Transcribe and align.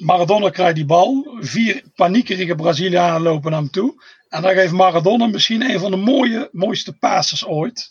Maradona 0.00 0.50
krijgt 0.50 0.74
die 0.74 0.84
bal. 0.84 1.36
Vier 1.40 1.82
paniekerige 1.94 2.54
Brazilianen 2.54 3.22
lopen 3.22 3.50
naar 3.50 3.60
hem 3.60 3.70
toe. 3.70 4.02
En 4.28 4.42
dan 4.42 4.52
geeft 4.52 4.72
Maradona 4.72 5.26
misschien 5.26 5.70
een 5.70 5.78
van 5.78 5.90
de 5.90 6.48
mooiste 6.52 6.92
passes 6.92 7.46
ooit. 7.46 7.90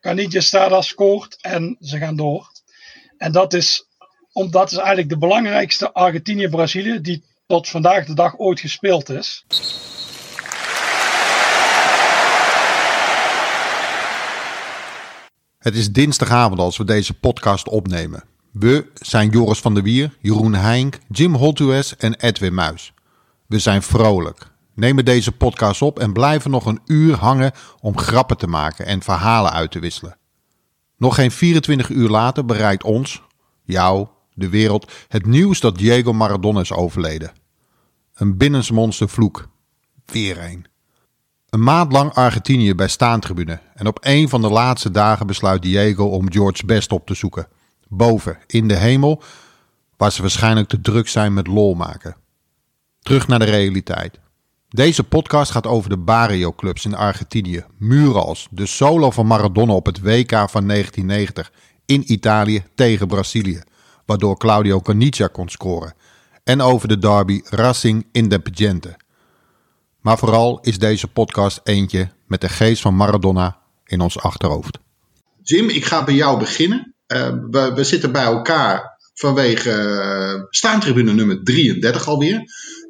Canidia 0.00 0.40
Stada 0.40 0.80
scoort 0.80 1.38
en 1.40 1.76
ze 1.80 1.98
gaan 1.98 2.16
door. 2.16 2.52
En 3.16 3.32
dat 3.32 3.54
is, 3.54 3.86
omdat 4.32 4.70
is 4.70 4.76
eigenlijk 4.76 5.08
de 5.08 5.18
belangrijkste 5.18 5.92
Argentinië-Brazilië 5.92 7.00
die 7.00 7.24
tot 7.46 7.68
vandaag 7.68 8.06
de 8.06 8.14
dag 8.14 8.38
ooit 8.38 8.60
gespeeld 8.60 9.08
is. 9.08 9.44
Het 15.58 15.74
is 15.74 15.92
dinsdagavond 15.92 16.60
als 16.60 16.76
we 16.76 16.84
deze 16.84 17.14
podcast 17.14 17.68
opnemen. 17.68 18.24
We 18.50 18.86
zijn 18.94 19.30
Joris 19.30 19.60
van 19.60 19.74
der 19.74 19.82
Wier, 19.82 20.16
Jeroen 20.20 20.54
Heink, 20.54 20.98
Jim 21.08 21.34
Holtues 21.34 21.96
en 21.96 22.14
Edwin 22.14 22.54
Muis. 22.54 22.92
We 23.46 23.58
zijn 23.58 23.82
vrolijk, 23.82 24.50
nemen 24.74 25.04
deze 25.04 25.32
podcast 25.32 25.82
op 25.82 25.98
en 25.98 26.12
blijven 26.12 26.50
nog 26.50 26.66
een 26.66 26.80
uur 26.86 27.14
hangen 27.14 27.52
om 27.80 27.98
grappen 27.98 28.36
te 28.36 28.46
maken 28.46 28.86
en 28.86 29.02
verhalen 29.02 29.52
uit 29.52 29.70
te 29.70 29.78
wisselen. 29.78 30.16
Nog 30.96 31.14
geen 31.14 31.30
24 31.30 31.88
uur 31.88 32.08
later 32.08 32.44
bereikt 32.44 32.84
ons, 32.84 33.22
jou, 33.62 34.06
de 34.34 34.48
wereld, 34.48 34.92
het 35.08 35.26
nieuws 35.26 35.60
dat 35.60 35.78
Diego 35.78 36.12
Maradona 36.12 36.60
is 36.60 36.72
overleden. 36.72 37.32
Een 38.14 38.36
binnensmonster 38.36 39.08
vloek. 39.08 39.48
Weer 40.06 40.38
een. 40.38 40.66
Een 41.48 41.62
maand 41.62 41.92
lang 41.92 42.12
Argentinië 42.14 42.74
bij 42.74 42.88
staantribune 42.88 43.60
en 43.74 43.86
op 43.86 43.98
een 44.00 44.28
van 44.28 44.40
de 44.40 44.50
laatste 44.50 44.90
dagen 44.90 45.26
besluit 45.26 45.62
Diego 45.62 46.04
om 46.04 46.32
George 46.32 46.66
Best 46.66 46.92
op 46.92 47.06
te 47.06 47.14
zoeken. 47.14 47.48
Boven, 47.88 48.38
in 48.46 48.68
de 48.68 48.76
hemel, 48.76 49.22
waar 49.96 50.12
ze 50.12 50.22
waarschijnlijk 50.22 50.68
te 50.68 50.80
druk 50.80 51.08
zijn 51.08 51.34
met 51.34 51.46
lol 51.46 51.74
maken. 51.74 52.16
Terug 53.00 53.28
naar 53.28 53.38
de 53.38 53.44
realiteit. 53.44 54.18
Deze 54.68 55.04
podcast 55.04 55.50
gaat 55.50 55.66
over 55.66 55.90
de 55.90 55.96
Barrio-clubs 55.96 56.84
in 56.84 56.94
Argentinië. 56.94 57.64
Murals, 57.78 58.48
de 58.50 58.66
solo 58.66 59.10
van 59.10 59.26
Maradona 59.26 59.72
op 59.72 59.86
het 59.86 60.00
WK 60.00 60.30
van 60.30 60.66
1990 60.68 61.52
in 61.86 62.12
Italië 62.12 62.64
tegen 62.74 63.06
Brazilië, 63.06 63.62
waardoor 64.06 64.38
Claudio 64.38 64.80
Caniggia 64.80 65.26
kon 65.26 65.48
scoren. 65.48 65.94
En 66.44 66.60
over 66.60 66.88
de 66.88 66.98
derby 66.98 67.40
Racing 67.44 68.06
Independiente. 68.12 68.96
Maar 70.00 70.18
vooral 70.18 70.60
is 70.60 70.78
deze 70.78 71.08
podcast 71.08 71.60
eentje 71.64 72.08
met 72.26 72.40
de 72.40 72.48
geest 72.48 72.82
van 72.82 72.96
Maradona 72.96 73.58
in 73.84 74.00
ons 74.00 74.18
achterhoofd. 74.18 74.78
Jim, 75.42 75.68
ik 75.68 75.84
ga 75.84 76.04
bij 76.04 76.14
jou 76.14 76.38
beginnen. 76.38 76.94
Uh, 77.14 77.28
we, 77.50 77.72
we, 77.74 77.84
zitten 77.84 78.12
bij 78.12 78.22
elkaar 78.22 78.98
vanwege 79.14 79.70
uh, 79.70 80.42
staantribune 80.50 81.12
nummer 81.12 81.42
33 81.44 82.08
alweer. 82.08 82.42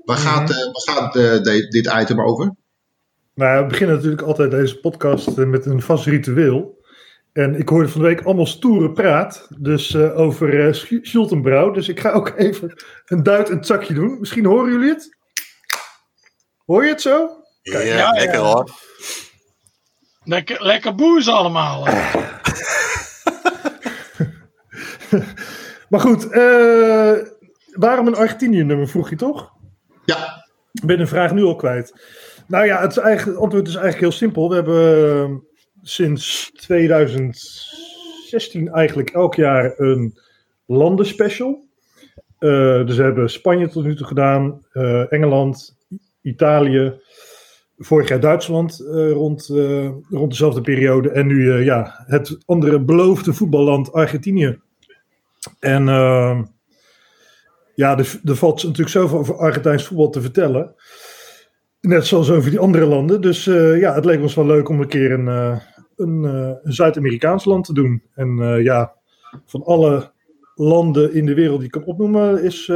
Waar 0.05 0.17
gaat, 0.17 0.51
uh, 0.51 0.57
waar 0.57 0.97
gaat 0.97 1.13
de, 1.13 1.67
dit 1.69 1.93
item 2.01 2.21
over? 2.21 2.55
Nou, 3.35 3.63
we 3.63 3.69
beginnen 3.69 3.97
natuurlijk 3.97 4.23
altijd 4.23 4.51
deze 4.51 4.81
podcast 4.81 5.37
met 5.37 5.67
een 5.67 5.83
vast 5.83 6.07
ritueel. 6.07 6.79
En 7.33 7.59
ik 7.59 7.69
hoorde 7.69 7.89
van 7.89 8.01
de 8.01 8.07
week 8.07 8.21
allemaal 8.21 8.47
stoere 8.47 8.93
praat. 8.93 9.49
Dus 9.59 9.91
uh, 9.91 10.19
over 10.19 10.55
uh, 10.55 10.73
Schultenbrouw. 11.03 11.71
Dus 11.71 11.89
ik 11.89 12.01
ga 12.01 12.11
ook 12.11 12.33
even 12.37 12.75
een 13.07 13.23
duit 13.23 13.51
en 13.51 13.65
zakje 13.65 13.95
doen. 13.95 14.19
Misschien 14.19 14.45
horen 14.45 14.73
jullie 14.73 14.89
het? 14.89 15.17
Hoor 16.67 16.85
je 16.85 16.91
het 16.91 17.03
zo? 17.03 17.31
Ja, 17.63 17.79
ja 17.79 18.11
lekker 18.11 18.39
ja. 18.39 18.45
hoor. 18.45 18.71
Lekker, 20.25 20.65
lekker 20.65 20.95
boers 20.95 21.29
allemaal. 21.29 21.87
maar 25.91 26.01
goed, 26.01 26.33
uh, 26.33 27.13
waarom 27.73 28.07
een 28.07 28.17
Argentinië-nummer 28.17 28.89
vroeg 28.89 29.11
je 29.11 29.17
toch? 29.17 29.53
Ja. 30.05 30.47
Ik 30.73 30.87
ben 30.87 30.99
de 30.99 31.07
vraag 31.07 31.35
nu 31.35 31.43
al 31.43 31.57
kwijt. 31.57 31.95
Nou 32.47 32.67
ja, 32.67 32.81
het, 32.81 32.91
is 32.91 32.97
eigenlijk, 32.97 33.37
het 33.37 33.45
antwoord 33.45 33.69
is 33.69 33.75
eigenlijk 33.75 34.05
heel 34.05 34.19
simpel. 34.19 34.49
We 34.49 34.55
hebben 34.55 35.43
sinds 35.83 36.51
2016 36.55 38.69
eigenlijk 38.69 39.11
elk 39.11 39.35
jaar 39.35 39.75
een 39.77 40.19
landenspecial. 40.67 41.67
Uh, 42.41 42.87
dus 42.87 42.97
we 42.97 43.03
hebben 43.03 43.31
Spanje 43.31 43.69
tot 43.69 43.85
nu 43.85 43.97
toe 43.97 44.07
gedaan, 44.07 44.67
uh, 44.73 45.13
Engeland, 45.13 45.77
Italië, 46.23 47.01
vorig 47.79 48.09
jaar 48.09 48.21
Duitsland 48.21 48.81
uh, 48.81 49.13
rond, 49.13 49.49
uh, 49.49 49.91
rond 50.11 50.31
dezelfde 50.31 50.61
periode. 50.61 51.11
En 51.11 51.27
nu 51.27 51.35
uh, 51.35 51.65
ja, 51.65 52.05
het 52.07 52.39
andere 52.47 52.81
beloofde 52.81 53.33
voetballand 53.33 53.93
Argentinië. 53.93 54.59
En 55.59 55.85
ja, 57.75 57.99
er, 57.99 58.21
er, 58.25 58.37
valt 58.37 58.63
natuurlijk 58.63 58.89
zoveel 58.89 59.19
over 59.19 59.37
Argentijns 59.37 59.87
voetbal 59.87 60.11
te 60.11 60.21
vertellen. 60.21 60.75
Net 61.81 62.07
zoals 62.07 62.31
over 62.31 62.51
die 62.51 62.59
andere 62.59 62.87
landen. 62.87 63.21
Dus 63.21 63.45
ja, 63.45 63.95
het 63.95 64.05
leek 64.05 64.21
ons 64.21 64.35
wel 64.35 64.47
leuk 64.47 64.69
om 64.69 64.81
een 64.81 64.89
keer 64.89 65.13
een, 65.13 65.27
een, 65.97 66.23
een 66.63 66.73
Zuid-Amerikaans 66.73 67.45
land 67.45 67.65
te 67.65 67.75
doen. 67.75 68.03
En 68.15 68.37
ja, 68.63 68.95
van 69.47 69.65
alle 69.65 70.13
landen 70.55 71.15
in 71.15 71.27
de 71.27 71.35
wereld 71.35 71.57
die 71.59 71.67
ik 71.67 71.73
kan 71.73 71.85
opnoemen, 71.85 72.43
is, 72.43 72.73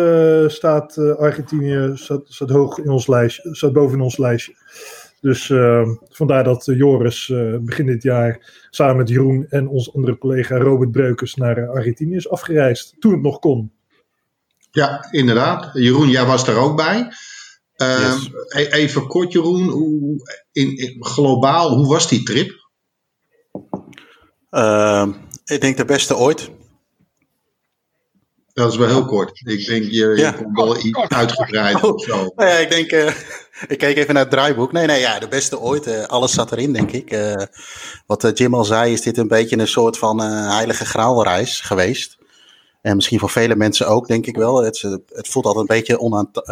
staat 0.47 0.99
Argentinië 0.99 1.91
staat, 1.95 2.51
hoog 2.51 2.79
in 2.79 2.91
ons 2.91 3.07
lijstje, 3.07 3.55
staat 3.55 3.73
boven 3.73 3.97
in 3.97 4.05
ons 4.05 4.19
lijstje. 4.19 4.55
Dus 5.23 5.49
uh, 5.49 5.89
vandaar 6.09 6.45
dat 6.45 6.65
Joris 6.65 7.33
begin 7.61 7.87
dit 7.87 8.03
jaar 8.03 8.65
samen 8.71 8.97
met 8.97 9.09
Jeroen 9.09 9.47
en 9.49 9.69
onze 9.69 9.93
andere 9.93 10.19
collega 10.19 10.57
Robert 10.57 10.91
Breukers 10.91 11.35
naar 11.35 11.69
Argentinië 11.69 12.17
is 12.17 12.31
afgereisd. 12.31 12.95
Toen 12.99 13.13
het 13.13 13.23
nog 13.23 13.39
kon. 13.39 13.73
Ja, 14.71 15.09
inderdaad. 15.11 15.71
Jeroen, 15.73 16.09
jij 16.09 16.25
was 16.25 16.45
daar 16.45 16.57
ook 16.57 16.77
bij. 16.77 17.09
Yes. 17.77 18.31
Even 18.53 19.07
kort, 19.07 19.33
Jeroen. 19.33 19.69
Hoe, 19.69 20.17
in, 20.53 20.77
in, 20.77 21.05
globaal, 21.05 21.77
hoe 21.77 21.87
was 21.87 22.09
die 22.09 22.23
trip? 22.23 22.61
ik 25.45 25.61
denk 25.61 25.77
de 25.77 25.85
beste 25.85 26.17
ooit. 26.17 26.51
Dat 28.53 28.73
is 28.73 28.79
wel 28.79 28.89
heel 28.89 29.05
kort. 29.05 29.41
Ik 29.45 29.67
denk, 29.67 29.85
je, 29.85 30.07
ja. 30.07 30.29
je 30.29 30.35
komt 30.35 30.57
wel 30.57 30.77
iets 30.77 31.09
uitgebreid 31.09 31.83
oh. 31.83 31.95
of 31.95 32.03
zo. 32.03 32.33
Nou 32.37 32.49
ja, 32.49 32.57
ik 32.57 32.71
denk, 32.71 32.93
uh, 32.93 33.07
ik 33.67 33.79
keek 33.79 33.97
even 33.97 34.15
naar 34.15 34.23
het 34.23 34.33
draaiboek. 34.33 34.73
Nee, 34.73 34.87
nee, 34.87 35.01
ja, 35.01 35.19
de 35.19 35.29
beste 35.29 35.61
ooit. 35.61 35.87
Uh, 35.87 36.05
alles 36.05 36.33
zat 36.33 36.53
erin, 36.53 36.73
denk 36.73 36.91
ik. 36.91 37.13
Uh, 37.13 37.43
wat 38.07 38.31
Jim 38.35 38.55
al 38.55 38.65
zei, 38.65 38.93
is 38.93 39.03
dit 39.03 39.19
een 39.19 39.29
beetje 39.29 39.59
een 39.59 39.69
soort 39.69 39.99
van 39.99 40.21
heilige 40.51 40.85
graalreis 40.85 41.61
geweest. 41.61 42.19
En 42.81 42.97
misschien 42.97 43.19
voor 43.19 43.31
vele 43.31 43.57
mensen 43.57 43.87
ook, 43.87 44.07
denk 44.07 44.27
ik 44.27 44.37
wel. 44.37 44.63
Het, 44.63 44.81
het 45.09 45.29
voelt 45.29 45.45
altijd 45.45 45.69
een 45.69 45.77
beetje 45.77 45.99
onaant, 45.99 46.49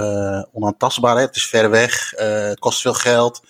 onaantastbaar. 0.53 1.17
Hè? 1.17 1.23
Het 1.23 1.37
is 1.37 1.47
ver 1.47 1.71
weg, 1.71 2.13
het 2.17 2.59
kost 2.59 2.81
veel 2.81 2.95
geld. 2.95 3.43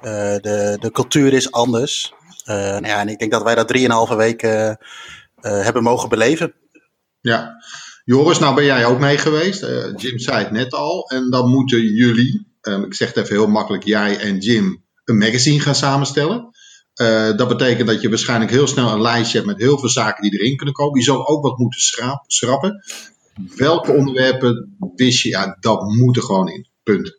de, 0.00 0.76
de 0.80 0.90
cultuur 0.92 1.32
is 1.32 1.52
anders. 1.52 2.14
nou 2.44 2.86
ja, 2.86 3.00
en 3.00 3.08
ik 3.08 3.18
denk 3.18 3.30
dat 3.30 3.42
wij 3.42 3.54
dat 3.54 3.68
drieënhalve 3.68 4.16
weken 4.16 4.78
hebben 5.40 5.82
mogen 5.82 6.08
beleven. 6.08 6.54
Ja, 7.20 7.56
Joris, 8.04 8.38
nou 8.38 8.54
ben 8.54 8.64
jij 8.64 8.86
ook 8.86 8.98
mee 8.98 9.18
geweest. 9.18 9.62
Uh, 9.62 9.68
Jim 9.96 10.18
zei 10.18 10.38
het 10.38 10.50
net 10.50 10.72
al. 10.72 11.08
En 11.08 11.30
dan 11.30 11.50
moeten 11.50 11.82
jullie, 11.82 12.46
um, 12.62 12.84
ik 12.84 12.94
zeg 12.94 13.08
het 13.08 13.16
even 13.16 13.36
heel 13.36 13.46
makkelijk, 13.46 13.84
jij 13.84 14.18
en 14.18 14.38
Jim, 14.38 14.84
een 15.04 15.18
magazine 15.18 15.60
gaan 15.60 15.74
samenstellen. 15.74 16.48
Uh, 17.00 17.36
dat 17.36 17.48
betekent 17.48 17.88
dat 17.88 18.00
je 18.00 18.08
waarschijnlijk 18.08 18.50
heel 18.50 18.66
snel 18.66 18.92
een 18.92 19.00
lijstje 19.00 19.36
hebt 19.36 19.50
met 19.50 19.60
heel 19.60 19.78
veel 19.78 19.88
zaken 19.88 20.22
die 20.22 20.40
erin 20.40 20.56
kunnen 20.56 20.74
komen. 20.74 20.98
Je 20.98 21.04
zal 21.04 21.28
ook 21.28 21.42
wat 21.42 21.58
moeten 21.58 21.80
schrappen. 22.26 22.84
Welke 23.56 23.92
onderwerpen 23.92 24.76
wist 24.96 25.22
je, 25.22 25.28
ja, 25.28 25.56
dat 25.60 25.82
moet 25.82 26.16
er 26.16 26.22
gewoon 26.22 26.48
in. 26.48 26.68
Punt. 26.82 27.18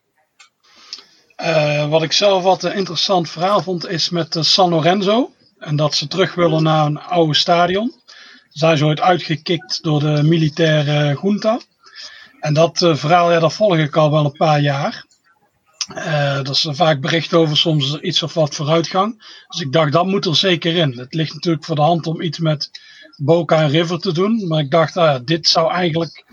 Uh, 1.41 1.89
wat 1.89 2.03
ik 2.03 2.11
zelf 2.11 2.43
wat 2.43 2.63
een 2.63 2.73
interessant 2.73 3.29
verhaal 3.29 3.61
vond, 3.61 3.87
is 3.87 4.09
met 4.09 4.37
San 4.39 4.69
Lorenzo. 4.69 5.31
En 5.57 5.75
dat 5.75 5.95
ze 5.95 6.07
terug 6.07 6.35
willen 6.35 6.63
naar 6.63 6.85
een 6.85 6.99
oude 6.99 7.35
stadion 7.35 8.00
zijn 8.51 8.77
ze 8.77 8.85
ooit 8.85 9.01
uitgekikt 9.01 9.83
door 9.83 9.99
de 9.99 10.23
militaire 10.23 11.19
junta. 11.21 11.59
En 12.39 12.53
dat 12.53 12.81
uh, 12.81 12.95
verhaal, 12.95 13.31
ja, 13.31 13.39
dat 13.39 13.53
volg 13.53 13.77
ik 13.77 13.95
al 13.95 14.11
wel 14.11 14.25
een 14.25 14.31
paar 14.31 14.61
jaar. 14.61 15.05
Uh, 15.95 16.35
dat 16.35 16.49
is 16.49 16.67
vaak 16.69 17.01
bericht 17.01 17.33
over 17.33 17.57
soms 17.57 17.99
iets 17.99 18.23
of 18.23 18.33
wat 18.33 18.55
vooruitgang. 18.55 19.23
Dus 19.47 19.61
ik 19.61 19.71
dacht, 19.71 19.91
dat 19.91 20.05
moet 20.05 20.25
er 20.25 20.35
zeker 20.35 20.75
in. 20.75 20.97
Het 20.97 21.13
ligt 21.13 21.33
natuurlijk 21.33 21.65
voor 21.65 21.75
de 21.75 21.81
hand 21.81 22.07
om 22.07 22.21
iets 22.21 22.39
met 22.39 22.69
Boca 23.17 23.61
en 23.61 23.69
River 23.69 23.99
te 23.99 24.13
doen. 24.13 24.47
Maar 24.47 24.59
ik 24.59 24.71
dacht, 24.71 24.97
ah, 24.97 25.19
dit 25.25 25.47
zou 25.47 25.71
eigenlijk... 25.71 26.25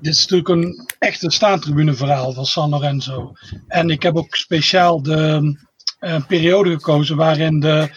Dit 0.00 0.14
is 0.14 0.20
natuurlijk 0.20 0.48
een 0.48 0.88
echte 0.98 1.30
staantribune 1.30 1.94
verhaal 1.94 2.32
van 2.32 2.46
San 2.46 2.70
Lorenzo. 2.70 3.32
En 3.68 3.90
ik 3.90 4.02
heb 4.02 4.16
ook 4.16 4.34
speciaal 4.36 5.02
de 5.02 5.56
uh, 6.00 6.26
periode 6.26 6.70
gekozen 6.70 7.16
waarin, 7.16 7.60
de, 7.60 7.88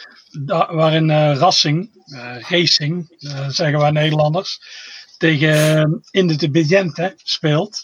waarin 0.69 1.33
Rassing, 1.33 1.96
Racing, 2.49 3.15
uh, 3.19 3.49
zeggen 3.49 3.79
wij 3.79 3.91
Nederlanders, 3.91 4.61
tegen 5.17 6.03
Independiente 6.11 7.13
speelt. 7.17 7.83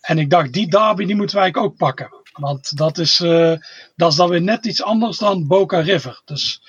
En 0.00 0.18
ik 0.18 0.30
dacht, 0.30 0.52
die 0.52 0.68
derby 0.68 1.04
die 1.04 1.16
moeten 1.16 1.36
wij 1.36 1.54
ook 1.54 1.76
pakken. 1.76 2.08
Want 2.32 2.76
dat 2.76 2.98
is, 2.98 3.16
dat 3.96 4.10
is 4.10 4.16
dan 4.16 4.28
weer 4.28 4.42
net 4.42 4.66
iets 4.66 4.82
anders 4.82 5.18
dan 5.18 5.46
Boca 5.46 5.80
River. 5.80 6.22
Dus 6.24 6.62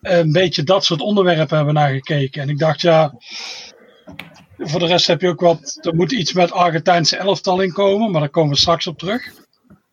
een 0.00 0.32
beetje 0.32 0.62
dat 0.62 0.84
soort 0.84 1.00
onderwerpen 1.00 1.56
hebben 1.56 1.74
we 1.74 1.80
naar 1.80 1.92
gekeken. 1.92 2.42
En 2.42 2.48
ik 2.48 2.58
dacht, 2.58 2.80
ja, 2.80 3.14
voor 4.58 4.80
de 4.80 4.86
rest 4.86 5.06
heb 5.06 5.20
je 5.20 5.28
ook 5.28 5.40
wat. 5.40 5.78
Er 5.80 5.94
moet 5.94 6.12
iets 6.12 6.32
met 6.32 6.52
Argentijnse 6.52 7.16
elftal 7.16 7.60
in 7.60 7.72
komen, 7.72 8.10
maar 8.10 8.20
daar 8.20 8.30
komen 8.30 8.52
we 8.52 8.58
straks 8.58 8.86
op 8.86 8.98
terug. 8.98 9.22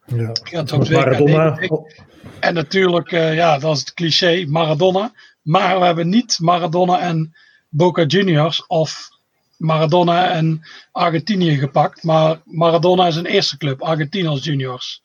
Ja. 0.05 0.31
Ja, 0.43 0.63
Maradona. 0.63 1.53
92. 1.53 2.05
En 2.39 2.53
natuurlijk, 2.53 3.11
eh, 3.11 3.35
ja, 3.35 3.57
dat 3.57 3.75
is 3.75 3.79
het 3.79 3.93
cliché, 3.93 4.45
Maradona. 4.47 5.11
Maar 5.47 5.79
we 5.79 5.85
hebben 5.85 6.09
niet 6.09 6.37
Maradona 6.39 6.99
en 6.99 7.35
Boca 7.69 8.03
Juniors 8.03 8.65
of 8.67 9.09
Maradona 9.57 10.31
en 10.31 10.67
Argentinië 10.91 11.57
gepakt. 11.57 12.03
Maar 12.03 12.41
Maradona 12.45 13.07
is 13.07 13.15
een 13.15 13.25
eerste 13.25 13.57
club, 13.57 13.81
Argentinos 13.81 14.43
Juniors. 14.43 15.01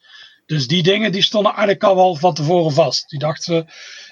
Dus 0.47 0.67
die 0.67 0.83
dingen 0.83 1.13
die 1.13 1.23
stonden 1.23 1.53
eigenlijk 1.53 1.85
al 1.85 1.97
wel 1.97 2.15
van 2.15 2.35
tevoren 2.35 2.73
vast. 2.73 3.09
Die 3.09 3.19
dachten, 3.19 3.67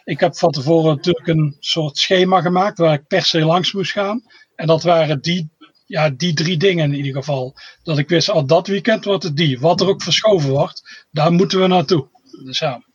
ik 0.04 0.20
heb 0.20 0.36
van 0.36 0.50
tevoren 0.50 0.96
natuurlijk 0.96 1.26
een 1.26 1.56
soort 1.60 1.98
schema 1.98 2.40
gemaakt 2.40 2.78
waar 2.78 2.94
ik 2.94 3.06
per 3.06 3.24
se 3.24 3.40
langs 3.40 3.72
moest 3.72 3.92
gaan. 3.92 4.22
En 4.54 4.66
dat 4.66 4.82
waren 4.82 5.20
die, 5.20 5.50
ja, 5.86 6.10
die 6.10 6.34
drie 6.34 6.56
dingen 6.56 6.92
in 6.92 6.98
ieder 6.98 7.14
geval. 7.14 7.56
Dat 7.82 7.98
ik 7.98 8.08
wist, 8.08 8.30
al 8.30 8.46
dat 8.46 8.66
weekend 8.66 9.04
wordt 9.04 9.22
het 9.22 9.36
die. 9.36 9.60
Wat 9.60 9.80
er 9.80 9.88
ook 9.88 10.02
verschoven 10.02 10.50
wordt, 10.50 11.06
daar 11.10 11.32
moeten 11.32 11.60
we 11.60 11.66
naartoe. 11.66 12.08
Dus 12.44 12.58
ja. 12.58 12.88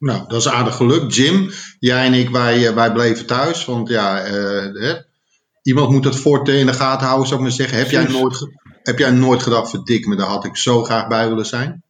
Nou, 0.00 0.24
dat 0.28 0.40
is 0.40 0.48
aardig 0.48 0.76
geluk. 0.76 1.12
Jim, 1.12 1.50
jij 1.78 2.06
en 2.06 2.14
ik, 2.14 2.30
wij, 2.30 2.66
eh, 2.66 2.74
wij 2.74 2.92
bleven 2.92 3.26
thuis. 3.26 3.64
Want 3.64 3.88
ja, 3.88 4.22
eh, 4.22 4.94
iemand 5.62 5.90
moet 5.90 6.04
het 6.04 6.16
fort 6.16 6.48
in 6.48 6.66
de 6.66 6.72
gaten 6.72 7.06
houden, 7.06 7.28
zou 7.28 7.40
ik 7.40 7.46
maar 7.46 7.56
zeggen. 7.56 7.78
Heb 7.78 7.90
jij 7.90 8.06
nooit, 8.06 8.48
heb 8.82 8.98
jij 8.98 9.10
nooit 9.10 9.42
gedacht, 9.42 9.70
verdik 9.70 10.06
me, 10.06 10.16
daar 10.16 10.26
had 10.26 10.44
ik 10.44 10.56
zo 10.56 10.84
graag 10.84 11.08
bij 11.08 11.28
willen 11.28 11.46
zijn? 11.46 11.82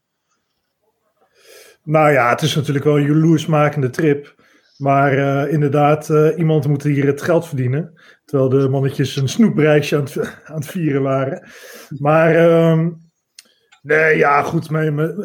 Nou 1.82 2.12
ja, 2.12 2.30
het 2.30 2.42
is 2.42 2.54
natuurlijk 2.54 2.84
wel 2.84 2.98
een 2.98 3.06
jaloersmakende 3.06 3.90
trip. 3.90 4.34
Maar 4.80 5.18
eh, 5.18 5.52
inderdaad, 5.52 6.10
eh, 6.10 6.38
iemand 6.38 6.66
moet 6.68 6.82
hier 6.82 7.06
het 7.06 7.22
geld 7.22 7.46
verdienen. 7.46 8.00
Terwijl 8.24 8.48
de 8.48 8.68
mannetjes 8.68 9.16
een 9.16 9.28
snoepreisje 9.28 9.96
aan 9.96 10.02
het, 10.02 10.18
aan 10.50 10.54
het 10.54 10.66
vieren 10.66 11.02
waren. 11.02 11.48
Maar 11.98 12.34
ehm, 12.34 12.90
nee, 13.82 14.16
ja, 14.16 14.42
goed. 14.42 14.70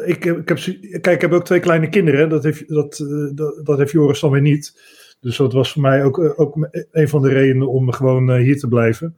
Ik, 0.04 0.24
ik 0.24 0.48
heb, 0.48 0.58
kijk, 1.00 1.06
ik 1.06 1.20
heb 1.20 1.32
ook 1.32 1.44
twee 1.44 1.60
kleine 1.60 1.88
kinderen. 1.88 2.28
Dat 2.28 2.42
heeft, 2.42 2.68
dat, 2.68 2.98
eh, 2.98 3.34
dat, 3.34 3.60
dat 3.66 3.78
heeft 3.78 3.92
Joris 3.92 4.20
dan 4.20 4.30
weer 4.30 4.40
niet. 4.40 4.80
Dus 5.20 5.36
dat 5.36 5.52
was 5.52 5.72
voor 5.72 5.82
mij 5.82 6.04
ook, 6.04 6.18
eh, 6.18 6.40
ook 6.40 6.68
een 6.90 7.08
van 7.08 7.22
de 7.22 7.28
redenen 7.28 7.68
om 7.68 7.92
gewoon 7.92 8.30
eh, 8.30 8.36
hier 8.36 8.58
te 8.58 8.68
blijven. 8.68 9.16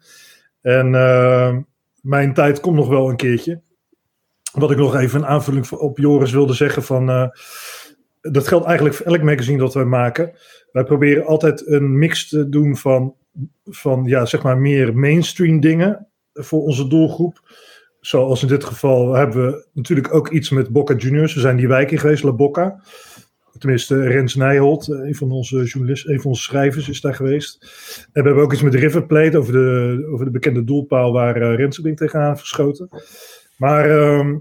En 0.60 0.90
mijn 2.00 2.34
tijd 2.34 2.60
komt 2.60 2.76
nog 2.76 2.88
wel 2.88 3.08
een 3.08 3.16
keertje. 3.16 3.60
Wat 4.52 4.70
ik 4.70 4.76
nog 4.76 4.96
even 4.96 5.20
een 5.20 5.26
aanvulling 5.26 5.70
op 5.70 5.98
Joris 5.98 6.32
wilde 6.32 6.52
zeggen 6.52 6.82
van... 6.82 7.32
dat 8.20 8.48
geldt 8.48 8.66
eigenlijk 8.66 8.96
voor 8.96 9.06
elk 9.06 9.22
magazine 9.22 9.58
dat 9.58 9.74
wij 9.74 9.84
maken. 9.84 10.32
Wij 10.72 10.84
proberen 10.84 11.26
altijd 11.26 11.66
een 11.66 11.98
mix 11.98 12.28
te 12.28 12.48
doen 12.48 12.76
van, 12.76 13.14
van 13.64 14.04
ja, 14.04 14.26
zeg 14.26 14.42
maar 14.42 14.58
meer 14.58 14.96
mainstream 14.96 15.60
dingen 15.60 16.06
voor 16.32 16.62
onze 16.62 16.88
doelgroep. 16.88 17.40
Zoals 18.08 18.42
in 18.42 18.48
dit 18.48 18.64
geval 18.64 19.14
hebben 19.14 19.46
we 19.46 19.66
natuurlijk 19.72 20.14
ook 20.14 20.28
iets 20.28 20.50
met 20.50 20.68
Boca 20.68 20.94
Juniors. 20.94 21.34
We 21.34 21.40
zijn 21.40 21.56
die 21.56 21.68
wijk 21.68 21.90
in 21.90 21.98
geweest, 21.98 22.22
La 22.22 22.32
Boca. 22.32 22.82
Tenminste, 23.58 24.02
Rens 24.02 24.34
Nijholt, 24.34 24.88
eh, 24.88 24.98
een 24.98 25.14
van 25.14 25.30
onze 25.30 25.64
journalisten, 25.64 26.12
een 26.12 26.20
van 26.20 26.30
onze 26.30 26.42
schrijvers, 26.42 26.88
is 26.88 27.00
daar 27.00 27.14
geweest. 27.14 27.62
En 28.12 28.22
we 28.22 28.28
hebben 28.28 28.42
ook 28.42 28.52
iets 28.52 28.62
met 28.62 28.74
River 28.74 29.06
Plate 29.06 29.38
over 29.38 29.52
de, 29.52 30.08
over 30.12 30.24
de 30.24 30.30
bekende 30.30 30.64
doelpaal 30.64 31.12
waar 31.12 31.36
eh, 31.36 31.54
Rens 31.54 31.76
ding 31.76 31.96
tegenaan 31.96 32.28
heeft 32.28 32.40
geschoten. 32.40 32.88
Maar 33.56 33.90
ehm, 33.90 34.36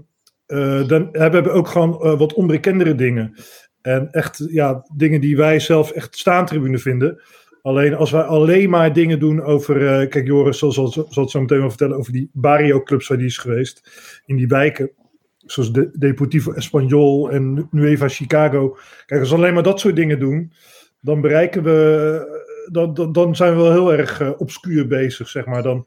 eh, 0.46 0.88
dan 0.88 1.08
hebben 1.12 1.42
we 1.42 1.50
ook 1.50 1.68
gewoon 1.68 2.02
eh, 2.02 2.18
wat 2.18 2.32
onbekendere 2.32 2.94
dingen. 2.94 3.34
En 3.82 4.10
echt, 4.10 4.44
ja, 4.50 4.84
dingen 4.96 5.20
die 5.20 5.36
wij 5.36 5.60
zelf 5.60 5.90
echt 5.90 6.18
staantribune 6.18 6.78
vinden. 6.78 7.22
Alleen 7.68 7.94
als 7.94 8.10
wij 8.10 8.22
alleen 8.22 8.70
maar 8.70 8.92
dingen 8.92 9.18
doen 9.18 9.42
over. 9.42 9.86
eh, 9.86 10.08
kijk, 10.08 10.26
Joris 10.26 10.58
zal, 10.58 10.72
zal, 10.72 11.06
het 11.10 11.30
zo 11.30 11.40
meteen 11.40 11.58
wel 11.58 11.68
vertellen 11.68 11.96
over 11.96 12.12
die 12.12 12.30
barrio-clubs 12.32 13.08
waar 13.08 13.18
die 13.18 13.26
is 13.26 13.38
geweest. 13.38 13.90
In 14.26 14.36
die 14.36 14.46
wijken. 14.46 14.90
Zoals 15.38 15.72
de 15.72 15.90
Deportivo 15.98 16.52
Español 16.52 17.32
en 17.32 17.68
Nueva 17.70 18.08
Chicago. 18.08 18.76
Kijk, 19.06 19.20
als 19.20 19.30
we 19.30 19.36
alleen 19.36 19.54
maar 19.54 19.62
dat 19.62 19.80
soort 19.80 19.96
dingen 19.96 20.18
doen. 20.18 20.52
Dan 21.00 21.20
bereiken 21.20 21.62
we. 21.62 22.66
Dan, 22.70 22.94
dan, 22.94 23.12
dan 23.12 23.36
zijn 23.36 23.56
we 23.56 23.62
wel 23.62 23.72
heel 23.72 23.92
erg 23.92 24.20
eh, 24.20 24.30
obscuur 24.36 24.86
bezig, 24.86 25.28
zeg 25.28 25.46
maar. 25.46 25.62
Dan, 25.62 25.86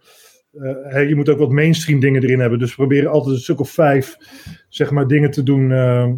eh, 0.51 1.07
je 1.07 1.15
moet 1.15 1.29
ook 1.29 1.39
wat 1.39 1.51
mainstream 1.51 1.99
dingen 1.99 2.23
erin 2.23 2.39
hebben. 2.39 2.59
Dus 2.59 2.69
we 2.69 2.75
proberen 2.75 3.11
altijd 3.11 3.35
een 3.35 3.41
stuk 3.41 3.59
of 3.59 3.69
vijf 3.69 4.17
zeg 4.69 4.91
maar, 4.91 5.07
dingen 5.07 5.31
te 5.31 5.43
doen 5.43 5.71
eh, 5.71 6.11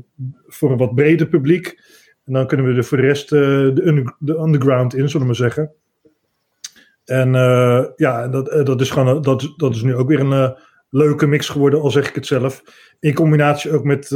voor 0.47 0.71
een 0.71 0.77
wat 0.77 0.95
breder 0.95 1.27
publiek. 1.27 1.81
En 2.25 2.33
dan 2.33 2.47
kunnen 2.47 2.65
we 2.65 2.73
er 2.73 2.83
voor 2.83 2.97
de 2.97 3.03
rest 3.03 3.31
eh, 3.31 3.39
de, 3.39 4.13
de 4.19 4.37
underground 4.37 4.93
in, 4.93 5.09
zullen 5.09 5.19
we 5.19 5.25
maar 5.25 5.51
zeggen. 5.51 5.71
En 7.05 7.35
eh, 7.35 7.85
ja, 7.95 8.27
dat, 8.27 8.49
eh, 8.49 8.65
dat, 8.65 8.81
is 8.81 8.89
gewoon, 8.89 9.21
dat, 9.21 9.53
dat 9.57 9.75
is 9.75 9.81
nu 9.81 9.95
ook 9.95 10.07
weer 10.07 10.19
een 10.19 10.55
leuke 10.89 11.27
mix 11.27 11.49
geworden, 11.49 11.81
al 11.81 11.91
zeg 11.91 12.09
ik 12.09 12.15
het 12.15 12.25
zelf. 12.25 12.63
In 12.99 13.13
combinatie 13.13 13.71
ook 13.71 13.83
met, 13.83 14.07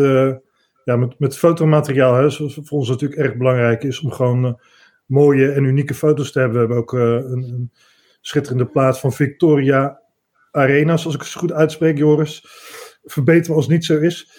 ja, 0.83 0.95
met, 0.95 1.19
met 1.19 1.38
fotomateriaal, 1.38 2.15
hè, 2.15 2.30
zoals 2.30 2.59
voor 2.63 2.77
ons 2.77 2.89
natuurlijk 2.89 3.21
erg 3.21 3.36
belangrijk 3.36 3.83
is 3.83 4.00
om 4.01 4.12
gewoon 4.12 4.60
mooie 5.06 5.51
en 5.51 5.63
unieke 5.63 5.94
foto's 5.94 6.31
te 6.31 6.39
hebben. 6.39 6.57
We 6.57 6.65
hebben 6.65 6.77
ook 6.77 6.94
een, 6.94 7.71
schitterende 8.21 8.65
plaat 8.65 9.00
van 9.00 9.13
Victoria 9.13 10.01
Arenas, 10.51 11.06
als 11.06 11.15
ik 11.15 11.21
het 11.21 11.33
goed 11.33 11.51
uitspreek, 11.51 11.98
Joris. 11.98 12.44
Verbeter 13.03 13.50
me 13.50 13.56
als 13.56 13.65
het 13.65 13.74
niet 13.74 13.86
zo 13.86 13.98
is. 13.98 14.31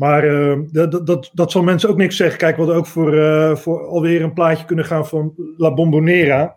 Maar 0.00 0.24
eh, 0.24 0.58
dat, 0.70 1.06
dat- 1.06 1.30
dat, 1.32 1.50
zal 1.50 1.62
mensen 1.62 1.88
ook 1.88 1.96
niks 1.96 2.16
zeggen. 2.16 2.38
Kijk, 2.38 2.56
we 2.56 2.62
hadden 2.62 2.78
ook 2.78 2.86
voor, 2.86 3.18
eh, 3.18 3.56
voor 3.56 3.86
alweer 3.86 4.22
een 4.22 4.32
plaatje 4.32 4.64
kunnen 4.64 4.84
gaan 4.84 5.06
van 5.06 5.34
La 5.56 5.74
Bombonera. 5.74 6.56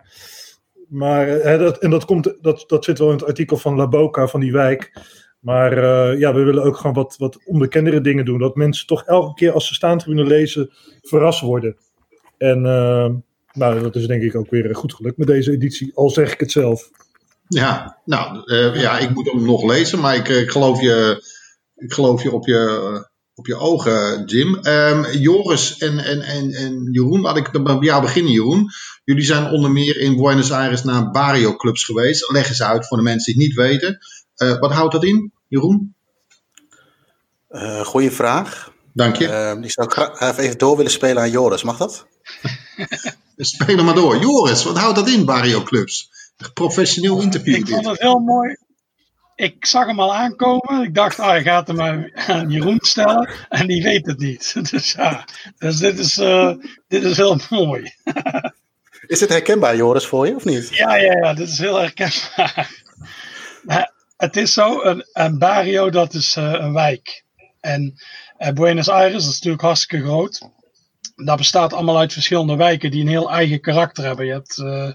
Maar, 0.88 1.28
eh, 1.28 1.60
dat, 1.60 1.78
en 1.78 1.90
dat, 1.90 2.06
komt, 2.06 2.34
dat, 2.42 2.64
dat 2.68 2.84
zit 2.86 3.00
wel 3.00 3.08
in 3.08 3.16
het 3.16 3.26
artikel 3.26 3.58
van 3.58 3.76
La 3.76 3.88
Boca, 3.88 4.28
van 4.28 4.40
die 4.40 4.52
wijk. 4.52 5.02
Maar 5.40 5.78
eh, 5.78 6.20
ja, 6.20 6.34
we 6.34 6.44
willen 6.44 6.64
ook 6.64 6.78
gewoon 6.78 6.94
wat, 6.94 7.16
wat 7.18 7.40
onbekendere 7.46 8.02
dingen 8.02 8.26
doen. 8.26 8.40
Dat 8.40 8.56
mensen 8.56 8.88
toch 8.88 9.04
elke 9.04 9.34
keer 9.34 9.52
als 9.52 9.68
ze 9.68 9.74
staantribune 9.74 10.26
lezen, 10.26 10.70
verrast 11.02 11.42
worden. 11.42 11.78
En 12.38 12.66
eh, 12.66 13.10
nou, 13.54 13.82
dat 13.82 13.96
is 13.96 14.08
denk 14.08 14.22
ik 14.24 14.36
ook 14.36 14.50
weer 14.50 14.76
goed 14.76 14.94
gelukt 14.94 15.18
met 15.18 15.28
deze 15.28 15.52
editie. 15.52 15.92
Al 15.96 16.10
zeg 16.10 16.34
ik 16.34 16.40
het 16.40 16.52
zelf. 16.52 16.90
Ja, 17.48 17.98
nou, 18.06 18.54
ja, 18.80 19.00
ik 19.00 19.10
moet 19.10 19.32
hem 19.32 19.46
nog 19.46 19.64
lezen, 19.64 20.00
maar 20.00 20.16
ik, 20.16 20.28
ik, 20.28 20.52
geloof, 20.52 20.82
je, 20.82 21.24
ik 21.76 21.94
geloof 21.94 22.24
je 22.24 22.32
op 22.32 22.48
je, 22.48 23.12
op 23.44 23.50
je 23.50 23.58
ogen, 23.58 24.26
Jim. 24.26 24.56
Ehm, 24.56 25.18
Joris 25.18 25.78
en, 25.78 26.00
en, 26.00 26.22
en, 26.22 26.52
en 26.52 26.88
Jeroen, 26.92 27.22
laat 27.22 27.38
ik 27.38 27.52
bij 27.64 27.78
jou 27.80 28.02
beginnen, 28.02 28.32
Jeroen. 28.32 28.70
Jullie 29.04 29.24
zijn 29.24 29.52
onder 29.52 29.72
meer 29.72 30.00
in 30.00 30.16
Buenos 30.16 30.52
Aires 30.52 30.84
naar 30.84 31.12
barrio-clubs 31.12 31.84
geweest. 31.84 32.32
Leg 32.32 32.50
eens 32.50 32.64
uit 32.64 32.88
voor 32.88 32.98
de 32.98 33.04
mensen 33.04 33.34
die 33.34 33.44
het 33.44 33.58
niet 33.58 33.66
weten. 33.68 33.98
Eh, 34.36 34.60
wat 34.60 34.72
houdt 34.72 34.92
dat 34.94 35.04
in, 35.04 35.32
Jeroen? 35.48 35.96
Eh 37.50 37.86
goeie 37.86 38.12
vraag. 38.12 38.72
Dank 38.94 39.16
je. 39.16 39.28
Eh, 39.28 39.62
die 39.62 39.72
zou 39.72 39.88
ik 39.88 39.94
gra- 39.94 40.38
even 40.38 40.58
door 40.58 40.76
willen 40.78 40.92
spelen 40.92 41.22
aan 41.24 41.32
Joris. 41.32 41.64
Mag 41.64 41.78
dat? 41.78 42.06
Speel 43.38 43.78
er 43.78 43.84
maar 43.84 43.96
door. 43.96 44.18
Joris, 44.20 44.64
wat 44.64 44.78
houdt 44.78 44.96
dat 44.96 45.08
in, 45.08 45.26
barrio-clubs? 45.26 46.12
Professioneel 46.54 47.22
interview 47.22 47.56
Ik 47.56 47.68
vond 47.68 47.86
het 47.86 48.00
heel 48.00 48.20
mooi. 48.20 48.56
Ik 49.36 49.66
zag 49.66 49.86
hem 49.86 50.00
al 50.00 50.16
aankomen. 50.16 50.84
Ik 50.84 50.96
dacht, 50.96 51.20
ah, 51.20 51.28
hij 51.28 51.44
gaat 51.44 51.68
hem 51.68 51.82
aan- 51.82 52.12
aan 52.28 52.50
Jeroen 52.50 52.80
stellen. 52.82 53.30
En 53.50 53.68
die 53.68 53.84
weet 53.84 54.06
het 54.06 54.20
niet. 54.20 54.56
Dus 54.72 54.92
ja, 54.92 55.26
dus 55.58 55.78
dit, 55.78 56.00
is, 56.00 56.18
eh, 56.18 56.54
dit 56.88 57.04
is 57.04 57.18
heel 57.18 57.40
mooi. 57.50 57.92
Is 59.08 59.20
dit 59.20 59.30
herkenbaar, 59.30 59.76
Joris, 59.76 60.06
voor 60.06 60.28
je 60.28 60.36
of 60.36 60.46
niet? 60.46 60.70
Ja, 60.76 60.96
ja, 60.96 61.18
ja, 61.18 61.34
dit 61.34 61.48
is 61.50 61.58
heel 61.60 61.76
herkenbaar. 61.80 62.70
Maar 63.64 63.92
het 64.18 64.36
is 64.38 64.54
zo, 64.54 64.82
een, 64.84 65.06
een 65.14 65.38
barrio 65.38 65.90
dat 65.90 66.14
is 66.14 66.36
eh, 66.36 66.52
een 66.52 66.74
wijk. 66.74 67.24
En 67.60 67.94
eh, 68.38 68.54
Buenos 68.54 68.90
Aires, 68.90 69.28
is 69.28 69.34
natuurlijk 69.34 69.64
hartstikke 69.64 70.06
groot. 70.06 70.42
Dat 71.16 71.38
bestaat 71.38 71.74
allemaal 71.74 71.98
uit 71.98 72.14
verschillende 72.14 72.56
wijken 72.56 72.92
die 72.92 73.02
een 73.02 73.08
heel 73.08 73.32
eigen 73.32 73.62
karakter 73.62 74.04
hebben. 74.04 74.26
Je 74.26 74.32
hebt 74.32 74.58
eh, 74.58 74.88
eh, 74.88 74.94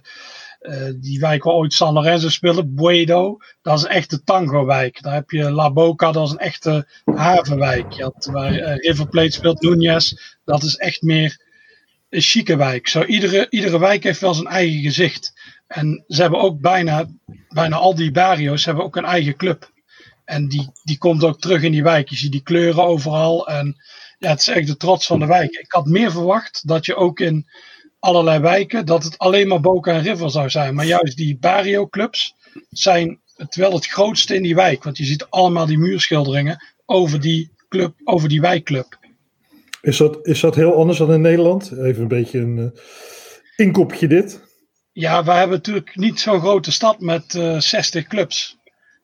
die 1.00 1.18
wijk 1.20 1.44
waar 1.44 1.54
ooit 1.54 1.72
San 1.72 1.92
Lorenzo 1.92 2.28
speelde, 2.28 2.66
Buedo, 2.66 3.36
dat 3.62 3.78
is 3.78 3.84
een 3.84 3.90
echte 3.90 4.22
tango-wijk. 4.22 5.02
Daar 5.02 5.14
heb 5.14 5.30
je 5.30 5.50
La 5.50 5.72
Boca, 5.72 6.12
dat 6.12 6.26
is 6.26 6.32
een 6.32 6.38
echte 6.38 6.88
havenwijk. 7.04 7.92
Je 7.92 8.02
had 8.02 8.30
eh, 8.34 8.76
River 8.76 9.08
Plate 9.08 9.30
speelt, 9.30 9.66
Núñez, 9.66 10.20
dat 10.44 10.62
is 10.62 10.76
echt 10.76 11.02
meer 11.02 11.40
een 12.08 12.20
chique 12.20 12.56
wijk. 12.56 12.88
Zo, 12.88 13.04
iedere, 13.04 13.46
iedere 13.50 13.78
wijk 13.78 14.02
heeft 14.02 14.20
wel 14.20 14.34
zijn 14.34 14.46
eigen 14.46 14.80
gezicht. 14.80 15.32
En 15.66 16.04
ze 16.08 16.20
hebben 16.20 16.40
ook 16.40 16.60
bijna, 16.60 17.06
bijna 17.48 17.76
al 17.76 17.94
die 17.94 18.10
barrio's 18.10 18.64
hebben 18.64 18.84
ook 18.84 18.96
een 18.96 19.04
eigen 19.04 19.36
club. 19.36 19.72
En 20.24 20.48
die, 20.48 20.70
die 20.82 20.98
komt 20.98 21.24
ook 21.24 21.40
terug 21.40 21.62
in 21.62 21.72
die 21.72 21.82
wijk. 21.82 22.08
Je 22.08 22.16
ziet 22.16 22.32
die 22.32 22.42
kleuren 22.42 22.84
overal. 22.84 23.48
En 23.48 23.76
ja, 24.18 24.30
het 24.30 24.40
is 24.40 24.48
echt 24.48 24.66
de 24.66 24.76
trots 24.76 25.06
van 25.06 25.18
de 25.18 25.26
wijk. 25.26 25.50
Ik 25.50 25.72
had 25.72 25.86
meer 25.86 26.10
verwacht 26.10 26.68
dat 26.68 26.86
je 26.86 26.96
ook 26.96 27.20
in 27.20 27.46
allerlei 27.98 28.38
wijken, 28.40 28.86
dat 28.86 29.04
het 29.04 29.18
alleen 29.18 29.48
maar 29.48 29.60
Boca 29.60 29.92
en 29.92 30.02
River 30.02 30.30
zou 30.30 30.50
zijn. 30.50 30.74
Maar 30.74 30.84
juist 30.86 31.16
die 31.16 31.36
barrio 31.38 31.88
clubs 31.88 32.34
zijn 32.70 33.20
het 33.36 33.54
wel 33.54 33.72
het 33.72 33.86
grootste 33.86 34.34
in 34.34 34.42
die 34.42 34.54
wijk. 34.54 34.84
Want 34.84 34.96
je 34.96 35.04
ziet 35.04 35.26
allemaal 35.28 35.66
die 35.66 35.78
muurschilderingen 35.78 36.64
over 36.86 37.20
die 37.20 37.50
club, 37.68 37.94
over 38.04 38.28
die 38.28 38.40
wijkclub. 38.40 38.98
Is 39.80 39.96
dat, 39.96 40.26
is 40.26 40.40
dat 40.40 40.54
heel 40.54 40.74
anders 40.74 40.98
dan 40.98 41.12
in 41.12 41.20
Nederland? 41.20 41.72
Even 41.72 42.02
een 42.02 42.08
beetje 42.08 42.38
een 42.38 42.58
eh, 42.58 42.80
inkopje 43.66 44.08
dit. 44.08 44.40
Ja, 44.92 45.24
wij 45.24 45.38
hebben 45.38 45.56
natuurlijk 45.56 45.96
niet 45.96 46.20
zo'n 46.20 46.40
grote 46.40 46.72
stad 46.72 47.00
met 47.00 47.34
uh, 47.34 47.60
60 47.60 48.06
clubs. 48.06 48.56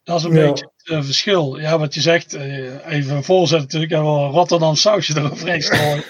Dat 0.05 0.19
is 0.19 0.25
een 0.25 0.35
Ja. 0.35 0.49
beetje 0.49 0.71
het 0.85 0.97
eh, 0.99 1.03
verschil. 1.05 1.59
Ja, 1.61 1.79
wat 1.79 1.95
je 1.95 2.01
zegt, 2.01 2.35
eh, 2.35 2.87
even 2.93 3.17
een 3.17 3.25
voorzet 3.25 3.61
natuurlijk, 3.61 3.93
en 3.93 4.03
wel 4.03 4.25
een 4.25 4.31
Rotterdam 4.31 4.75
sausje 4.75 5.19
eroverheen 5.19 5.63
strooien. 5.63 6.05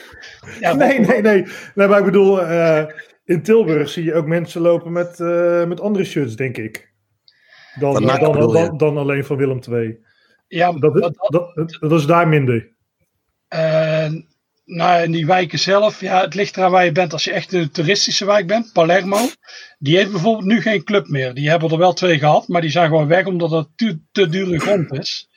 Ja, 0.60 0.72
Nee, 0.84 0.98
nee, 1.00 1.20
nee. 1.20 1.46
nee 1.74 1.88
maar 1.88 1.98
ik 1.98 2.04
bedoel, 2.04 2.42
eh, 2.42 2.84
in 3.24 3.42
Tilburg 3.42 3.88
zie 3.88 4.04
je 4.04 4.14
ook 4.14 4.26
mensen 4.26 4.60
lopen 4.60 4.92
met, 4.92 5.20
eh, 5.20 5.64
met 5.64 5.80
andere 5.80 6.04
shirts, 6.04 6.36
denk 6.36 6.56
ik. 6.56 6.92
Dan, 7.78 8.06
dan, 8.06 8.76
dan, 8.76 8.96
alleen 8.96 9.24
van 9.24 9.36
Willem 9.36 9.60
II. 9.70 9.98
Ja, 10.48 10.72
Dat, 10.72 10.94
dat, 10.94 11.52
dat- 11.80 11.92
is 11.92 12.06
daar 12.06 12.28
minder. 12.28 12.72
Eh, 13.48 13.93
nou, 14.64 15.02
in 15.02 15.12
die 15.12 15.26
wijken 15.26 15.58
zelf, 15.58 16.00
ja, 16.00 16.20
het 16.20 16.34
ligt 16.34 16.56
eraan 16.56 16.70
waar 16.70 16.84
je 16.84 16.92
bent. 16.92 17.12
Als 17.12 17.24
je 17.24 17.32
echt 17.32 17.52
een 17.52 17.70
toeristische 17.70 18.24
wijk 18.24 18.46
bent, 18.46 18.72
Palermo, 18.72 19.28
die 19.78 19.96
heeft 19.96 20.10
bijvoorbeeld 20.10 20.44
nu 20.44 20.60
geen 20.60 20.84
club 20.84 21.08
meer. 21.08 21.34
Die 21.34 21.50
hebben 21.50 21.70
er 21.70 21.78
wel 21.78 21.92
twee 21.92 22.18
gehad, 22.18 22.48
maar 22.48 22.60
die 22.60 22.70
zijn 22.70 22.88
gewoon 22.88 23.06
weg 23.06 23.26
omdat 23.26 23.50
het 23.50 23.68
te, 24.12 24.28
dure 24.28 24.58
grond 24.58 24.92
is. 24.92 25.28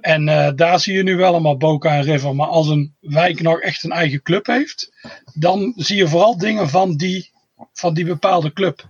En 0.00 0.28
eh, 0.28 0.52
daar 0.54 0.80
zie 0.80 0.94
je 0.94 1.02
nu 1.02 1.16
wel 1.16 1.28
allemaal 1.28 1.56
Boca 1.56 1.90
en 1.96 2.02
River. 2.02 2.34
Maar 2.34 2.46
als 2.46 2.68
een 2.68 2.94
wijk 3.00 3.40
nog 3.40 3.60
echt 3.60 3.84
een 3.84 3.92
eigen 3.92 4.22
club 4.22 4.46
heeft, 4.46 4.92
dan 5.34 5.72
zie 5.76 5.96
je 5.96 6.08
vooral 6.08 6.38
dingen 6.38 6.68
van 6.68 6.96
die, 6.96 7.30
van 7.72 7.94
die 7.94 8.04
bepaalde 8.04 8.52
club. 8.52 8.88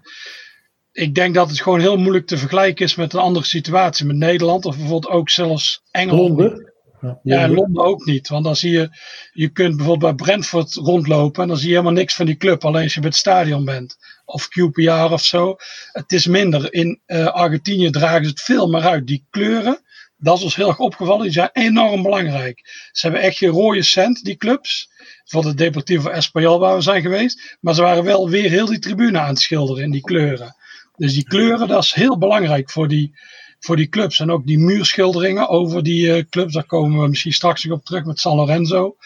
Ik 0.92 1.14
denk 1.14 1.34
dat 1.34 1.48
het 1.48 1.60
gewoon 1.60 1.80
heel 1.80 1.96
moeilijk 1.96 2.26
te 2.26 2.38
vergelijken 2.38 2.84
is 2.84 2.94
met 2.94 3.12
een 3.12 3.20
andere 3.20 3.44
situatie. 3.44 4.06
Met 4.06 4.16
Nederland 4.16 4.64
of 4.64 4.76
bijvoorbeeld 4.76 5.14
ook 5.14 5.30
zelfs 5.30 5.82
Engeland. 5.90 6.69
Ja, 7.00 7.20
Ja, 7.22 7.36
en 7.36 7.40
Londen. 7.40 7.56
Londen 7.56 7.84
ook 7.84 8.04
niet. 8.04 8.28
Want 8.28 8.44
dan 8.44 8.56
zie 8.56 8.72
je, 8.72 8.88
je 9.32 9.48
kunt 9.48 9.76
bijvoorbeeld 9.76 10.16
bij 10.16 10.26
Brentford 10.26 10.74
rondlopen 10.74 11.42
en 11.42 11.48
dan 11.48 11.56
zie 11.56 11.68
je 11.68 11.74
helemaal 11.74 11.94
niks 11.94 12.14
van 12.14 12.26
die 12.26 12.36
club. 12.36 12.64
Alleen 12.64 12.82
als 12.82 12.94
je 12.94 13.00
bij 13.00 13.08
het 13.08 13.18
stadion 13.18 13.64
bent. 13.64 13.96
Of 14.24 14.48
QPR 14.48 15.12
of 15.12 15.24
zo. 15.24 15.56
Het 15.92 16.12
is 16.12 16.26
minder. 16.26 16.72
In 16.72 17.00
eh, 17.06 17.26
Argentinië 17.26 17.90
dragen 17.90 18.24
ze 18.24 18.30
het 18.30 18.40
veel 18.40 18.68
meer 18.68 18.82
uit. 18.82 19.06
Die 19.06 19.26
kleuren, 19.30 19.82
dat 20.16 20.36
is 20.36 20.44
ons 20.44 20.56
heel 20.56 20.68
erg 20.68 20.78
opgevallen. 20.78 21.22
Die 21.22 21.32
zijn 21.32 21.50
enorm 21.52 22.02
belangrijk. 22.02 22.88
Ze 22.92 23.06
hebben 23.06 23.22
echt 23.22 23.36
geen 23.36 23.50
rode 23.50 23.82
cent, 23.82 24.24
die 24.24 24.36
clubs. 24.36 24.88
Voor 25.24 25.42
de 25.42 25.54
Deportivo 25.54 26.08
Espanyol 26.08 26.58
waar 26.58 26.76
we 26.76 26.82
zijn 26.82 27.02
geweest. 27.02 27.56
Maar 27.60 27.74
ze 27.74 27.82
waren 27.82 28.04
wel 28.04 28.28
weer 28.28 28.50
heel 28.50 28.66
die 28.66 28.78
tribune 28.78 29.18
aan 29.18 29.28
het 29.28 29.40
schilderen 29.40 29.82
in 29.82 29.90
die 29.90 30.00
kleuren. 30.00 30.56
Dus 30.96 31.14
die 31.14 31.24
kleuren, 31.24 31.68
dat 31.68 31.82
is 31.82 31.94
heel 31.94 32.18
belangrijk 32.18 32.70
voor 32.70 32.88
die, 32.88 33.18
voor 33.60 33.76
die 33.76 33.88
clubs. 33.88 34.20
En 34.20 34.30
ook 34.30 34.46
die 34.46 34.58
muurschilderingen 34.58 35.48
over 35.48 35.82
die 35.82 36.12
eh, 36.12 36.24
clubs, 36.30 36.52
daar 36.52 36.64
komen 36.64 37.02
we 37.02 37.08
misschien 37.08 37.32
straks 37.32 37.64
nog 37.64 37.78
op 37.78 37.84
terug 37.84 38.04
met 38.04 38.20
San 38.20 38.36
Lorenzo. 38.36 38.96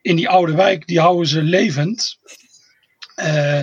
In 0.00 0.16
die 0.16 0.28
oude 0.28 0.54
wijk, 0.54 0.86
die 0.86 1.00
houden 1.00 1.26
ze 1.26 1.42
levend. 1.42 2.18
Eh, 3.14 3.62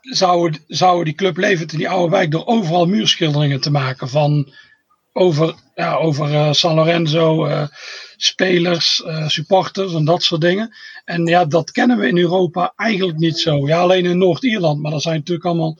zouden, 0.00 0.60
zouden 0.66 1.04
die 1.04 1.14
club 1.14 1.36
levend 1.36 1.72
in 1.72 1.78
die 1.78 1.88
oude 1.88 2.10
wijk 2.10 2.30
door 2.30 2.46
overal 2.46 2.86
muurschilderingen 2.86 3.60
te 3.60 3.70
maken 3.70 4.08
van 4.08 4.52
over, 5.12 5.54
ja, 5.74 5.94
over 5.94 6.34
eh, 6.34 6.52
San 6.52 6.74
Lorenzo, 6.74 7.48
spelers, 8.16 9.02
supporters 9.26 9.94
en 9.94 10.04
dat 10.04 10.22
soort 10.22 10.40
dingen. 10.40 10.74
En 11.04 11.26
ja, 11.26 11.44
dat 11.44 11.70
kennen 11.70 11.98
we 11.98 12.08
in 12.08 12.18
Europa 12.18 12.72
eigenlijk 12.76 13.18
niet 13.18 13.38
zo. 13.38 13.66
Ja, 13.66 13.80
alleen 13.80 14.04
in 14.04 14.18
Noord-Ierland, 14.18 14.82
maar 14.82 14.90
dat 14.90 15.02
zijn 15.02 15.16
natuurlijk 15.16 15.46
allemaal 15.46 15.78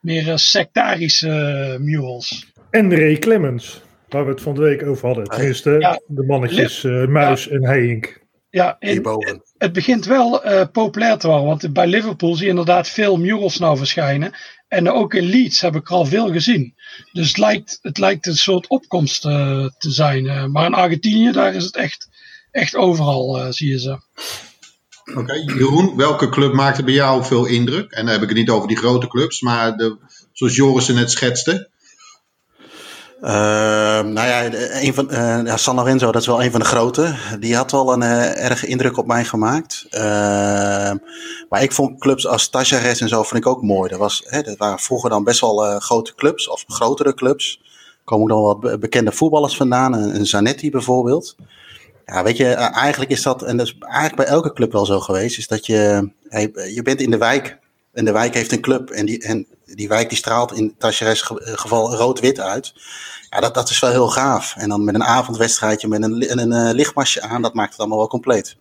meer 0.00 0.38
sectarische 0.38 1.76
murals. 1.80 2.52
En 2.74 2.90
Ray 2.96 3.18
Clemens, 3.18 3.80
waar 4.08 4.24
we 4.24 4.30
het 4.30 4.40
van 4.40 4.54
de 4.54 4.60
week 4.60 4.86
over 4.86 5.06
hadden. 5.06 5.24
Tenminste, 5.24 5.70
Ja. 5.78 6.00
de 6.06 6.24
mannetjes 6.24 6.84
eh, 6.84 7.06
Muis 7.06 7.48
en 7.48 7.64
Heink. 7.66 8.22
Ja, 8.50 8.76
in, 8.78 8.88
Hierboven. 8.90 9.42
het 9.58 9.72
begint 9.72 10.04
wel 10.04 10.42
eh, 10.44 10.66
populair 10.72 11.18
te 11.18 11.26
worden. 11.26 11.46
Want 11.46 11.72
bij 11.72 11.86
Liverpool 11.86 12.34
zie 12.34 12.44
je 12.44 12.50
inderdaad 12.50 12.88
veel 12.88 13.16
murals 13.16 13.58
nou 13.58 13.76
verschijnen. 13.76 14.32
En 14.68 14.90
ook 14.90 15.14
in 15.14 15.24
Leeds 15.24 15.60
heb 15.60 15.74
ik 15.74 15.88
er 15.88 15.94
al 15.94 16.04
veel 16.06 16.32
gezien. 16.32 16.74
Dus 17.12 17.28
het 17.28 17.38
lijkt, 17.38 17.78
het 17.82 17.98
lijkt 17.98 18.26
een 18.26 18.36
soort 18.36 18.68
opkomst 18.68 19.24
eh, 19.24 19.66
te 19.78 19.90
zijn. 19.90 20.26
eh. 20.28 20.44
maar 20.46 20.66
in 20.66 20.74
Argentinië, 20.74 21.32
daar 21.32 21.54
is 21.54 21.64
het 21.64 21.76
echt, 21.76 22.08
echt 22.50 22.76
overal, 22.76 23.38
eh, 23.38 23.46
zie 23.50 23.70
je 23.70 23.78
ze. 23.80 23.98
Oké, 25.14 25.34
Jeroen, 25.34 25.96
welke 25.96 26.28
club 26.28 26.52
maakte 26.52 26.84
bij 26.84 26.94
jou 26.94 27.24
veel 27.24 27.46
indruk? 27.46 27.92
En 27.92 28.04
dan 28.04 28.12
heb 28.14 28.22
ik 28.22 28.28
het 28.28 28.38
niet 28.38 28.50
over 28.50 28.68
die 28.68 28.76
grote 28.76 29.08
clubs, 29.08 29.40
maar 29.40 29.76
de, 29.76 29.96
zoals 30.32 30.56
Joris 30.56 30.88
er 30.88 30.94
net 30.94 31.10
schetste. 31.10 31.72
Ehm, 33.20 34.12
nou 34.12 34.28
ja, 34.28 34.44
een 34.82 34.94
van, 34.94 35.10
eh, 35.10 35.56
San 35.56 35.74
Lorenzo, 35.76 36.12
dat 36.12 36.20
is 36.20 36.26
wel 36.26 36.42
een 36.42 36.50
van 36.50 36.60
de 36.60 36.66
grote. 36.66 37.14
Die 37.40 37.56
had 37.56 37.70
wel 37.70 37.92
een 37.92 38.02
eh, 38.02 38.44
erge 38.44 38.66
indruk 38.66 38.96
op 38.96 39.06
mij 39.06 39.24
gemaakt. 39.24 39.86
Ehm, 39.90 40.96
maar 41.48 41.62
ik 41.62 41.72
vond 41.72 42.00
clubs 42.00 42.26
als 42.26 42.48
Tajares 42.48 43.00
en 43.00 43.08
zo 43.08 43.22
vond 43.22 43.44
ik 43.44 43.46
ook 43.46 43.62
mooi. 43.62 43.90
Dat, 43.90 43.98
was, 43.98 44.22
hè, 44.26 44.42
dat 44.42 44.56
waren 44.56 44.78
vroeger 44.78 45.10
dan 45.10 45.24
best 45.24 45.40
wel 45.40 45.64
eh, 45.66 45.80
grote 45.80 46.14
clubs, 46.14 46.48
of 46.48 46.64
grotere 46.66 47.14
clubs. 47.14 47.60
Er 47.64 48.04
komen 48.04 48.28
dan 48.28 48.42
wat 48.42 48.60
be- 48.60 48.78
bekende 48.78 49.12
voetballers 49.12 49.56
vandaan, 49.56 49.92
een, 49.92 50.26
Zanetti 50.26 50.70
bijvoorbeeld. 50.70 51.36
Ja, 52.06 52.22
weet 52.22 52.36
je, 52.36 52.46
eigenlijk 52.54 53.10
is 53.10 53.22
dat, 53.22 53.42
en 53.42 53.56
dat 53.56 53.66
is 53.66 53.76
eigenlijk 53.80 54.16
bij 54.16 54.26
elke 54.26 54.52
club 54.52 54.72
wel 54.72 54.86
zo 54.86 55.00
geweest, 55.00 55.38
is 55.38 55.48
dat 55.48 55.66
je, 55.66 56.10
je 56.74 56.80
bent 56.82 57.00
in 57.00 57.10
de 57.10 57.18
wijk. 57.18 57.58
En 57.92 58.04
de 58.04 58.12
wijk 58.12 58.34
heeft 58.34 58.52
een 58.52 58.60
club. 58.60 58.90
En 58.90 59.06
die, 59.06 59.22
en 59.22 59.46
die 59.74 59.88
wijk 59.88 60.08
die 60.08 60.18
straalt 60.18 60.52
in 60.52 60.74
Tajares 60.78 61.22
ge- 61.22 61.52
geval 61.56 61.94
rood-wit 61.94 62.40
uit. 62.40 62.72
Ja, 63.30 63.40
dat, 63.40 63.54
dat 63.54 63.70
is 63.70 63.78
wel 63.80 63.90
heel 63.90 64.08
gaaf. 64.08 64.54
En 64.56 64.68
dan 64.68 64.84
met 64.84 64.94
een 64.94 65.04
avondwedstrijdje 65.04 65.88
met 65.88 66.02
een, 66.02 66.22
en 66.22 66.38
een 66.38 66.52
eh, 66.52 66.74
lichtmasje 66.74 67.22
aan, 67.22 67.42
dat 67.42 67.54
maakt 67.54 67.70
het 67.70 67.78
allemaal 67.80 67.98
wel 67.98 68.08
compleet. 68.08 68.56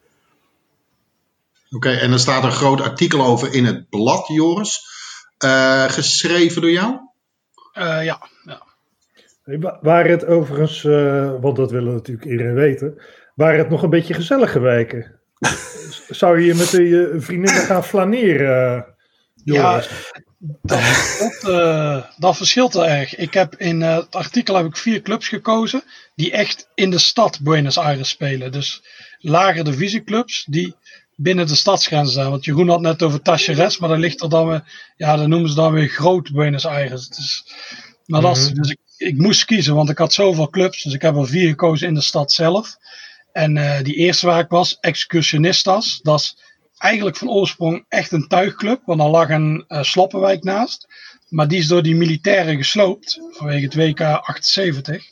Oké, 1.71 1.89
en 1.91 2.11
er 2.11 2.19
staat 2.19 2.43
een 2.43 2.51
groot 2.51 2.81
artikel 2.81 3.25
over 3.25 3.53
in 3.53 3.65
het 3.65 3.89
blad, 3.89 4.27
Joris. 4.27 4.81
Eh, 5.37 5.83
geschreven 5.83 6.61
door 6.61 6.71
jou? 6.71 6.95
Eh, 7.73 7.83
ja, 8.05 8.27
ja. 8.45 8.61
Hey, 9.43 9.59
wa- 9.59 9.79
Waren 9.81 10.11
het 10.11 10.25
overigens, 10.25 10.83
eh, 10.83 11.31
want 11.41 11.55
dat 11.55 11.71
willen 11.71 11.93
natuurlijk 11.93 12.27
iedereen 12.27 12.53
weten, 12.53 13.01
waren 13.35 13.59
het 13.59 13.69
nog 13.69 13.83
een 13.83 13.89
beetje 13.89 14.13
gezellige 14.13 14.59
wijken? 14.59 15.19
Zou 16.09 16.41
je 16.41 16.53
met 16.53 16.69
je 16.71 17.13
vriendinnen 17.17 17.63
gaan 17.63 17.83
flaneren, 17.83 18.75
eh, 18.77 18.81
Ja, 19.43 19.71
Joris? 19.71 20.11
Dat, 20.61 20.81
dat, 21.41 21.51
eh, 21.51 22.03
dat 22.17 22.37
verschilt 22.37 22.73
wel 22.73 22.87
erg. 22.87 23.15
Ik 23.15 23.33
heb 23.33 23.55
in 23.55 23.81
eh, 23.81 23.95
het 23.95 24.15
artikel 24.15 24.55
heb 24.55 24.65
ik 24.65 24.77
vier 24.77 25.01
clubs 25.01 25.27
gekozen 25.27 25.83
die 26.15 26.31
echt 26.31 26.67
in 26.75 26.89
de 26.89 26.97
stad 26.97 27.39
Buenos 27.41 27.77
Aires 27.77 28.09
spelen. 28.09 28.51
Dus 28.51 28.81
lagere 29.19 29.63
divisieclubs 29.63 30.45
die 30.49 30.75
binnen 31.15 31.47
de 31.47 31.55
stadsgrenzen 31.55 32.13
zijn. 32.13 32.29
Want 32.29 32.45
Jeroen 32.45 32.69
had 32.69 32.81
net 32.81 33.03
over 33.03 33.21
Tacheres, 33.21 33.77
maar 33.77 33.89
dan 33.89 33.99
ligt 33.99 34.21
er 34.21 34.29
dan 34.29 34.47
weer, 34.47 34.63
ja, 34.97 35.15
dan 35.15 35.29
noemen 35.29 35.49
ze 35.49 35.55
dan 35.55 35.73
weer 35.73 35.87
groot 35.87 36.31
Buenos 36.31 36.65
Aires. 36.65 37.09
Is, 37.09 37.45
maar 38.05 38.21
Mhm. 38.21 38.53
dus 38.53 38.69
ik, 38.69 38.77
ik 38.97 39.17
moest 39.17 39.45
kiezen, 39.45 39.75
want 39.75 39.89
ik 39.89 39.97
had 39.97 40.13
zoveel 40.13 40.49
clubs. 40.49 40.83
Dus 40.83 40.93
ik 40.93 41.01
heb 41.01 41.15
er 41.15 41.27
vier 41.27 41.49
gekozen 41.49 41.87
in 41.87 41.93
de 41.93 42.01
stad 42.01 42.31
zelf. 42.31 42.77
En 43.31 43.57
eh, 43.57 43.83
die 43.83 43.95
eerste 43.95 44.25
waar 44.25 44.39
ik 44.39 44.49
was, 44.49 44.77
Excursionistas. 44.79 45.99
Dat 46.01 46.19
is 46.19 46.37
eigenlijk 46.83 47.17
van 47.17 47.29
oorsprong 47.29 47.85
echt 47.89 48.11
een 48.11 48.27
tuigclub. 48.27 48.81
Want 48.85 49.01
er 49.01 49.07
lag 49.07 49.29
een 49.29 49.63
eh, 49.67 49.83
sloppenwijk 49.83 50.43
naast. 50.43 50.87
Maar 51.29 51.47
die 51.47 51.59
is 51.59 51.67
door 51.67 51.83
die 51.83 51.95
militairen 51.95 52.57
gesloopt. 52.57 53.19
Vanwege 53.31 53.63
het 53.63 53.75
WK 53.75 54.01
78. 54.01 55.03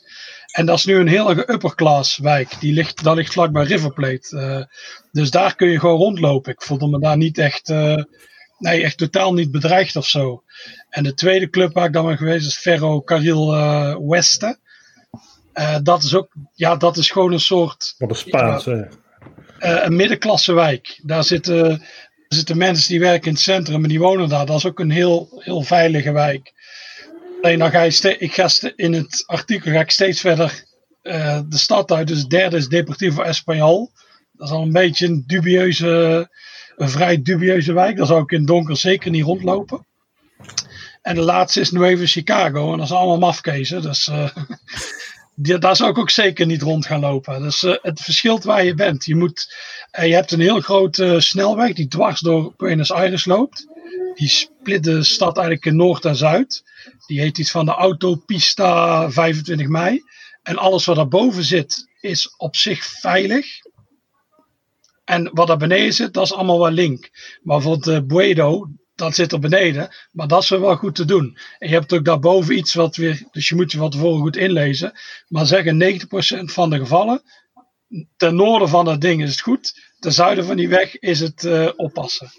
En 0.51 0.66
dat 0.66 0.78
is 0.78 0.86
nu 0.86 0.96
een 0.96 1.08
hele 1.08 1.51
upperclass 1.51 2.18
wijk. 2.18 2.60
Die 2.60 2.74
ligt, 2.74 3.04
dat 3.04 3.16
ligt 3.16 3.34
vlakbij 3.34 3.63
River 3.63 3.94
Plate. 3.94 4.38
Eh, 4.38 4.78
dus 5.12 5.32
daar 5.32 5.56
kun 5.56 5.70
je 5.70 5.80
gewoon 5.80 5.98
rondlopen. 5.98 6.51
Ik 6.51 6.62
voelde 6.62 6.88
me 6.88 7.00
daar 7.00 7.18
niet 7.18 7.38
echt, 7.38 7.70
eh, 7.70 8.04
nee, 8.58 8.84
echt 8.84 8.98
totaal 8.98 9.34
niet 9.34 9.51
bedreigd 9.51 9.96
of 9.96 10.08
zo. 10.08 10.44
En 10.90 11.04
de 11.04 11.13
tweede 11.13 11.50
club 11.50 11.74
waar 11.74 11.86
ik 11.86 11.94
dan 11.94 12.06
ben 12.06 12.18
geweest 12.18 12.48
is 12.48 12.58
Ferro 12.58 13.01
Carril 13.01 13.54
eh 13.54 13.96
Weste. 14.00 14.60
Eh, 15.54 15.78
dat 15.84 16.04
is 16.04 16.16
ook, 16.16 16.34
ja, 16.54 16.75
dat 16.75 16.98
is 16.98 17.12
gewoon 17.12 17.32
een 17.32 17.40
soort 17.40 17.96
Wat 17.98 18.10
een 18.10 18.16
Spaans, 18.16 18.66
hè? 18.66 18.84
Eh, 19.62 19.84
een 19.84 19.96
middenklasse 19.96 20.53
wijk. 20.53 21.00
Daar 21.03 21.24
zitten, 21.24 21.68
daar 21.68 21.80
zitten 22.27 22.58
mensen 22.58 22.89
die 22.89 23.00
werken 23.00 23.27
in 23.27 23.34
het 23.34 23.41
centrum 23.41 23.84
en 23.84 23.89
die 23.89 24.00
wonen 24.00 24.30
daar. 24.30 24.46
Dat 24.46 24.58
is 24.58 24.65
ook 24.65 24.80
een 24.80 24.91
heel, 24.91 25.41
heel 25.44 25.62
veilige 25.62 26.12
wijk. 26.12 26.53
Alleen 27.41 27.60
dan 27.60 27.72
ga 27.72 27.82
je 27.82 28.18
ik 28.18 28.34
ga 28.34 28.50
in 28.75 28.94
het 28.94 29.24
artikel 29.25 29.72
ga 29.72 29.80
ik 29.80 29.91
steeds 29.91 30.20
verder 30.20 30.63
eh, 31.01 31.39
de 31.50 31.58
stad 31.58 31.91
uit. 31.91 32.08
Dus 32.08 32.20
het 32.20 32.30
derde 32.30 32.58
is 32.58 32.68
Deportivo 32.68 33.22
Espanyol. 33.22 33.91
Dat 34.32 34.48
is 34.48 34.53
al 34.53 34.62
een 34.62 34.72
beetje 34.72 35.08
een 35.08 35.24
dubieuze, 35.27 36.30
een 36.75 36.89
vrij 36.89 37.22
dubieuze 37.22 37.74
wijk. 37.74 37.98
Daar 37.98 38.06
zou 38.06 38.22
ik 38.22 38.32
in 38.32 38.38
het 38.38 38.48
donker 38.48 38.77
zeker 38.77 39.12
niet 39.12 39.24
rondlopen. 39.24 39.86
En 41.01 41.15
de 41.15 41.22
laatste 41.22 41.60
is 41.60 41.72
Nuevo 41.72 42.03
Chicago. 42.06 42.72
En 42.72 42.77
dat 42.77 42.88
is 42.88 42.94
allemaal 42.94 43.18
mafkezen. 43.18 43.82
Dus 43.82 44.08
eh, 44.08 44.30
daar 45.42 45.76
zou 45.76 45.90
ik 45.90 45.98
ook 45.98 46.10
zeker 46.10 46.46
niet 46.46 46.62
rond 46.62 46.86
gaan 46.86 47.00
lopen. 47.00 47.42
Dus 47.42 47.64
eh, 47.64 47.76
het 47.82 48.02
verschilt 48.02 48.44
waar 48.44 48.64
je 48.64 48.74
bent. 48.74 49.06
Je, 49.06 49.16
moet, 49.16 49.56
eh, 49.92 50.08
je 50.08 50.14
hebt 50.14 50.32
een 50.32 50.40
heel 50.40 50.60
grote 50.60 51.20
snelweg 51.20 51.74
die 51.74 51.88
dwars 51.88 52.20
door 52.20 52.54
Buenos 52.58 52.92
Aires 52.92 53.26
loopt. 53.26 53.68
Die 54.16 54.30
split 54.30 54.84
de 54.84 55.04
stad 55.04 55.38
eigenlijk 55.38 55.66
in 55.66 55.76
Noord 55.76 56.06
en 56.06 56.16
Zuid. 56.16 56.64
Die 57.08 57.20
heet 57.20 57.38
iets 57.38 57.52
van 57.52 57.66
de 57.66 57.72
Autopista 57.72 59.12
25 59.12 59.68
mei. 59.68 60.02
En 60.44 60.58
alles 60.58 60.86
wat 60.86 60.96
daarboven 60.96 61.44
zit 61.44 61.88
is 62.00 62.34
op 62.38 62.56
zich 62.56 62.86
veilig. 62.86 63.48
En 65.06 65.30
wat 65.34 65.48
daar 65.48 65.58
beneden 65.58 65.94
zit, 65.94 66.14
dat 66.14 66.26
is 66.26 66.34
allemaal 66.34 66.60
wel 66.60 66.72
link. 66.72 67.10
Maar 67.44 67.62
voor 67.62 67.82
de 67.82 68.06
Buedo, 68.06 68.70
dat 69.01 69.15
zit 69.15 69.31
er 69.31 69.39
beneden. 69.39 69.89
Maar 70.12 70.27
dat 70.27 70.43
is 70.43 70.50
wel 70.50 70.75
goed 70.75 70.96
te 70.96 71.05
doen. 71.05 71.38
En 71.60 71.67
je 71.70 71.74
hebt 71.74 71.93
ook 71.93 72.05
daarboven 72.05 72.58
iets 72.58 72.74
wat 72.74 72.96
weer, 72.96 73.24
dus 73.31 73.50
je 73.50 73.55
moet 73.55 73.72
je 73.72 73.77
wat 73.77 73.91
tevoren 73.91 74.22
goed 74.22 74.38
inlezen. 74.38 74.93
Maar 75.27 75.46
zeggen 75.46 76.01
90% 76.43 76.43
van 76.43 76.70
de 76.70 76.77
gevallen, 76.77 77.22
ten 78.17 78.36
noorden 78.36 78.70
van 78.70 78.86
dat 78.86 79.01
ding 79.01 79.24
is 79.24 79.29
het 79.29 79.41
goed. 79.41 79.79
Ten 80.00 80.13
zuiden 80.13 80.46
van 80.46 80.55
die 80.55 80.70
weg 80.70 81.00
is 81.00 81.20
het 81.20 81.43
uh, 81.43 81.70
oppassen. 81.75 82.31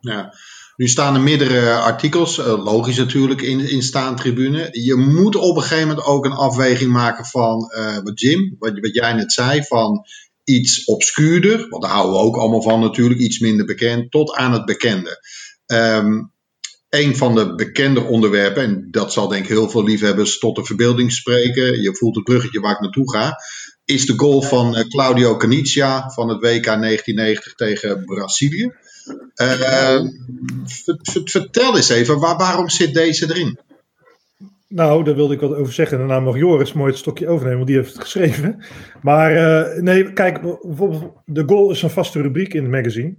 Ja. 0.00 0.34
Nu 0.76 0.88
staan 0.88 1.14
er 1.14 1.20
meerdere 1.20 1.74
artikels, 1.74 2.38
uh, 2.38 2.64
logisch 2.64 2.96
natuurlijk, 2.96 3.40
in, 3.40 3.70
in 3.70 3.82
staantribune. 3.82 4.68
Je 4.72 4.94
moet 4.94 5.36
op 5.36 5.56
een 5.56 5.62
gegeven 5.62 5.88
moment 5.88 6.06
ook 6.06 6.24
een 6.24 6.32
afweging 6.32 6.92
maken 6.92 7.24
van 7.24 7.72
uh, 7.76 7.98
wat 8.02 8.20
Jim, 8.20 8.56
wat, 8.58 8.78
wat 8.80 8.94
jij 8.94 9.12
net 9.12 9.32
zei, 9.32 9.62
van 9.62 10.06
iets 10.44 10.84
obscuurder, 10.84 11.68
want 11.68 11.82
daar 11.82 11.92
houden 11.92 12.12
we 12.12 12.26
ook 12.26 12.36
allemaal 12.36 12.62
van 12.62 12.80
natuurlijk, 12.80 13.20
iets 13.20 13.38
minder 13.38 13.66
bekend, 13.66 14.10
tot 14.10 14.34
aan 14.34 14.52
het 14.52 14.64
bekende. 14.64 15.20
Um, 15.66 16.34
een 16.88 17.16
van 17.16 17.34
de 17.34 17.54
bekende 17.54 18.00
onderwerpen, 18.00 18.62
en 18.62 18.88
dat 18.90 19.12
zal 19.12 19.28
denk 19.28 19.42
ik 19.42 19.48
heel 19.48 19.70
veel 19.70 19.84
liefhebbers 19.84 20.38
tot 20.38 20.56
de 20.56 20.64
verbeelding 20.64 21.12
spreken, 21.12 21.82
je 21.82 21.96
voelt 21.96 22.14
het 22.14 22.24
bruggetje 22.24 22.60
waar 22.60 22.72
ik 22.72 22.80
naartoe 22.80 23.12
ga, 23.12 23.36
is 23.84 24.06
de 24.06 24.12
goal 24.16 24.42
van 24.42 24.76
uh, 24.76 24.80
Claudio 24.80 25.36
Canizia 25.36 26.10
van 26.10 26.28
het 26.28 26.40
WK 26.40 26.64
1990 26.64 27.54
tegen 27.54 28.04
Brazilië. 28.04 28.72
Uh, 29.42 30.00
vertel 31.22 31.76
eens 31.76 31.88
even, 31.88 32.18
waar, 32.18 32.36
waarom 32.36 32.68
zit 32.68 32.94
deze 32.94 33.30
erin? 33.30 33.58
Nou, 34.68 35.04
daar 35.04 35.14
wilde 35.14 35.34
ik 35.34 35.40
wat 35.40 35.54
over 35.54 35.72
zeggen. 35.72 35.98
Daarna 35.98 36.20
mag 36.20 36.36
Joris 36.36 36.72
mooi 36.72 36.90
het 36.90 36.98
stokje 36.98 37.28
overnemen, 37.28 37.56
want 37.56 37.68
die 37.68 37.76
heeft 37.76 37.92
het 37.92 38.02
geschreven. 38.02 38.64
Maar 39.02 39.32
uh, 39.32 39.82
nee, 39.82 40.12
kijk, 40.12 40.40
bijvoorbeeld 40.40 41.12
de 41.24 41.42
goal 41.46 41.70
is 41.70 41.82
een 41.82 41.90
vaste 41.90 42.20
rubriek 42.20 42.54
in 42.54 42.62
het 42.62 42.72
magazine. 42.72 43.16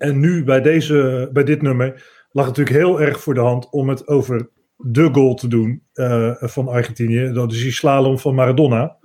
En 0.00 0.20
nu 0.20 0.44
bij, 0.44 0.60
deze, 0.60 1.28
bij 1.32 1.44
dit 1.44 1.62
nummer 1.62 1.88
lag 2.30 2.46
het 2.46 2.56
natuurlijk 2.56 2.86
heel 2.86 3.00
erg 3.00 3.20
voor 3.20 3.34
de 3.34 3.40
hand 3.40 3.70
om 3.70 3.88
het 3.88 4.08
over 4.08 4.48
de 4.76 5.08
goal 5.12 5.34
te 5.34 5.48
doen 5.48 5.82
uh, 5.94 6.34
van 6.38 6.68
Argentinië. 6.68 7.32
Dat 7.32 7.52
is 7.52 7.62
die 7.62 7.72
slalom 7.72 8.18
van 8.18 8.34
Maradona. 8.34 8.96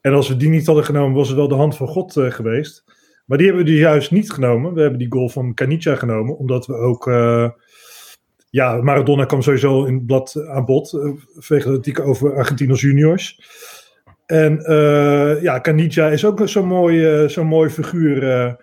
En 0.00 0.12
als 0.12 0.28
we 0.28 0.36
die 0.36 0.48
niet 0.48 0.66
hadden 0.66 0.84
genomen, 0.84 1.16
was 1.16 1.28
het 1.28 1.36
wel 1.36 1.48
de 1.48 1.54
hand 1.54 1.76
van 1.76 1.86
God 1.86 2.16
uh, 2.16 2.30
geweest. 2.30 2.84
Maar 3.26 3.38
die 3.38 3.46
hebben 3.46 3.64
we 3.64 3.70
dus 3.70 3.80
juist 3.80 4.10
niet 4.10 4.32
genomen. 4.32 4.74
We 4.74 4.80
hebben 4.80 4.98
die 4.98 5.12
goal 5.12 5.28
van 5.28 5.54
Canicia 5.54 5.94
genomen, 5.94 6.36
omdat 6.36 6.66
we 6.66 6.74
ook 6.74 7.06
ja, 8.50 8.82
Maradona 8.82 9.24
kwam 9.24 9.42
sowieso 9.42 9.84
in 9.84 9.94
het 9.94 10.06
blad 10.06 10.46
aan 10.46 10.64
bod. 10.64 10.92
Uh, 11.48 11.66
artikel 11.66 12.04
over 12.04 12.36
Argentinos 12.36 12.80
juniors. 12.80 13.40
En 14.26 14.62
ja, 15.42 15.60
Canija 15.60 16.08
is 16.08 16.24
ook 16.24 16.48
zo'n 16.48 16.66
mooi, 16.66 17.28
zo'n 17.28 17.46
mooi 17.46 17.70
figuur 17.70 18.56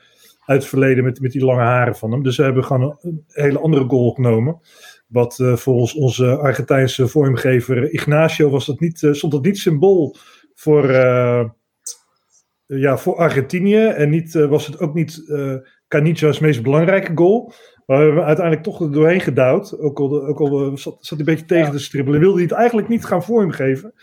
uit 0.47 0.59
het 0.59 0.69
verleden 0.69 1.03
met, 1.03 1.19
met 1.19 1.31
die 1.31 1.45
lange 1.45 1.61
haren 1.61 1.95
van 1.95 2.11
hem. 2.11 2.23
Dus 2.23 2.37
we 2.37 2.43
hebben 2.43 2.63
gewoon 2.63 2.97
een, 3.01 3.23
hele 3.27 3.59
andere 3.59 3.85
goal 3.87 4.11
genomen. 4.11 4.59
Wat 5.07 5.35
volgens 5.55 5.93
onze 5.93 6.37
Argentijnse 6.37 7.07
vormgever 7.07 7.91
Ignacio 7.91 8.49
was 8.49 8.65
dat 8.65 8.79
niet, 8.79 9.07
stond 9.11 9.31
dat 9.31 9.43
niet 9.43 9.57
symbool 9.57 10.15
voor, 10.55 10.91
ja, 12.65 12.97
voor 12.97 13.15
Argentinië. 13.15 13.85
En 13.85 14.09
niet, 14.09 14.33
was 14.33 14.65
het 14.65 14.79
ook 14.79 14.93
niet 14.93 15.23
Canicha's 15.87 16.39
meest 16.39 16.63
belangrijke 16.63 17.11
goal. 17.15 17.53
Maar 17.85 17.97
we 17.97 18.03
hebben 18.03 18.23
uiteindelijk 18.23 18.65
toch 18.65 18.81
er 18.81 18.91
doorheen 18.91 19.21
gedouwd. 19.21 19.79
Ook 19.79 19.99
al, 19.99 20.25
ook 20.25 20.39
al 20.39 20.77
zat, 20.77 20.97
zat 20.99 21.09
hij 21.09 21.19
een 21.19 21.25
beetje 21.25 21.45
tegen 21.45 21.71
te 21.71 21.79
stribbelen. 21.79 22.19
Wilde 22.19 22.35
hij 22.35 22.43
het 22.43 22.51
eigenlijk 22.51 22.87
niet 22.87 23.05
gaan 23.05 23.23
vormgeven. 23.23 23.93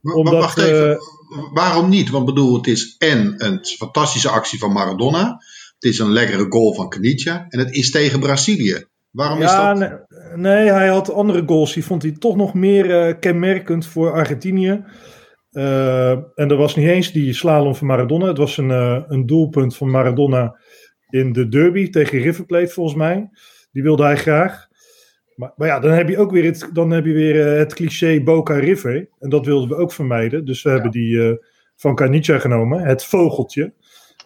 Maar, 0.00 0.14
omdat, 0.14 0.32
wacht 0.32 0.58
even, 0.58 0.90
uh, 0.90 1.52
waarom 1.52 1.88
niet? 1.88 2.10
Want 2.10 2.24
bedoel, 2.24 2.56
het 2.56 2.66
is 2.66 2.94
en 2.98 3.34
een 3.36 3.64
fantastische 3.64 4.28
actie 4.28 4.58
van 4.58 4.72
Maradona. 4.72 5.42
Het 5.78 5.90
is 5.90 5.98
een 5.98 6.12
lekkere 6.12 6.46
goal 6.48 6.74
van 6.74 6.88
Caniggia. 6.88 7.46
En 7.48 7.58
het 7.58 7.74
is 7.74 7.90
tegen 7.90 8.20
Brazilië. 8.20 8.84
Waarom 9.10 9.40
ja, 9.40 9.72
is 9.72 9.78
dat? 9.78 9.90
Nee, 9.90 10.36
nee, 10.36 10.70
hij 10.70 10.88
had 10.88 11.12
andere 11.12 11.42
goals. 11.46 11.74
Die 11.74 11.84
vond 11.84 12.02
hij 12.02 12.12
toch 12.12 12.36
nog 12.36 12.54
meer 12.54 13.08
uh, 13.08 13.14
kenmerkend 13.20 13.86
voor 13.86 14.12
Argentinië. 14.12 14.84
Uh, 15.52 16.10
en 16.10 16.48
dat 16.48 16.58
was 16.58 16.76
niet 16.76 16.88
eens 16.88 17.12
die 17.12 17.32
slalom 17.32 17.74
van 17.74 17.86
Maradona. 17.86 18.26
Het 18.26 18.38
was 18.38 18.56
een, 18.56 18.70
een 19.08 19.26
doelpunt 19.26 19.76
van 19.76 19.90
Maradona 19.90 20.60
in 21.08 21.32
de 21.32 21.48
derby 21.48 21.90
tegen 21.90 22.18
River 22.18 22.46
Plate 22.46 22.72
volgens 22.72 22.96
mij. 22.96 23.28
Die 23.72 23.82
wilde 23.82 24.02
hij 24.02 24.16
graag. 24.16 24.66
Maar, 25.34 25.52
maar 25.56 25.68
ja, 25.68 25.80
dan 25.80 25.90
heb 25.90 26.08
je 26.08 26.18
ook 26.18 26.30
weer 26.30 26.44
het, 26.44 26.70
dan 26.72 26.90
heb 26.90 27.04
je 27.04 27.12
weer, 27.12 27.46
het 27.46 27.74
cliché 27.74 28.22
Boca 28.22 28.54
River. 28.54 29.08
En 29.18 29.30
dat 29.30 29.46
wilden 29.46 29.68
we 29.68 29.76
ook 29.76 29.92
vermijden. 29.92 30.44
Dus 30.44 30.62
we 30.62 30.68
ja. 30.68 30.74
hebben 30.74 30.92
die 30.92 31.38
van 31.76 31.94
Canicia 31.94 32.38
genomen. 32.38 32.80
Het 32.80 33.04
vogeltje. 33.04 33.72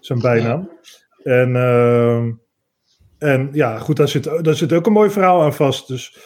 Zijn 0.00 0.18
bijnaam. 0.20 0.60
Ja. 0.60 1.00
En, 1.22 1.54
uh, 1.54 2.22
en 3.18 3.48
ja, 3.52 3.78
goed, 3.78 3.96
daar 3.96 4.08
zit, 4.08 4.24
daar 4.24 4.54
zit 4.54 4.72
ook 4.72 4.86
een 4.86 4.92
mooi 4.92 5.10
verhaal 5.10 5.42
aan 5.42 5.54
vast. 5.54 5.88
Dus, 5.88 6.16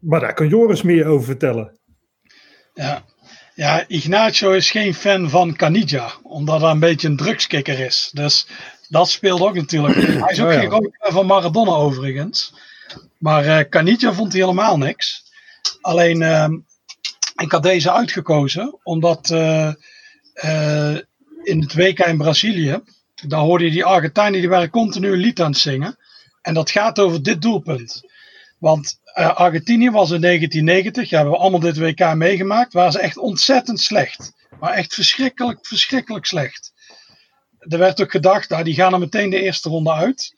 maar 0.00 0.20
daar 0.20 0.34
kan 0.34 0.48
Joris 0.48 0.82
meer 0.82 1.06
over 1.06 1.26
vertellen. 1.26 1.78
Ja, 2.74 3.04
ja, 3.54 3.84
Ignacio 3.88 4.52
is 4.52 4.70
geen 4.70 4.94
fan 4.94 5.30
van 5.30 5.56
Canija, 5.56 6.12
omdat 6.22 6.60
hij 6.60 6.70
een 6.70 6.78
beetje 6.78 7.08
een 7.08 7.16
drugskikker 7.16 7.78
is. 7.78 8.10
Dus 8.12 8.46
dat 8.88 9.08
speelt 9.08 9.40
ook 9.40 9.54
natuurlijk. 9.54 9.94
Hij 9.94 10.32
is 10.32 10.40
ook 10.40 10.46
oh, 10.46 10.52
ja. 10.52 10.58
geen 10.58 10.70
groot 10.70 10.96
van 10.98 11.26
Maradona 11.26 11.70
overigens. 11.70 12.54
Maar 13.18 13.44
uh, 13.44 14.12
vond 14.12 14.32
hij 14.32 14.40
helemaal 14.40 14.78
niks. 14.78 15.32
Alleen, 15.80 16.20
uh, 16.20 16.48
ik 17.36 17.52
had 17.52 17.62
deze 17.62 17.92
uitgekozen 17.92 18.78
omdat 18.82 19.30
uh, 19.30 19.72
in 21.42 21.60
het 21.60 21.74
WK 21.74 21.98
in 21.98 22.18
Brazilië, 22.18 22.82
daar 23.26 23.40
hoorde 23.40 23.64
je 23.64 23.70
die 23.70 23.84
Argentijnen, 23.84 24.40
die 24.40 24.48
waren 24.48 24.70
continu 24.70 25.12
een 25.12 25.18
lied 25.18 25.40
aan 25.40 25.50
het 25.50 25.60
zingen. 25.60 25.98
En 26.42 26.54
dat 26.54 26.70
gaat 26.70 26.98
over 26.98 27.22
dit 27.22 27.42
doelpunt. 27.42 28.02
Want 28.58 29.00
Argentinië 29.14 29.90
was 29.90 30.10
in 30.10 30.20
1990, 30.20 31.10
ja, 31.10 31.16
hebben 31.16 31.34
we 31.34 31.40
allemaal 31.40 31.60
dit 31.60 31.78
WK 31.78 32.14
meegemaakt, 32.14 32.72
waren 32.72 32.92
ze 32.92 32.98
echt 32.98 33.16
ontzettend 33.16 33.80
slecht. 33.80 34.32
Maar 34.60 34.72
echt 34.72 34.94
verschrikkelijk, 34.94 35.66
verschrikkelijk 35.66 36.26
slecht 36.26 36.72
er 37.68 37.78
werd 37.78 38.00
ook 38.00 38.10
gedacht, 38.10 38.48
nou, 38.48 38.64
die 38.64 38.74
gaan 38.74 38.92
er 38.92 38.98
meteen 38.98 39.30
de 39.30 39.42
eerste 39.42 39.68
ronde 39.68 39.92
uit. 39.92 40.34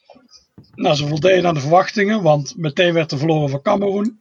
Nou, 0.74 0.94
ze 0.94 1.06
voldeden 1.06 1.46
aan 1.46 1.54
de 1.54 1.60
verwachtingen, 1.60 2.22
want 2.22 2.56
meteen 2.56 2.92
werd 2.92 3.12
er 3.12 3.18
verloren 3.18 3.50
van 3.50 3.62
Cameroen. 3.62 4.20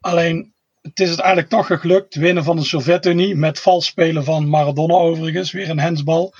Alleen, 0.00 0.54
het 0.88 1.00
is 1.00 1.10
het 1.10 1.18
eigenlijk 1.18 1.48
toch 1.48 1.80
gelukt. 1.80 2.14
Winnen 2.14 2.44
van 2.44 2.56
de 2.56 2.64
Sovjet-Unie 2.64 3.34
met 3.34 3.60
vals 3.60 3.86
spelen 3.86 4.24
van 4.24 4.48
Maradona 4.48 4.94
overigens, 4.94 5.52
weer 5.52 5.70
een 5.70 5.80
hensbal. 5.80 6.34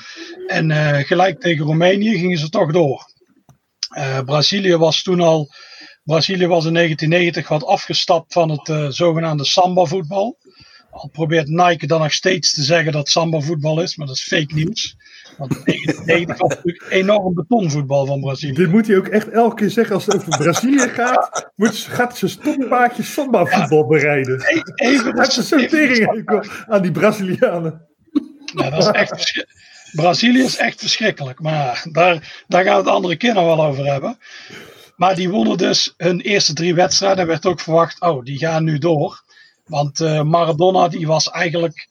En 0.47 0.71
uh, 0.71 0.99
gelijk 0.99 1.41
tegen 1.41 1.65
Roemenië 1.65 2.19
gingen 2.19 2.39
ze 2.39 2.49
toch 2.49 2.73
door. 2.73 3.11
Uh, 3.97 4.21
Brazilië 4.21 4.77
was 4.77 5.03
toen 5.03 5.21
al, 5.21 5.51
Brazilië 6.05 6.47
was 6.47 6.65
in 6.65 6.75
1990 6.75 7.49
wat 7.49 7.65
afgestapt 7.65 8.33
van 8.33 8.51
het 8.51 8.69
uh, 8.69 8.89
zogenaamde 8.89 9.45
samba 9.45 9.85
voetbal. 9.85 10.39
Al 10.91 11.09
probeert 11.09 11.49
Nike 11.49 11.87
dan 11.87 12.01
nog 12.01 12.13
steeds 12.13 12.53
te 12.53 12.63
zeggen 12.63 12.93
dat 12.93 13.09
samba 13.09 13.41
voetbal 13.41 13.81
is, 13.81 13.97
maar 13.97 14.07
dat 14.07 14.17
is 14.17 14.23
fake 14.23 14.55
nieuws. 14.55 14.97
Want 15.39 15.65
nee, 16.05 16.27
was 16.27 16.39
natuurlijk 16.39 16.87
enorm 16.89 17.35
betonvoetbal 17.35 18.07
van 18.07 18.21
Brazilië. 18.21 18.53
Dit 18.53 18.71
moet 18.71 18.87
hij 18.87 18.97
ook 18.97 19.07
echt 19.07 19.29
elke 19.29 19.55
keer 19.55 19.71
zeggen 19.71 19.95
als 19.95 20.07
het 20.07 20.17
over 20.17 20.39
Brazilië 20.39 20.89
gaat. 20.89 21.51
Moet, 21.57 21.77
gaat 21.77 22.19
zijn 22.19 22.31
stoppaardje 22.31 23.03
samba 23.03 23.45
voetbal 23.45 23.87
bereiden. 23.87 24.43
Even 24.75 25.15
de 25.15 25.31
sortering 25.31 26.45
aan 26.67 26.83
die 26.83 26.91
Brazilianen. 26.91 27.87
Ja, 28.45 28.71
dat 28.71 28.83
is 28.83 28.87
echt 28.87 29.47
Brazilië 29.93 30.43
is 30.43 30.57
echt 30.57 30.81
verschrikkelijk. 30.81 31.41
Maar 31.41 31.85
daar, 31.93 32.45
daar 32.49 32.65
gaan 32.65 32.75
we 32.75 32.81
het 32.81 32.95
andere 32.95 33.17
keer 33.17 33.35
nog 33.35 33.45
wel 33.45 33.65
over 33.65 33.87
hebben. 33.87 34.19
Maar 34.97 35.15
die 35.15 35.31
wonnen 35.31 35.57
dus 35.57 35.95
hun 35.97 36.21
eerste 36.21 36.53
drie 36.53 36.75
wedstrijden. 36.75 37.19
Er 37.19 37.27
werd 37.27 37.47
ook 37.47 37.61
verwacht, 37.61 38.01
oh, 38.01 38.25
die 38.25 38.39
gaan 38.39 38.65
nu 38.65 38.79
door. 38.79 39.23
Want 39.65 40.01
uh, 40.01 40.23
Maradona 40.23 40.89
die 40.89 41.07
was 41.07 41.31
eigenlijk 41.31 41.89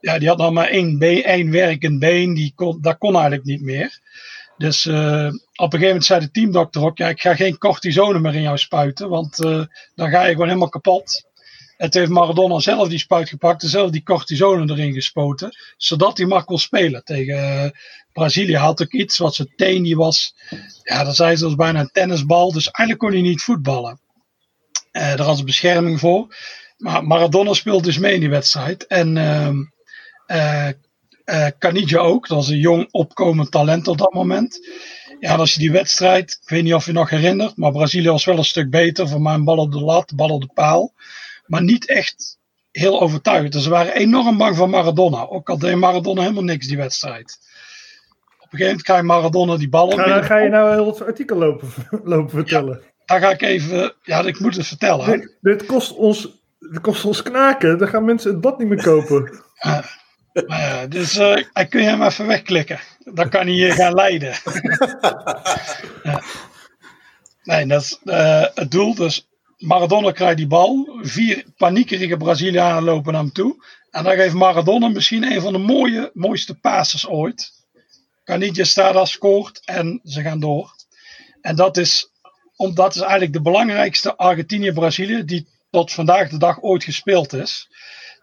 ja, 0.00 0.18
die 0.18 0.28
had 0.28 0.38
nog 0.38 0.52
maar 0.52 0.68
één, 0.68 0.98
been, 0.98 1.24
één 1.24 1.50
werkend 1.50 1.98
been. 1.98 2.34
Die 2.34 2.52
kon, 2.54 2.78
dat 2.80 2.98
kon 2.98 3.12
eigenlijk 3.12 3.44
niet 3.44 3.62
meer. 3.62 4.00
Dus 4.56 4.84
uh, 4.84 4.94
op 4.94 5.72
een 5.72 5.78
gegeven 5.78 5.86
moment 5.86 6.04
zei 6.04 6.20
de 6.20 6.30
teamdokter 6.30 6.82
ook: 6.82 6.98
ja, 6.98 7.08
ik 7.08 7.20
ga 7.20 7.34
geen 7.34 7.58
cortisone 7.58 8.18
meer 8.18 8.34
in 8.34 8.42
jou 8.42 8.58
spuiten, 8.58 9.08
want 9.08 9.40
uh, 9.40 9.64
dan 9.94 10.10
ga 10.10 10.24
je 10.24 10.32
gewoon 10.32 10.46
helemaal 10.46 10.68
kapot. 10.68 11.26
Het 11.76 11.94
heeft 11.94 12.10
Maradona 12.10 12.58
zelf 12.58 12.88
die 12.88 12.98
spuit 12.98 13.28
gepakt 13.28 13.62
en 13.62 13.68
zelf 13.68 13.90
die 13.90 14.02
cortisone 14.02 14.72
erin 14.72 14.92
gespoten, 14.92 15.56
zodat 15.76 16.18
hij 16.18 16.26
maar 16.26 16.44
kon 16.44 16.58
spelen 16.58 17.04
tegen 17.04 17.64
uh, 17.64 17.70
Brazilië. 18.12 18.56
Had 18.56 18.82
ook 18.82 18.92
iets 18.92 19.18
wat 19.18 19.34
zijn 19.34 19.52
teen 19.56 19.82
die 19.82 19.96
was, 19.96 20.34
ja, 20.82 21.04
dat 21.04 21.16
zei 21.16 21.36
ze 21.36 21.44
als 21.44 21.54
bijna 21.54 21.80
een 21.80 21.90
tennisbal, 21.92 22.52
dus 22.52 22.70
eigenlijk 22.70 22.98
kon 22.98 23.12
hij 23.12 23.28
niet 23.28 23.42
voetballen. 23.42 24.00
daar 24.92 25.20
had 25.20 25.38
ze 25.38 25.44
bescherming 25.44 26.00
voor. 26.00 26.36
Maar 26.76 27.04
Maradona 27.04 27.52
speelde 27.52 27.82
dus 27.82 27.98
mee 27.98 28.14
in 28.14 28.20
die 28.20 28.30
wedstrijd. 28.30 28.86
En 28.86 29.16
uh, 30.28 32.04
ook, 32.04 32.28
dat 32.28 32.36
was 32.36 32.48
een 32.48 32.58
jong 32.58 32.88
opkomend 32.90 33.50
talent 33.50 33.88
op 33.88 33.98
dat 33.98 34.12
moment. 34.12 34.68
Ja, 35.20 35.34
als 35.34 35.54
je 35.54 35.60
die 35.60 35.72
wedstrijd, 35.72 36.38
ik 36.42 36.48
weet 36.48 36.62
niet 36.62 36.74
of 36.74 36.86
je 36.86 36.92
nog 36.92 37.10
herinnert, 37.10 37.56
maar 37.56 37.72
Brazilië 37.72 38.08
was 38.08 38.24
wel 38.24 38.38
een 38.38 38.44
stuk 38.44 38.70
beter. 38.70 39.08
Voor 39.08 39.22
mij 39.22 39.34
een 39.34 39.44
bal 39.44 39.56
op 39.56 39.72
de 39.72 39.80
lat, 39.80 40.12
bal 40.16 40.28
op 40.28 40.40
de 40.40 40.50
paal. 40.54 40.92
Maar 41.46 41.62
niet 41.62 41.88
echt 41.88 42.38
heel 42.70 43.00
overtuigend. 43.00 43.52
Dus 43.52 43.62
ze 43.62 43.70
waren 43.70 43.94
enorm 43.94 44.36
bang 44.36 44.56
van 44.56 44.70
Maradona. 44.70 45.26
Ook 45.26 45.48
al 45.48 45.58
deed 45.58 45.76
Maradona 45.76 46.20
helemaal 46.20 46.42
niks 46.42 46.66
die 46.66 46.76
wedstrijd. 46.76 47.38
Op 48.38 48.54
een 48.54 48.58
gegeven 48.58 48.66
moment 48.66 48.82
krijg 48.82 49.00
je 49.00 49.06
Maradona 49.06 49.56
die 49.56 49.68
bal 49.68 49.86
op. 49.86 49.98
Ga, 49.98 50.22
ga 50.22 50.38
je 50.38 50.48
nou 50.48 50.72
heel 50.72 50.86
het 50.86 51.02
artikel 51.02 51.36
lopen, 51.36 51.68
lopen 52.04 52.30
vertellen? 52.30 52.82
daar 53.08 53.20
ga 53.20 53.30
ik 53.30 53.42
even, 53.42 53.94
ja, 54.02 54.20
ik 54.20 54.40
moet 54.40 54.56
het 54.56 54.66
vertellen. 54.66 55.10
Dit, 55.10 55.36
dit 55.40 55.66
kost 55.66 55.94
ons, 55.94 56.42
dit 56.58 56.80
kost 56.80 57.04
ons 57.04 57.22
knaken. 57.22 57.78
Dan 57.78 57.88
gaan 57.88 58.04
mensen 58.04 58.30
het 58.30 58.40
bad 58.40 58.58
niet 58.58 58.68
meer 58.68 58.82
kopen. 58.82 59.42
Maar 59.60 60.06
ja, 60.46 60.86
dus 60.86 61.16
eh, 61.16 61.44
hij 61.52 61.66
kun 61.66 61.82
je 61.82 61.88
hem 61.88 62.02
even 62.02 62.26
wegklikken. 62.26 62.80
Dan 63.04 63.28
kan 63.28 63.46
hij 63.46 63.54
je 63.54 63.70
gaan 63.70 63.94
leiden. 63.94 64.34
Ja. 66.02 66.22
Nee, 67.42 67.66
dat 67.66 67.82
is 67.82 67.98
eh, 68.04 68.44
het 68.54 68.70
doel. 68.70 68.94
Dus 68.94 69.28
Maradona 69.58 70.10
krijgt 70.10 70.36
die 70.36 70.46
bal. 70.46 70.98
Vier 71.02 71.44
paniekerige 71.56 72.16
Brazilianen 72.16 72.82
lopen 72.82 73.12
naar 73.12 73.22
hem 73.22 73.32
toe. 73.32 73.64
En 73.90 74.04
dan 74.04 74.14
geeft 74.14 74.34
Maradona 74.34 74.88
misschien 74.88 75.32
een 75.32 75.40
van 75.40 75.52
de 75.52 75.58
mooie, 75.58 76.10
mooiste 76.14 76.54
passes 76.54 77.06
ooit. 77.06 77.52
Canilla 78.24 78.64
Stada 78.64 79.04
scoort 79.04 79.62
en 79.64 80.00
ze 80.04 80.22
gaan 80.22 80.40
door. 80.40 80.74
En 81.40 81.56
dat 81.56 81.76
is, 81.76 82.10
omdat 82.56 82.94
is 82.94 83.00
eigenlijk 83.00 83.32
de 83.32 83.42
belangrijkste 83.42 84.16
Argentinië-Brazilië 84.16 85.24
die 85.24 85.48
tot 85.70 85.92
vandaag 85.92 86.28
de 86.28 86.38
dag 86.38 86.62
ooit 86.62 86.84
gespeeld 86.84 87.32
is. 87.32 87.68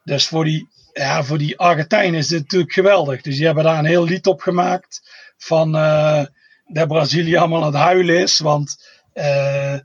Dus 0.03 0.27
voor 0.27 0.43
die, 0.43 0.69
ja, 0.99 1.23
voor 1.23 1.37
die 1.37 1.57
Argentijnen 1.57 2.19
is 2.19 2.27
dit 2.27 2.41
natuurlijk 2.41 2.73
geweldig. 2.73 3.21
Dus 3.21 3.35
die 3.35 3.45
hebben 3.45 3.63
daar 3.63 3.79
een 3.79 3.85
heel 3.85 4.03
lied 4.03 4.27
op 4.27 4.41
gemaakt. 4.41 5.01
Van 5.37 5.75
eh 5.75 6.25
dat 6.65 6.87
Brazilië 6.87 7.35
allemaal 7.35 7.59
aan 7.59 7.73
het 7.73 7.81
huilen 7.81 8.19
is. 8.19 8.39
Want 8.39 8.85
eh, 9.13 9.79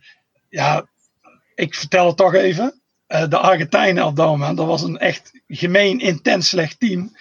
ja, 0.48 0.88
ik 1.54 1.74
vertel 1.74 2.06
het 2.06 2.16
toch 2.16 2.34
even. 2.34 2.82
Eh, 3.06 3.28
de 3.28 3.38
Argentijnen 3.38 4.06
op 4.06 4.16
dat 4.16 4.28
moment, 4.28 4.56
dat 4.56 4.66
was 4.66 4.82
een 4.82 4.98
echt 4.98 5.30
gemeen, 5.46 6.00
intens 6.00 6.48
slecht 6.48 6.80
team. 6.80 7.16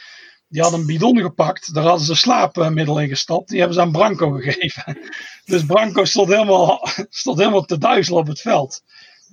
Die 0.48 0.62
hadden 0.62 0.80
een 0.80 0.86
bidon 0.86 1.20
gepakt, 1.20 1.74
daar 1.74 1.84
hadden 1.84 2.06
ze 2.06 2.16
slaapmiddel 2.16 3.00
in 3.00 3.08
gestopt. 3.08 3.50
Die 3.50 3.58
hebben 3.58 3.76
ze 3.76 3.82
aan 3.82 3.92
Branco 3.92 4.32
gegeven. 4.40 4.98
Dus 5.46 5.66
Branco 5.66 6.06
stond 6.06 6.30
helemaal, 6.30 6.88
stond 7.10 7.38
helemaal 7.38 7.66
te 7.66 7.78
duizelen 7.78 8.20
op 8.20 8.28
het 8.28 8.42
veld. 8.42 8.84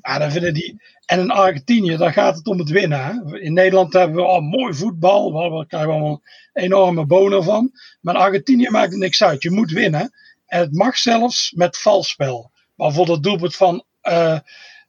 Ja, 0.07 0.31
vinden 0.31 0.55
die, 0.55 0.81
en 1.07 1.21
in 1.21 1.31
Argentinië, 1.31 1.97
daar 1.97 2.12
gaat 2.12 2.37
het 2.37 2.47
om 2.47 2.59
het 2.59 2.69
winnen. 2.69 3.33
In 3.42 3.53
Nederland 3.53 3.92
hebben 3.92 4.16
we 4.16 4.23
al 4.23 4.40
mooi 4.40 4.75
voetbal, 4.75 5.33
we 5.59 5.66
krijgen 5.66 5.88
we 5.88 5.95
allemaal 5.95 6.23
enorme 6.53 7.07
bonen 7.07 7.45
van. 7.45 7.73
Maar 8.01 8.14
in 8.14 8.21
Argentinië 8.21 8.71
maakt 8.71 8.90
het 8.90 9.01
niks 9.01 9.23
uit. 9.23 9.42
Je 9.42 9.51
moet 9.51 9.71
winnen. 9.71 10.12
En 10.47 10.61
het 10.61 10.73
mag 10.73 10.97
zelfs 10.97 11.53
met 11.57 11.79
valspel. 11.79 12.51
Maar 12.75 12.92
voor 12.92 13.09
het 13.09 13.23
doelpunt 13.23 13.57
van 13.57 13.85
eh, 14.01 14.38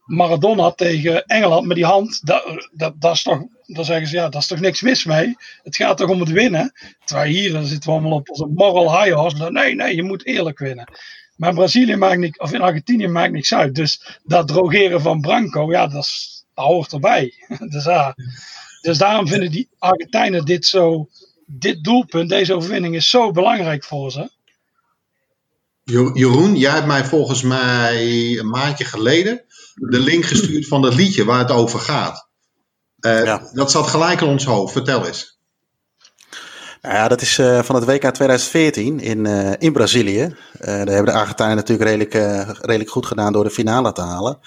Maradona 0.06 0.72
tegen 0.72 1.26
Engeland 1.26 1.68
met 1.68 1.76
die 1.76 1.86
hand, 1.86 2.26
dat, 2.26 2.68
dat, 2.72 3.02
dat 3.02 3.14
is 3.14 3.24
toch, 3.24 3.44
dan 3.66 3.86
zeggen 3.86 4.08
ze 4.08 4.16
ja, 4.16 4.30
daar 4.30 4.42
is 4.42 4.48
toch 4.48 4.60
niks 4.60 4.82
mis 4.82 5.06
mee. 5.06 5.36
Het 5.64 5.76
gaat 5.76 5.98
toch 5.98 6.10
om 6.10 6.20
het 6.20 6.32
winnen. 6.32 6.74
Terwijl 7.06 7.32
hier 7.32 7.52
dan 7.52 7.66
zitten 7.66 7.90
we 7.90 7.96
allemaal 7.96 8.18
op 8.18 8.30
onze 8.30 8.46
moral 8.46 9.02
high 9.02 9.16
horse. 9.16 9.52
Nee, 9.52 9.76
nee, 9.76 9.96
je 9.96 10.04
moet 10.04 10.26
eerlijk 10.26 10.60
winnen. 10.60 10.92
Maar 11.38 11.50
in 11.50 11.56
Brazilië 11.56 11.96
maakt 11.96 12.20
niks, 12.20 12.38
of 12.38 12.54
in 12.54 12.62
Argentinië 12.62 13.08
maakt 13.08 13.32
niks 13.32 13.54
uit. 13.54 13.76
Dus 13.76 14.20
dat 14.24 14.48
drogeren 14.48 15.02
van 15.02 15.22
Branco, 15.22 15.72
ja, 15.72 15.88
dat, 15.88 16.04
is, 16.04 16.46
dat 16.54 16.66
hoort 16.66 16.94
erbij. 16.94 17.34
dus, 17.70 17.84
ja. 17.84 18.16
dus 18.82 18.98
daarom 18.98 19.28
vinden 19.28 19.52
die 19.52 19.70
Argentijnen 19.78 20.46
dit 20.46 20.66
zo, 20.66 21.10
dit 21.46 21.84
doelpunt, 21.84 22.30
deze 22.30 22.54
overwinning 22.54 22.96
is 22.96 23.10
zo 23.10 23.32
belangrijk 23.32 23.84
voor 23.84 24.12
ze. 24.12 24.30
Jeroen, 26.14 26.56
jij 26.56 26.72
hebt 26.72 26.86
mij 26.86 27.06
volgens 27.06 27.42
mij 27.42 27.98
een 28.40 28.50
maandje 28.50 28.86
geleden 28.86 29.46
de 29.76 30.00
link 30.00 30.26
gestuurd 30.26 30.68
van 30.68 30.82
dat 30.82 30.96
liedje 30.96 31.26
waar 31.26 31.40
het 31.40 31.52
over 31.52 31.80
gaat. 31.80 32.28
Eh, 33.00 33.24
Ja. 33.24 33.50
Dat 33.54 33.72
zat 33.72 33.88
gelijk 33.88 34.22
in 34.22 34.28
ons 34.28 34.46
hoofd. 34.46 34.72
Vertel 34.72 35.06
eens. 35.06 35.37
Nou 36.82 36.96
ja, 36.96 37.08
dat 37.08 37.22
is 37.22 37.38
eh, 37.38 37.64
van 37.64 37.76
het 37.76 37.86
WK 37.86 38.12
2014 38.12 39.00
in, 39.00 39.26
eh, 39.26 39.52
in 39.58 39.74
Brazilië. 39.74 40.22
Eh, 40.22 40.66
daar 40.66 40.88
hebben 40.88 41.14
de 41.14 41.20
Argentijnen 41.20 41.56
natuurlijk 41.56 41.90
redelijk, 41.90 42.14
redelijk 42.62 42.90
goed 42.90 43.06
gedaan 43.06 43.34
door 43.34 43.44
de 43.44 43.50
finale 43.50 43.92
te 43.92 44.02
halen. 44.02 44.40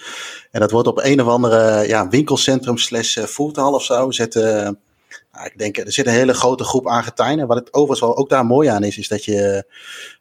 En 0.51 0.59
dat 0.59 0.71
wordt 0.71 0.87
op 0.87 0.99
een 1.03 1.21
of 1.21 1.27
andere 1.27 1.87
ja, 1.87 2.07
winkelcentrum 2.07 2.77
slash 2.77 3.17
voerthal 3.17 3.73
of 3.73 3.83
zo. 3.83 4.11
Zet, 4.11 4.35
eh, 4.35 4.69
nou, 5.31 5.45
ik 5.45 5.53
denk, 5.57 5.77
er 5.77 5.91
zit 5.91 6.05
een 6.05 6.13
hele 6.13 6.33
grote 6.33 6.63
groep 6.63 6.87
Argentijnen. 6.87 7.47
Wat 7.47 7.57
het 7.57 7.73
overigens 7.73 7.99
wel 7.99 8.17
ook 8.17 8.29
daar 8.29 8.45
mooi 8.45 8.67
aan 8.67 8.83
is, 8.83 8.97
is 8.97 9.07
dat 9.07 9.25
je... 9.25 9.65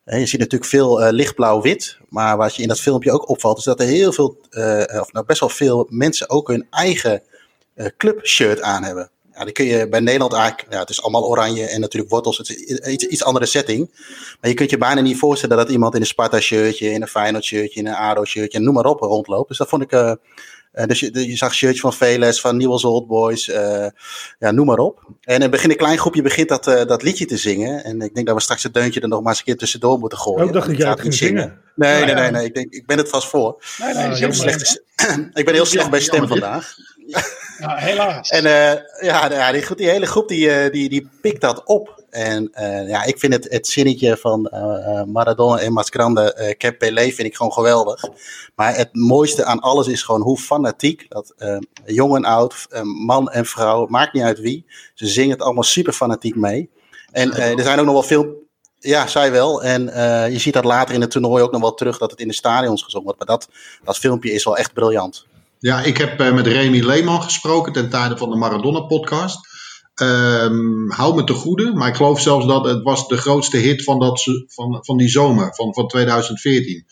je 0.04 0.26
ziet 0.26 0.40
natuurlijk 0.40 0.70
veel 0.70 1.12
lichtblauw-wit. 1.12 1.98
Maar 2.08 2.36
wat 2.36 2.54
je 2.54 2.62
in 2.62 2.68
dat 2.68 2.80
filmpje 2.80 3.12
ook 3.12 3.28
opvalt, 3.28 3.58
is 3.58 3.64
dat 3.64 3.80
er 3.80 3.86
heel 3.86 4.12
veel, 4.12 4.36
of 5.00 5.12
nou 5.12 5.26
best 5.26 5.40
wel 5.40 5.48
veel 5.48 5.86
mensen 5.90 6.30
ook 6.30 6.48
hun 6.48 6.66
eigen 6.70 7.22
clubshirt 7.96 8.62
aan 8.62 8.84
hebben. 8.84 9.10
Ja, 9.40 9.46
die 9.46 9.54
kun 9.54 9.64
je 9.64 9.88
bij 9.88 10.00
Nederland 10.00 10.32
eigenlijk, 10.32 10.72
ja, 10.72 10.78
het 10.78 10.90
is 10.90 11.02
allemaal 11.02 11.28
oranje 11.28 11.66
en 11.66 11.80
natuurlijk 11.80 12.12
wortels, 12.12 12.38
het 12.38 12.48
is 12.48 12.56
iets, 12.86 13.04
iets 13.04 13.24
andere 13.24 13.46
setting. 13.46 13.90
Maar 14.40 14.50
je 14.50 14.56
kunt 14.56 14.70
je 14.70 14.78
bijna 14.78 15.00
niet 15.00 15.18
voorstellen 15.18 15.56
dat 15.56 15.68
iemand 15.68 15.94
in 15.94 16.00
een 16.00 16.06
Sparta-shirtje, 16.06 16.90
in 16.90 17.02
een 17.02 17.08
Feyenoord-shirtje, 17.08 17.80
in 17.80 17.86
een 17.86 17.94
ADO-shirtje, 17.94 18.58
noem 18.58 18.74
maar 18.74 18.84
op, 18.84 19.00
rondloopt. 19.00 19.48
Dus 19.48 19.58
dat 19.58 19.68
vond 19.68 19.82
ik, 19.82 19.92
eh, 19.92 20.12
eh, 20.72 20.86
dus 20.86 21.00
je, 21.00 21.28
je 21.28 21.36
zag 21.36 21.54
shirtjes 21.54 21.80
van 21.80 21.92
Veles, 21.92 22.40
van 22.40 22.56
Newell's 22.56 22.84
Old 22.84 23.06
Boys, 23.06 23.48
eh, 23.48 23.86
ja, 24.38 24.50
noem 24.50 24.66
maar 24.66 24.78
op. 24.78 25.02
En 25.22 25.42
in 25.42 25.50
begin 25.50 25.70
een 25.70 25.76
klein 25.76 25.98
groepje 25.98 26.22
begint 26.22 26.48
dat, 26.48 26.64
dat 26.64 27.02
liedje 27.02 27.24
te 27.24 27.36
zingen. 27.36 27.84
En 27.84 28.00
ik 28.00 28.14
denk 28.14 28.26
dat 28.26 28.36
we 28.36 28.42
straks 28.42 28.62
het 28.62 28.74
deuntje 28.74 29.00
er 29.00 29.08
nog 29.08 29.20
maar 29.20 29.28
eens 29.28 29.38
een 29.38 29.44
keer 29.44 29.56
tussendoor 29.56 29.98
moeten 29.98 30.18
gooien. 30.18 30.46
Ik 30.46 30.52
dacht 30.52 30.66
dat 30.66 30.78
Ik 30.78 30.86
niet 30.86 31.00
ging 31.00 31.14
zingen. 31.14 31.60
Nee, 31.74 31.98
Ja, 31.98 32.04
nee, 32.04 32.14
ja. 32.14 32.20
nee, 32.20 32.30
nee. 32.30 32.44
Ik, 32.44 32.54
denk, 32.54 32.72
ik 32.72 32.86
ben 32.86 32.98
het 32.98 33.08
vast 33.08 33.28
voor. 33.28 33.62
Nee, 33.78 33.94
nee, 33.94 34.26
Ik, 34.26 34.34
slechte, 34.34 34.82
ik 35.34 35.44
ben 35.44 35.54
heel 35.54 35.64
slecht 35.66 35.90
bij 35.90 36.00
stem 36.00 36.28
vandaag. 36.28 36.74
Ja, 37.60 37.76
helaas. 37.76 38.28
En 38.28 38.44
eh, 38.44 38.80
ja, 39.00 39.28
nou 39.28 39.34
ja 39.34 39.52
die, 39.52 39.74
die 39.74 39.88
hele 39.88 40.06
groep 40.06 40.28
die, 40.28 40.50
eh, 40.50 40.72
die, 40.72 40.88
die 40.88 41.08
pikt 41.20 41.40
dat 41.40 41.64
op. 41.64 42.02
En 42.10 42.48
eh, 42.52 42.88
ja, 42.88 43.04
ik 43.04 43.18
vind 43.18 43.32
het, 43.32 43.46
het 43.50 43.66
zinnetje 43.66 44.16
van 44.16 44.50
Maradona 45.06 45.58
en 45.58 45.72
Masgrande, 45.72 46.34
eh 46.34 46.56
Cap 46.56 46.78
Pelé, 46.78 47.02
vind 47.10 47.28
ik 47.28 47.36
gewoon 47.36 47.52
geweldig. 47.52 48.04
Maar 48.54 48.76
het 48.76 48.88
mooiste 48.92 49.44
aan 49.44 49.60
alles 49.60 49.86
is 49.86 50.02
gewoon 50.02 50.20
hoe 50.20 50.38
fanatiek 50.38 51.06
dat 51.08 51.34
jong 51.84 52.16
en 52.16 52.24
oud, 52.24 52.66
man 53.06 53.30
en 53.30 53.46
vrouw, 53.46 53.86
maakt 53.86 54.12
niet 54.12 54.22
uit 54.22 54.38
wie. 54.38 54.66
Ze 54.94 55.06
zingen 55.06 55.30
het 55.30 55.42
allemaal 55.42 55.62
super 55.62 55.92
fanatiek 55.92 56.36
mee. 56.36 56.70
En 57.12 57.32
er 57.32 57.62
zijn 57.62 57.78
ook 57.78 57.84
nog 57.84 57.94
wel 57.94 58.02
veel. 58.02 58.48
Ja, 58.78 59.06
zij 59.06 59.32
wel. 59.32 59.62
En 59.62 59.82
je 60.32 60.38
ziet 60.38 60.54
dat 60.54 60.64
later 60.64 60.94
in 60.94 61.00
het 61.00 61.10
toernooi 61.10 61.42
ook 61.42 61.52
nog 61.52 61.60
wel 61.60 61.74
terug 61.74 61.98
dat 61.98 62.10
het 62.10 62.20
in 62.20 62.28
de 62.28 62.34
stadions 62.34 62.82
gezongen 62.82 63.06
wordt. 63.06 63.26
Maar 63.26 63.36
dat, 63.36 63.48
dat 63.84 63.98
filmpje 63.98 64.32
is 64.32 64.44
wel 64.44 64.56
echt 64.56 64.72
briljant. 64.72 65.26
Ja, 65.60 65.82
ik 65.82 65.96
heb 65.96 66.20
eh, 66.20 66.34
met 66.34 66.46
Remy 66.46 66.80
Leeman 66.80 67.22
gesproken 67.22 67.72
ten 67.72 67.90
tijde 67.90 68.16
van 68.16 68.30
de 68.30 68.36
Maradona-podcast. 68.36 69.48
Ehm 69.94 70.90
hou 70.90 71.14
me 71.14 71.24
te 71.24 71.32
goede, 71.32 71.72
maar 71.74 71.88
ik 71.88 71.94
geloof 71.94 72.20
zelfs 72.20 72.46
dat 72.46 72.64
het 72.64 72.82
was 72.82 73.08
de 73.08 73.16
grootste 73.16 73.56
hit 73.56 73.84
van, 73.84 73.98
dat, 73.98 74.22
van, 74.46 74.84
van 74.84 74.96
die 74.96 75.08
zomer, 75.08 75.54
van, 75.54 75.74
van 75.74 75.88
2014. 75.88 76.86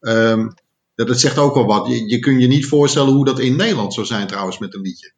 Ehm 0.00 0.48
dat, 0.94 1.06
dat 1.06 1.20
zegt 1.20 1.38
ook 1.38 1.54
wel 1.54 1.66
wat. 1.66 1.86
Je, 1.86 2.08
je 2.08 2.18
kunt 2.18 2.40
je 2.40 2.46
niet 2.46 2.66
voorstellen 2.66 3.12
hoe 3.12 3.24
dat 3.24 3.38
in 3.38 3.56
Nederland 3.56 3.94
zou 3.94 4.06
zijn 4.06 4.26
trouwens 4.26 4.58
met 4.58 4.74
een 4.74 4.80
liedje. 4.80 5.12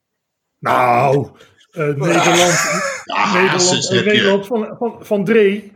Nou, 0.59 1.29
eh, 1.71 1.87
Nederland, 1.87 2.59
Ja, 3.05 3.33
Nederland, 3.33 3.91
eh. 3.91 4.05
Nederland 4.05 4.47
van, 4.47 4.77
van, 4.79 4.97
van 5.01 5.25
Dree. 5.25 5.73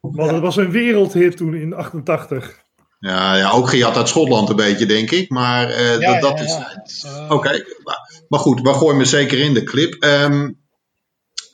Want 0.00 0.30
het 0.30 0.40
was 0.40 0.56
een 0.56 0.70
wereldhit 0.70 1.36
toen 1.36 1.54
in 1.54 1.74
88. 1.74 2.66
Ja, 2.98 3.36
ja, 3.36 3.50
ook 3.50 3.68
gejat 3.68 3.96
uit 3.96 4.08
Schotland 4.08 4.48
een 4.48 4.56
beetje, 4.56 4.86
denk 4.86 5.10
ik. 5.10 5.30
Maar 5.30 5.68
eh, 5.70 6.00
Ja, 6.00 6.20
dat, 6.20 6.22
dat 6.30 6.38
ja, 6.38 6.44
is... 6.84 7.00
ja. 7.02 7.24
Eh, 7.24 7.30
Oké, 7.30 7.64
maar, 7.84 8.24
maar 8.28 8.40
goed, 8.40 8.60
we 8.60 8.72
gooien 8.74 8.96
me 8.96 9.04
zeker 9.04 9.38
in 9.38 9.54
de 9.54 9.62
clip. 9.62 9.94
Ehm, 10.02 10.50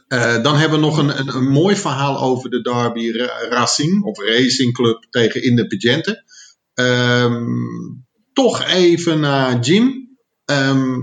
eh, 0.09 0.43
dan 0.43 0.57
hebben 0.57 0.81
we 0.81 0.87
nog 0.87 0.99
een, 0.99 1.19
een, 1.19 1.35
een 1.37 1.49
mooi 1.49 1.77
verhaal 1.77 2.21
over 2.21 2.51
de 2.51 2.61
Derby 2.61 3.11
Ra- 3.11 3.49
Racing 3.49 4.03
of 4.05 4.19
Racing 4.19 4.73
Club 4.75 5.07
tegen 5.11 5.43
Independiente. 5.43 6.25
Ehm 6.75 7.43
toch 8.33 8.65
even 8.65 9.21
naar 9.21 9.59
Jim. 9.61 10.17
Ehm, 10.45 10.95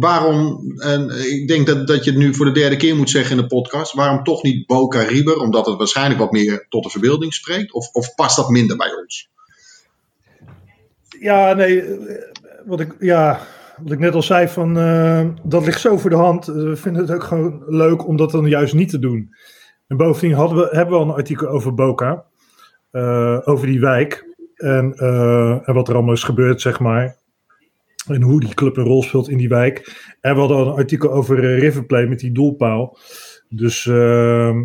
waarom, 0.00 0.72
en 0.76 1.10
ik 1.32 1.48
denk 1.48 1.66
dat, 1.66 1.86
dat 1.86 2.04
je 2.04 2.10
het 2.10 2.18
nu 2.18 2.34
voor 2.34 2.46
de 2.46 2.52
derde 2.52 2.76
keer 2.76 2.96
moet 2.96 3.10
zeggen 3.10 3.36
in 3.36 3.42
de 3.42 3.48
podcast, 3.48 3.92
waarom 3.92 4.24
toch 4.24 4.42
niet 4.42 4.66
Boca 4.66 5.02
River? 5.02 5.36
Omdat 5.36 5.66
het 5.66 5.78
waarschijnlijk 5.78 6.20
wat 6.20 6.32
meer 6.32 6.66
tot 6.68 6.82
de 6.82 6.90
verbeelding 6.90 7.34
spreekt? 7.34 7.72
Of, 7.72 7.88
of 7.92 8.14
past 8.14 8.36
dat 8.36 8.48
minder 8.48 8.76
bij 8.76 8.94
ons? 9.02 9.30
Ja, 11.20 11.52
nee, 11.52 11.84
wat 12.66 12.80
ik, 12.80 12.96
ja, 12.98 13.40
wat 13.82 13.92
ik 13.92 13.98
net 13.98 14.14
al 14.14 14.22
zei, 14.22 14.48
van, 14.48 14.78
eh, 14.78 15.26
dat 15.42 15.64
ligt 15.64 15.80
zo 15.80 15.98
voor 15.98 16.10
de 16.10 16.16
hand. 16.16 16.48
Eh, 16.48 16.54
We 16.54 16.76
vinden 16.76 17.02
het 17.02 17.12
ook 17.12 17.24
gewoon 17.24 17.62
leuk 17.66 18.06
om 18.06 18.16
dat 18.16 18.30
dan 18.30 18.46
juist 18.46 18.74
niet 18.74 18.90
te 18.90 18.98
doen. 18.98 19.34
En 19.86 19.96
bovendien 19.96 20.36
hadden 20.36 20.58
we, 20.58 20.68
hebben 20.70 20.94
we 20.94 21.00
al 21.00 21.08
een 21.08 21.16
artikel 21.16 21.48
over 21.48 21.74
Boca, 21.74 22.24
eh, 22.90 23.38
over 23.44 23.66
die 23.66 23.80
wijk. 23.80 24.26
En, 24.54 24.94
en 25.64 25.74
wat 25.74 25.88
er 25.88 25.94
allemaal 25.94 26.14
is 26.14 26.22
gebeurd, 26.22 26.60
zeg 26.60 26.80
maar. 26.80 27.17
En 28.10 28.22
hoe 28.22 28.40
die 28.40 28.54
club 28.54 28.76
een 28.76 28.84
rol 28.84 29.02
speelt 29.02 29.28
in 29.28 29.38
die 29.38 29.48
wijk. 29.48 30.06
En 30.20 30.34
we 30.34 30.40
hadden 30.40 30.56
al 30.56 30.66
een 30.66 30.78
artikel 30.78 31.12
over 31.12 31.44
eh, 31.44 31.58
River 31.58 31.84
Plate 31.84 32.06
met 32.06 32.18
die 32.18 32.32
doelpaal. 32.32 32.98
Dus 33.48 33.86
ehm, 33.86 34.64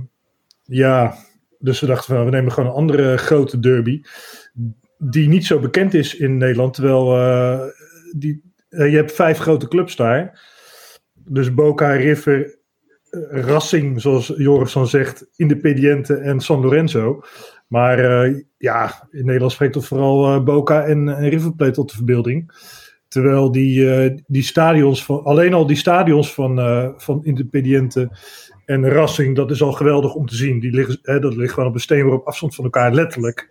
ja, 0.64 1.16
dus 1.60 1.80
we 1.80 1.86
dachten 1.86 2.16
van, 2.16 2.26
we 2.26 2.32
nemen 2.32 2.52
gewoon 2.52 2.70
een 2.70 2.76
andere 2.76 3.18
grote 3.18 3.60
derby 3.60 4.02
die 4.98 5.28
niet 5.28 5.46
zo 5.46 5.60
bekend 5.60 5.94
is 5.94 6.16
in 6.16 6.38
Nederland. 6.38 6.74
Terwijl 6.74 7.18
eh, 7.18 7.60
die, 8.16 8.44
eh, 8.70 8.90
je 8.90 8.96
hebt 8.96 9.12
vijf 9.12 9.38
grote 9.38 9.68
clubs 9.68 9.96
daar. 9.96 10.52
Dus 11.14 11.54
Boca, 11.54 11.92
River, 11.92 12.58
Racing, 13.30 14.02
zoals 14.02 14.34
Joris 14.38 14.74
dan 14.74 14.88
zegt, 14.88 15.26
Independiente 15.36 16.16
en 16.16 16.40
San 16.40 16.62
Lorenzo. 16.62 17.22
Maar 17.68 18.28
ja, 18.58 19.08
in 19.12 19.26
Nederland 19.26 19.52
spreekt 19.52 19.74
toch 19.74 19.86
vooral 19.86 20.44
Boca 20.44 20.86
en, 20.86 21.10
en 21.10 21.30
River 21.30 21.54
Plate 21.54 21.72
tot 21.72 21.90
de 21.90 21.96
verbeelding. 21.96 22.52
Terwijl 23.14 23.52
die, 23.52 24.14
die 24.28 24.44
stadions 24.44 25.06
van, 25.06 25.24
alleen 25.24 25.54
al 25.54 25.66
die 25.66 25.76
stadions 25.76 26.34
van, 26.34 26.56
van 26.98 27.26
Independiente 27.26 28.10
en 28.66 28.90
Racing, 28.90 29.36
dat 29.36 29.52
is 29.52 29.62
al 29.62 29.72
geweldig 29.72 30.14
om 30.14 30.26
te 30.26 30.36
zien. 30.36 30.60
Die 30.60 30.72
liggen, 30.72 31.00
hè, 31.02 31.20
dat 31.20 31.36
ligt 31.36 31.54
gewoon 31.54 31.70
op 31.70 31.76
een 31.76 31.82
steen 31.82 32.08
op 32.08 32.28
afstand 32.28 32.56
van 32.56 32.64
elkaar, 32.64 32.94
letterlijk. 32.94 33.50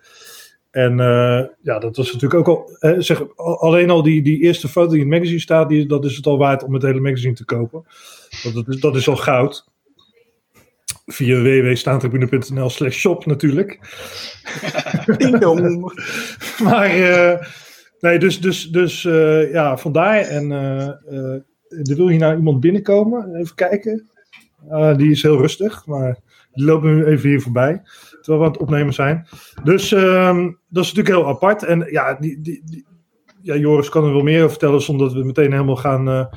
En 0.72 0.92
uh, 0.92 1.42
ja, 1.62 1.78
dat 1.78 1.96
was 1.96 2.12
natuurlijk 2.12 2.48
ook 2.48 2.48
al. 2.48 2.76
Eh, 2.78 2.98
zeg, 2.98 3.36
alleen 3.36 3.90
al 3.90 4.02
die, 4.02 4.22
die 4.22 4.40
eerste 4.40 4.68
foto 4.68 4.90
die 4.90 5.00
in 5.00 5.06
het 5.06 5.14
magazine 5.14 5.40
staat, 5.40 5.68
die, 5.68 5.86
dat 5.86 6.04
is 6.04 6.16
het 6.16 6.26
al 6.26 6.38
waard 6.38 6.62
om 6.62 6.74
het 6.74 6.82
hele 6.82 7.00
magazine 7.00 7.34
te 7.34 7.44
kopen. 7.44 7.84
Want 8.42 8.54
dat 8.54 8.68
is, 8.68 8.80
dat 8.80 8.96
is 8.96 9.08
al 9.08 9.16
goud. 9.16 9.70
Via 11.06 11.42
www.staantribune.nl 11.42 12.70
slash 12.70 12.96
shop 12.96 13.26
natuurlijk. 13.26 13.78
Maar 16.62 16.98
uh, 16.98 17.38
nee, 18.02 18.18
dus, 18.18 18.40
dus, 18.40 18.70
dus 18.70 19.02
ja, 19.52 19.76
vandaar. 19.76 20.20
En 20.20 20.50
er 20.50 21.96
wil 21.96 22.08
hier 22.08 22.18
nou 22.18 22.36
iemand 22.36 22.60
binnenkomen. 22.60 23.34
Even 23.34 23.54
kijken. 23.54 24.10
die 24.96 25.10
is 25.10 25.22
heel 25.22 25.38
rustig, 25.38 25.86
maar 25.86 26.18
die 26.52 26.64
lopen 26.64 26.94
nu 26.94 27.04
even 27.04 27.28
hier 27.28 27.40
voorbij 27.40 27.82
terwijl 28.22 28.38
we 28.38 28.44
aan 28.44 28.52
het 28.52 28.60
opnemen 28.60 28.94
zijn. 28.94 29.26
Dus 29.64 29.90
um, 29.90 30.58
dat 30.68 30.84
is 30.84 30.92
natuurlijk 30.92 31.16
heel 31.16 31.28
apart. 31.28 31.62
En 31.62 31.86
ja, 31.90 32.14
die, 32.14 32.40
die, 32.40 32.84
ja, 33.40 33.56
Joris 33.56 33.88
kan 33.88 34.04
er 34.04 34.12
wel 34.12 34.22
meer 34.22 34.38
over 34.38 34.50
vertellen 34.50 34.82
zonder 34.82 35.06
dat 35.06 35.16
we 35.16 35.24
meteen 35.24 35.52
helemaal 35.52 35.76
gaan, 35.76 36.28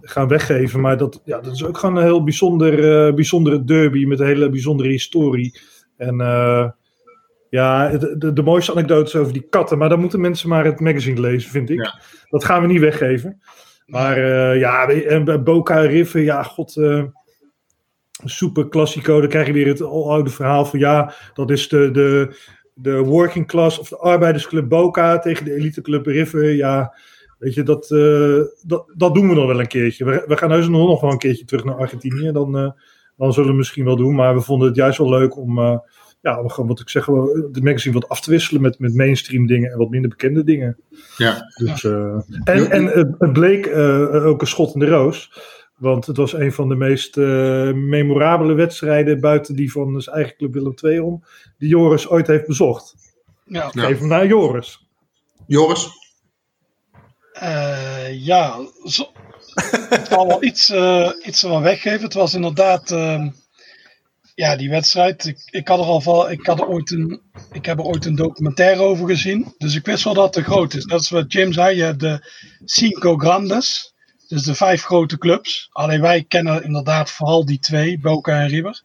gaan 0.00 0.28
weggeven. 0.28 0.80
Maar 0.80 0.96
dat, 0.96 1.22
ja, 1.24 1.40
dat 1.40 1.54
is 1.54 1.64
ook 1.64 1.78
gewoon 1.78 1.96
een 1.96 2.02
heel 2.02 2.24
bijzonder, 2.24 3.14
bijzondere 3.14 3.64
derby 3.64 4.04
met 4.04 4.20
een 4.20 4.26
hele 4.26 4.50
bijzondere 4.50 4.88
historie. 4.88 5.58
En 5.96 6.16
ja, 7.50 7.88
de, 7.88 8.18
de, 8.18 8.32
de, 8.32 8.42
mooiste 8.42 8.72
anekdotes 8.72 9.16
over 9.16 9.32
die 9.32 9.46
katten. 9.50 9.78
Maar 9.78 9.88
dan 9.88 10.00
moeten 10.00 10.20
mensen 10.20 10.48
maar 10.48 10.64
het 10.64 10.80
magazine 10.80 11.20
lezen, 11.20 11.50
vind 11.50 11.70
ik. 11.70 11.84
Ja. 11.84 12.00
Dat 12.28 12.44
gaan 12.44 12.62
we 12.62 12.66
niet 12.66 12.80
weggeven. 12.80 13.40
Maar 13.86 14.18
ja, 14.56 14.88
en 14.88 15.44
Boca 15.44 15.80
River, 15.80 16.20
ja, 16.20 16.42
god 16.42 16.76
super 18.24 18.68
klassico. 18.68 19.20
Dan 19.20 19.28
krijg 19.28 19.46
je 19.46 19.52
weer 19.52 19.66
het 19.66 19.82
oude 19.82 20.30
verhaal 20.30 20.64
van 20.64 20.78
ja, 20.78 21.14
dat 21.34 21.50
is 21.50 21.68
de, 21.68 21.90
de, 21.90 22.36
de 22.74 22.98
working 22.98 23.46
class 23.46 23.78
of 23.78 23.88
de 23.88 23.98
arbeidersclub 23.98 24.68
Boca 24.68 25.18
tegen 25.18 25.44
de 25.44 25.54
eliteclub 25.54 26.06
River. 26.06 26.54
Ja, 26.54 26.94
weet 27.38 27.54
je, 27.54 27.62
dat, 27.62 27.90
uh, 27.90 28.42
dat, 28.62 28.92
dat 28.96 29.14
doen 29.14 29.28
we 29.28 29.34
nog 29.34 29.46
wel 29.46 29.60
een 29.60 29.66
keertje. 29.66 30.04
We, 30.04 30.24
we 30.26 30.36
gaan 30.36 30.50
heus 30.50 30.68
nog 30.68 31.00
wel 31.00 31.10
een 31.10 31.18
keertje 31.18 31.44
terug 31.44 31.64
naar 31.64 31.74
Argentinië. 31.74 32.32
Dan, 32.32 32.56
uh, 32.56 32.70
dan 33.16 33.32
zullen 33.32 33.50
we 33.50 33.56
misschien 33.56 33.84
wel 33.84 33.96
doen. 33.96 34.14
Maar 34.14 34.34
we 34.34 34.40
vonden 34.40 34.68
het 34.68 34.76
juist 34.76 34.98
wel 34.98 35.08
leuk 35.08 35.36
om, 35.36 35.58
uh, 35.58 35.78
ja, 36.20 36.40
om 36.40 36.50
gewoon 36.50 36.68
wat 36.68 36.80
ik 36.80 36.88
zeg, 36.88 37.04
de 37.04 37.60
magazine 37.62 37.94
wat 37.94 38.08
af 38.08 38.20
te 38.20 38.30
wisselen 38.30 38.62
met, 38.62 38.78
met 38.78 38.94
mainstream 38.94 39.46
dingen 39.46 39.72
en 39.72 39.78
wat 39.78 39.90
minder 39.90 40.10
bekende 40.10 40.44
dingen. 40.44 40.76
Ja. 41.16 41.52
Dus, 41.54 41.84
en 42.44 42.70
en 42.70 42.86
het 43.18 43.32
bleek 43.32 43.66
ook 44.12 44.40
een 44.40 44.46
schot 44.46 44.74
in 44.74 44.80
de 44.80 44.88
roos. 44.88 45.30
Want 45.78 46.06
het 46.06 46.16
was 46.16 46.32
een 46.32 46.52
van 46.52 46.68
de 46.68 46.74
meest 46.74 47.16
uh, 47.16 47.72
memorabele 47.72 48.54
wedstrijden 48.54 49.20
buiten 49.20 49.56
die 49.56 49.72
van 49.72 50.00
zijn 50.00 50.16
eigen 50.16 50.36
club 50.36 50.52
Willem 50.52 50.74
II 50.82 51.00
om, 51.00 51.24
die 51.58 51.68
Joris 51.68 52.08
ooit 52.08 52.26
heeft 52.26 52.46
bezocht. 52.46 52.94
Ja. 53.44 53.68
Geef 53.68 53.98
hem 53.98 54.08
naar 54.08 54.26
Joris. 54.26 54.86
Joris? 55.46 55.88
Uh, 57.42 58.24
ja, 58.26 58.58
zo, 58.84 59.02
ik 59.90 60.04
zal 60.08 60.26
wel 60.26 60.42
iets, 60.42 60.70
uh, 60.70 61.10
iets 61.24 61.40
van 61.40 61.62
weggeven. 61.62 62.02
Het 62.02 62.14
was 62.14 62.34
inderdaad, 62.34 62.90
ehm, 62.90 63.28
ja, 64.38 64.56
die 64.56 64.70
wedstrijd. 64.70 65.26
Ik, 65.26 65.38
ik, 65.50 65.68
had 65.68 65.78
er 65.78 65.84
al 65.84 66.00
van, 66.00 66.30
ik, 66.30 66.46
had 66.46 66.60
er 66.60 66.68
ooit 66.68 66.90
een, 66.90 67.20
ik 67.52 67.66
heb 67.66 67.78
er 67.78 67.84
ooit 67.84 68.04
een 68.04 68.14
documentaire 68.14 68.82
over 68.82 69.06
gezien. 69.06 69.54
Dus 69.58 69.74
ik 69.74 69.86
wist 69.86 70.04
wel 70.04 70.14
dat 70.14 70.34
het 70.34 70.44
groot 70.44 70.74
is. 70.74 70.84
Dat 70.84 71.00
is 71.00 71.10
wat 71.10 71.32
Jim 71.32 71.52
zei. 71.52 71.76
Je 71.76 71.82
hebt 71.82 72.00
de 72.00 72.30
Cinco 72.64 73.16
Grandes. 73.16 73.94
Dus 74.28 74.42
de 74.42 74.54
vijf 74.54 74.82
grote 74.82 75.18
clubs. 75.18 75.68
Alleen 75.72 76.00
wij 76.00 76.24
kennen 76.28 76.64
inderdaad 76.64 77.10
vooral 77.10 77.44
die 77.44 77.58
twee, 77.58 77.98
Boca 78.00 78.40
en 78.40 78.48
River. 78.48 78.82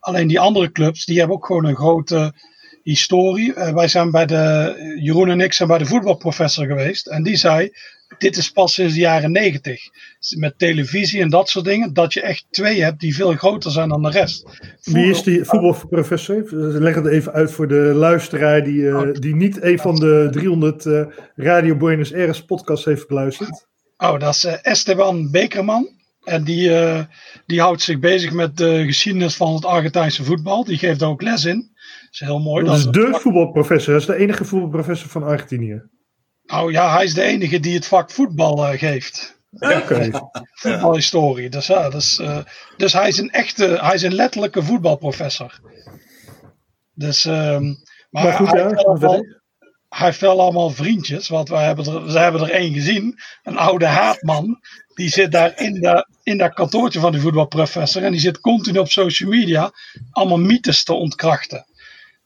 Alleen 0.00 0.26
die 0.26 0.40
andere 0.40 0.72
clubs, 0.72 1.04
die 1.04 1.18
hebben 1.18 1.36
ook 1.36 1.46
gewoon 1.46 1.64
een 1.64 1.76
grote 1.76 2.34
historie. 2.82 3.54
Uh, 3.54 3.72
wij 3.72 3.88
zijn 3.88 4.10
bij 4.10 4.26
de, 4.26 4.74
Jeroen 5.02 5.30
en 5.30 5.40
ik 5.40 5.52
zijn 5.52 5.68
bij 5.68 5.78
de 5.78 5.86
voetbalprofessor 5.86 6.66
geweest. 6.66 7.06
En 7.06 7.22
die 7.22 7.36
zei, 7.36 7.70
dit 8.18 8.36
is 8.36 8.50
pas 8.50 8.74
sinds 8.74 8.94
de 8.94 9.00
jaren 9.00 9.32
negentig. 9.32 9.82
Met 10.36 10.58
televisie 10.58 11.20
en 11.20 11.30
dat 11.30 11.48
soort 11.48 11.64
dingen. 11.64 11.92
Dat 11.92 12.12
je 12.12 12.20
echt 12.20 12.46
twee 12.50 12.82
hebt 12.82 13.00
die 13.00 13.14
veel 13.14 13.32
groter 13.32 13.70
zijn 13.70 13.88
dan 13.88 14.02
de 14.02 14.10
rest. 14.10 14.60
Wie 14.82 15.10
is 15.10 15.22
die 15.22 15.44
voetbalprofessor? 15.44 16.44
Leg 16.80 16.94
het 16.94 17.06
even 17.06 17.32
uit 17.32 17.52
voor 17.52 17.68
de 17.68 17.74
luisteraar 17.94 18.64
die, 18.64 18.74
uh, 18.74 19.12
die 19.12 19.34
niet 19.34 19.62
een 19.62 19.78
van 19.78 19.94
de 19.94 20.28
300 20.30 20.84
uh, 20.84 21.06
Radio 21.34 21.76
Buenos 21.76 22.14
Aires 22.14 22.44
podcasts 22.44 22.84
heeft 22.84 23.04
geluisterd. 23.06 23.66
Oh, 23.96 24.18
dat 24.18 24.34
is 24.34 24.44
uh, 24.44 24.52
Esteban 24.62 25.30
Bekerman. 25.30 25.88
En 26.24 26.44
die, 26.44 26.70
die 27.46 27.60
houdt 27.60 27.82
zich 27.82 27.98
bezig 27.98 28.32
met 28.32 28.56
de 28.56 28.84
geschiedenis 28.86 29.36
van 29.36 29.54
het 29.54 29.64
Argentijnse 29.64 30.24
voetbal. 30.24 30.64
Die 30.64 30.78
geeft 30.78 31.02
ook 31.02 31.22
les 31.22 31.44
in. 31.44 31.56
Dat 31.56 32.08
is 32.12 32.20
heel 32.20 32.40
mooi. 32.40 32.64
Dat, 32.64 32.76
is 32.76 32.86
de 32.86 33.18
voetbalprofessor. 33.20 33.92
Dat 33.92 34.02
is 34.02 34.08
de 34.08 34.16
enige 34.16 34.44
voetbalprofessor 34.44 35.10
van 35.10 35.22
Argentinië. 35.22 35.82
Nou 36.46 36.72
ja, 36.72 36.94
hij 36.94 37.04
is 37.04 37.14
de 37.14 37.22
enige 37.22 37.60
die 37.60 37.74
het 37.74 37.86
vak 37.86 38.10
voetbal 38.10 38.72
uh, 38.72 38.78
geeft. 38.78 39.38
Okay. 39.58 40.12
Voetbalhistorie. 40.52 41.48
Dus, 41.48 41.66
ja, 41.66 41.90
dus, 41.90 42.22
dus 42.76 42.92
hij 42.92 43.08
is 43.08 43.18
een 43.18 43.30
echte, 43.30 43.78
hij 43.80 43.94
is 43.94 44.02
een 44.02 44.14
letterlijke 44.14 44.62
voetbalprofessor. 44.62 45.60
Dus, 46.94 47.24
um, 47.24 47.82
maar, 48.10 48.24
maar 48.24 48.32
goed, 48.32 48.50
hij, 48.50 48.60
ja, 49.00 49.20
hij 49.88 50.06
heeft 50.06 50.20
wel 50.20 50.40
allemaal 50.40 50.70
vriendjes, 50.70 51.28
want 51.28 51.48
wij 51.48 51.64
hebben 51.64 51.86
er, 51.86 52.04
we 52.04 52.18
hebben 52.18 52.40
er 52.40 52.50
één 52.50 52.72
gezien. 52.72 53.18
Een 53.42 53.56
oude 53.56 53.86
haatman. 53.86 54.60
Die 54.94 55.08
zit 55.08 55.32
daar 55.32 55.58
in, 55.60 55.80
de, 55.80 56.06
in 56.22 56.38
dat 56.38 56.54
kantoortje 56.54 57.00
van 57.00 57.12
de 57.12 57.20
voetbalprofessor. 57.20 58.02
En 58.02 58.10
die 58.10 58.20
zit 58.20 58.40
continu 58.40 58.78
op 58.78 58.90
social 58.90 59.30
media 59.30 59.72
allemaal 60.10 60.38
mythes 60.38 60.84
te 60.84 60.92
ontkrachten. 60.92 61.66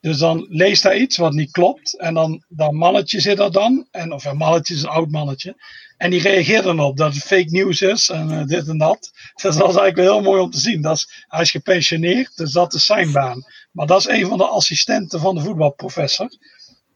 Dus 0.00 0.18
dan 0.18 0.46
leest 0.48 0.82
hij 0.82 0.98
iets 0.98 1.16
wat 1.16 1.32
niet 1.32 1.50
klopt. 1.50 1.98
En 1.98 2.14
dan 2.14 2.44
dat 2.48 2.72
mannetje 2.72 3.20
zit 3.20 3.38
er 3.38 3.52
dan. 3.52 3.87
En, 3.90 4.12
of 4.12 4.24
een 4.24 4.37
mannetje 4.37 4.74
is 4.74 4.82
een 4.82 4.88
oud 4.88 5.11
mannetje. 5.11 5.56
En 5.96 6.11
die 6.11 6.20
reageert 6.20 6.64
dan 6.64 6.80
op 6.80 6.96
dat 6.96 7.14
het 7.14 7.22
fake 7.22 7.50
news 7.50 7.80
is. 7.80 8.08
En 8.08 8.30
uh, 8.30 8.44
dit 8.44 8.68
en 8.68 8.78
dat. 8.78 9.11
Dus 9.34 9.42
dat 9.42 9.54
was 9.54 9.76
eigenlijk 9.76 9.96
wel 9.96 10.12
heel 10.12 10.22
mooi 10.22 10.40
om 10.40 10.50
te 10.50 10.58
zien. 10.58 10.82
Dat 10.82 10.96
is, 10.96 11.24
hij 11.28 11.40
is 11.40 11.50
gepensioneerd. 11.50 12.37
Dus 12.37 12.52
dat 12.52 12.74
is 12.74 12.87
zijn 12.87 13.12
baan. 13.12 13.44
Maar 13.72 13.87
dat 13.87 14.00
is 14.00 14.08
een 14.08 14.26
van 14.26 14.38
de 14.38 14.46
assistenten 14.46 15.20
van 15.20 15.34
de 15.34 15.40
voetbalprofessor. 15.40 16.28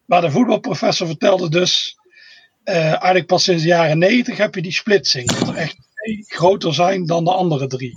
Maar 0.04 0.20
de 0.20 0.30
voetbalprofessor 0.30 1.06
vertelde 1.06 1.48
dus, 1.48 1.96
uh, 2.64 2.74
eigenlijk 2.84 3.26
pas 3.26 3.44
sinds 3.44 3.62
de 3.62 3.68
jaren 3.68 3.98
90 3.98 4.36
heb 4.36 4.54
je 4.54 4.62
die 4.62 4.72
splitsing. 4.72 5.30
Dat 5.32 5.48
er 5.48 5.56
echt 5.56 5.76
twee 5.94 6.24
groter 6.26 6.74
zijn 6.74 7.06
dan 7.06 7.24
de 7.24 7.32
andere 7.32 7.66
drie. 7.66 7.96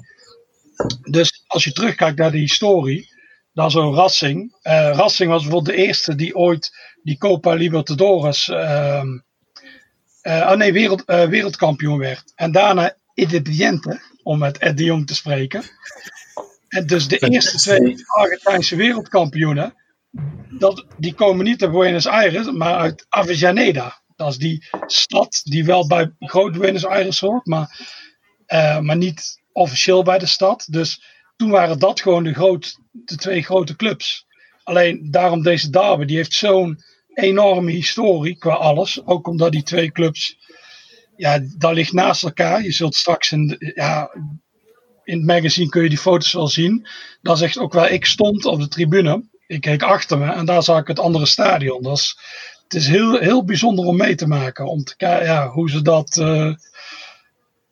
Dus 1.09 1.43
als 1.47 1.63
je 1.63 1.71
terugkijkt 1.71 2.17
naar 2.17 2.31
de 2.31 2.37
historie, 2.37 3.09
dan 3.55 3.71
zo'n 3.71 3.95
Racing. 3.95 4.55
Uh, 4.63 4.91
Racing 4.91 5.29
was 5.29 5.41
bijvoorbeeld 5.41 5.75
de 5.75 5.83
eerste 5.83 6.15
die 6.15 6.35
ooit 6.35 6.71
die 7.03 7.17
Copa 7.17 7.53
Libertadores, 7.53 8.47
uh, 8.47 9.03
uh, 10.23 10.49
oh 10.51 10.55
nee, 10.55 10.73
wereld, 10.73 11.03
wereldkampioen 11.05 11.97
werd. 11.97 12.31
En 12.35 12.51
daarna 12.51 12.95
Independiente, 13.13 14.01
om 14.23 14.37
met 14.37 14.57
Ed 14.57 14.77
de 14.77 14.83
Jong 14.83 15.07
te 15.07 15.15
spreken. 15.15 15.63
En 16.67 16.87
dus 16.87 17.07
de 17.07 17.17
eerste 17.17 17.57
twee 17.57 17.95
Argentijnse 18.05 18.75
wereldkampioenen, 18.75 19.73
dat, 20.49 20.85
die 20.97 21.13
komen 21.13 21.45
niet 21.45 21.63
uit 21.63 21.71
Buenos 21.71 22.07
Aires, 22.07 22.51
maar 22.51 22.75
uit 22.75 23.05
Avellaneda. 23.09 24.01
Dat 24.15 24.29
is 24.29 24.37
die 24.37 24.67
stad 24.85 25.41
die 25.43 25.65
wel 25.65 25.87
bij 25.87 26.11
Groot 26.19 26.57
Buenos 26.57 26.85
Aires 26.85 27.19
hoort, 27.19 27.45
maar, 27.45 27.79
maar 28.81 28.97
niet 28.97 29.41
officieel 29.51 30.03
bij 30.03 30.17
de 30.17 30.25
stad. 30.25 30.67
Dus 30.69 31.03
toen 31.35 31.49
waren 31.49 31.79
dat 31.79 32.01
gewoon 32.01 32.23
de, 32.23 32.59
de 32.91 33.15
twee 33.15 33.43
grote 33.43 33.75
clubs. 33.75 34.25
Alleen 34.63 35.11
daarom 35.11 35.43
deze 35.43 35.69
derby, 35.69 36.05
die 36.05 36.15
heeft 36.15 36.33
zo'n 36.33 36.83
enorme 37.13 37.71
historie 37.71 38.37
qua 38.37 38.53
alles. 38.53 39.05
Ook 39.05 39.27
omdat 39.27 39.51
die 39.51 39.63
twee 39.63 39.91
clubs, 39.91 40.37
ja, 41.15 41.39
dat 41.57 41.73
ligt 41.73 41.93
naast 41.93 42.23
elkaar. 42.23 42.63
Je 42.63 42.71
zult 42.71 42.95
straks 42.95 43.31
in, 43.31 43.55
ja, 43.75 44.09
in 45.03 45.17
het 45.17 45.25
magazine 45.25 45.69
kun 45.69 45.83
je 45.83 45.89
die 45.89 45.97
foto's 45.97 46.33
wel 46.33 46.47
zien. 46.47 46.87
Dat 47.21 47.37
is 47.37 47.43
echt 47.43 47.57
ook 47.57 47.73
waar 47.73 47.91
ik 47.91 48.05
stond 48.05 48.45
op 48.45 48.59
de 48.59 48.67
tribune 48.67 49.23
ik 49.47 49.61
keek 49.61 49.83
achter 49.83 50.17
me 50.17 50.31
en 50.31 50.45
daar 50.45 50.63
zag 50.63 50.79
ik 50.79 50.87
het 50.87 50.99
andere 50.99 51.25
stadion. 51.25 51.83
Dat 51.83 51.97
is, 51.97 52.17
het 52.63 52.73
is 52.73 52.87
heel, 52.87 53.19
heel 53.19 53.43
bijzonder 53.43 53.85
om 53.85 53.97
mee 53.97 54.15
te 54.15 54.27
maken. 54.27 54.65
Om 54.65 54.83
te 54.83 54.95
kijken 54.95 55.25
ja, 55.25 55.49
hoe 55.49 55.69
ze 55.69 55.81
dat. 55.81 56.17
Uh, 56.21 56.53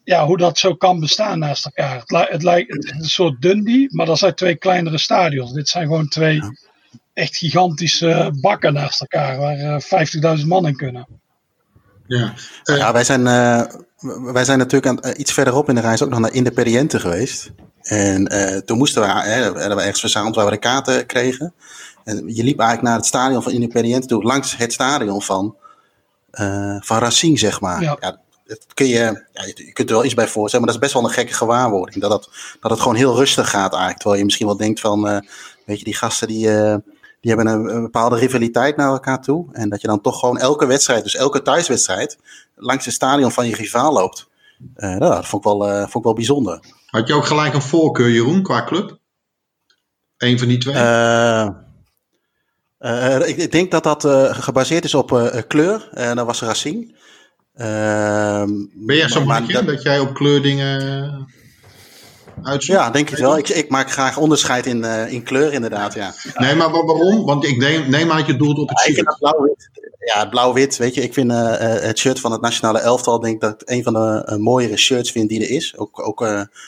ja, 0.04 0.26
hoe 0.26 0.38
dat 0.38 0.58
zo 0.58 0.76
kan 0.76 1.00
bestaan 1.00 1.40
naast 1.40 1.66
elkaar. 1.66 2.00
Het, 2.00 2.30
het 2.30 2.44
lijkt 2.44 2.74
het 2.74 2.92
een 2.92 3.06
soort 3.06 3.42
Dundee, 3.42 3.88
maar 3.92 4.06
dat 4.06 4.18
zijn 4.18 4.36
twee 4.36 4.56
kleinere 4.56 4.98
stadions. 4.98 5.54
Dit 5.54 5.70
zijn 5.70 5.88
gewoon 5.88 6.08
twee 6.08 6.42
echt 7.14 7.38
gigantische 7.38 8.38
bakken 8.42 8.74
naast 8.74 9.02
elkaar, 9.02 9.38
waar 9.38 9.58
uh, 9.58 9.92
eh, 9.92 10.38
50.000 10.40 10.48
man 10.48 10.68
in 10.68 10.76
kunnen. 10.76 11.08
Ja, 12.08 12.34
uh, 12.64 12.78
ja 12.78 12.94
wij, 12.94 13.04
zijn, 13.04 13.22
uh, 13.22 13.64
wij 14.34 14.44
zijn 14.44 14.58
natuurlijk 14.58 15.06
aan, 15.06 15.14
iets 15.18 15.34
verderop 15.34 15.70
in 15.70 15.76
de 15.76 15.82
reis 15.82 16.04
ook 16.04 16.10
nog 16.10 16.20
naar 16.20 16.34
Independiente 16.34 17.00
geweest. 17.00 17.52
En 17.82 18.34
uh, 18.34 18.58
toen 18.58 18.78
moesten 18.78 19.02
we, 19.02 19.08
hè, 19.08 19.52
we 19.52 19.60
ergens 19.60 20.00
verzameld 20.00 20.36
waar 20.36 20.46
we 20.46 20.52
de 20.52 20.58
kaarten 20.58 21.06
kregen. 21.06 21.54
En 22.04 22.16
je 22.16 22.44
liep 22.44 22.60
eigenlijk 22.60 22.82
naar 22.82 22.98
het 22.98 23.06
stadion 23.06 23.44
van 23.44 23.52
Independiente 23.52 24.08
toe, 24.08 24.24
langs 24.24 24.58
het 24.58 24.74
stadion 24.74 25.22
van, 25.22 25.56
uh, 26.32 26.78
van 26.80 26.98
Racing, 26.98 27.40
zeg 27.40 27.62
maar. 27.62 27.82
Ja. 27.82 27.98
ja 28.00 28.22
dat 28.46 28.66
kun 28.74 28.88
je, 28.88 29.26
ja, 29.34 29.44
je 29.56 29.72
kunt 29.74 29.90
er 29.90 29.96
wel 29.96 30.06
iets 30.06 30.14
bij 30.14 30.28
voorstellen, 30.28 30.66
maar 30.66 30.74
dat 30.74 30.84
is 30.84 30.90
best 30.90 31.02
wel 31.02 31.04
een 31.04 31.18
gekke 31.18 31.34
gewaarwording. 31.34 32.02
Dat 32.02 32.12
het, 32.12 32.30
dat 32.60 32.72
het 32.72 32.80
gewoon 32.80 32.96
heel 32.96 33.16
rustig 33.16 33.50
gaat 33.50 33.72
eigenlijk. 33.72 33.98
Terwijl 33.98 34.18
je 34.20 34.26
misschien 34.26 34.48
wel 34.48 34.58
denkt 34.58 34.80
van, 34.80 35.08
uh, 35.08 35.20
weet 35.66 35.80
je, 35.80 35.86
die 35.86 35.96
gasten 35.96 36.28
die, 36.28 36.48
uh, 36.48 36.76
die 37.22 37.34
hebben 37.34 37.48
een, 37.48 37.76
een, 37.76 37.82
bepaalde 37.82 38.16
rivaliteit 38.16 38.78
naar 38.78 38.88
elkaar 38.88 39.22
toe. 39.22 39.48
En 39.52 39.70
dat 39.70 39.82
je 39.82 39.88
dan 39.88 40.02
toch 40.02 40.20
gewoon 40.20 40.38
elke 40.38 40.66
wedstrijd, 40.66 41.04
dus 41.04 41.16
elke 41.16 41.42
thuiswedstrijd, 41.42 42.18
langs 42.56 42.86
het 42.86 42.94
stadion 42.94 43.32
van 43.32 43.48
je 43.48 43.56
rivaal 43.56 43.94
loopt. 43.94 44.30
Uh, 44.76 45.00
dat 45.00 45.26
vond 45.26 45.46
ik, 45.46 45.52
wel, 45.52 45.68
vond 45.78 45.96
ik 45.96 46.04
wel 46.04 46.14
bijzonder. 46.14 46.60
Had 46.86 47.08
je 47.08 47.14
ook 47.14 47.26
gelijk 47.26 47.54
een 47.54 47.62
voorkeur, 47.62 48.10
Jeroen, 48.10 48.44
qua 48.44 48.64
club? 48.64 48.98
Eén 50.18 50.40
van 50.40 50.48
die 50.48 50.58
twee? 50.58 50.76
ik, 53.28 53.38
ik, 53.38 53.52
denk 53.52 53.72
dat 53.72 53.84
dat 53.84 54.08
gebaseerd 54.36 54.84
is 54.84 54.96
op 54.96 55.44
kleur. 55.48 55.90
En 55.92 56.16
dat 56.16 56.26
was 56.26 56.42
Racing. 56.42 56.96
Ehm, 57.54 58.50
ben 58.74 58.96
jij 58.96 59.10
zo'n 59.10 59.26
mannetje 59.26 59.64
dat 59.64 59.82
jij 59.82 60.00
op 60.00 60.14
kleurdingen 60.14 61.28
uitzoekt? 62.44 62.80
Ja, 62.80 62.90
denk 62.90 63.10
ik 63.10 63.18
wel. 63.18 63.38
Ik, 63.38 63.50
ik 63.50 63.70
maak 63.70 63.92
graag 63.92 64.18
onderscheid 64.18 64.66
in, 64.66 64.78
uh, 64.78 65.12
in 65.12 65.24
kleur 65.24 65.54
inderdaad, 65.54 65.94
ja. 65.94 66.14
Nee, 66.36 66.56
maar 66.56 66.72
waarom? 66.72 67.26
Want 67.26 67.46
ik 67.46 67.58
neem, 67.58 67.90
neem 67.90 68.12
aan 68.12 68.18
dat 68.18 68.26
je 68.26 68.36
doelt 68.36 68.58
op 68.58 68.70
het 68.70 68.80
shirt. 68.80 68.98
Ja, 68.98 69.16
blauw-wit. 69.20 69.70
Ja, 70.00 70.26
blauw-wit, 70.26 70.78
weet 70.78 70.94
je. 70.94 71.02
Ik 71.02 71.14
vind 71.14 71.32
uh, 71.32 71.58
het 71.58 72.00
shirt 72.00 72.20
van 72.20 72.32
het 72.32 72.42
nationale 72.42 72.80
elftal, 72.80 73.20
denk 73.20 73.42
dat 73.42 73.62
ik 73.62 73.70
een 73.70 73.84
van 73.84 73.94
de 73.94 74.38
mooiere 74.40 74.78
shirts 74.78 75.12
vind 75.12 75.30
die 75.30 75.42
er 75.42 75.50
is. 75.50 75.78
Ook, 75.78 76.08
ook 76.08 76.20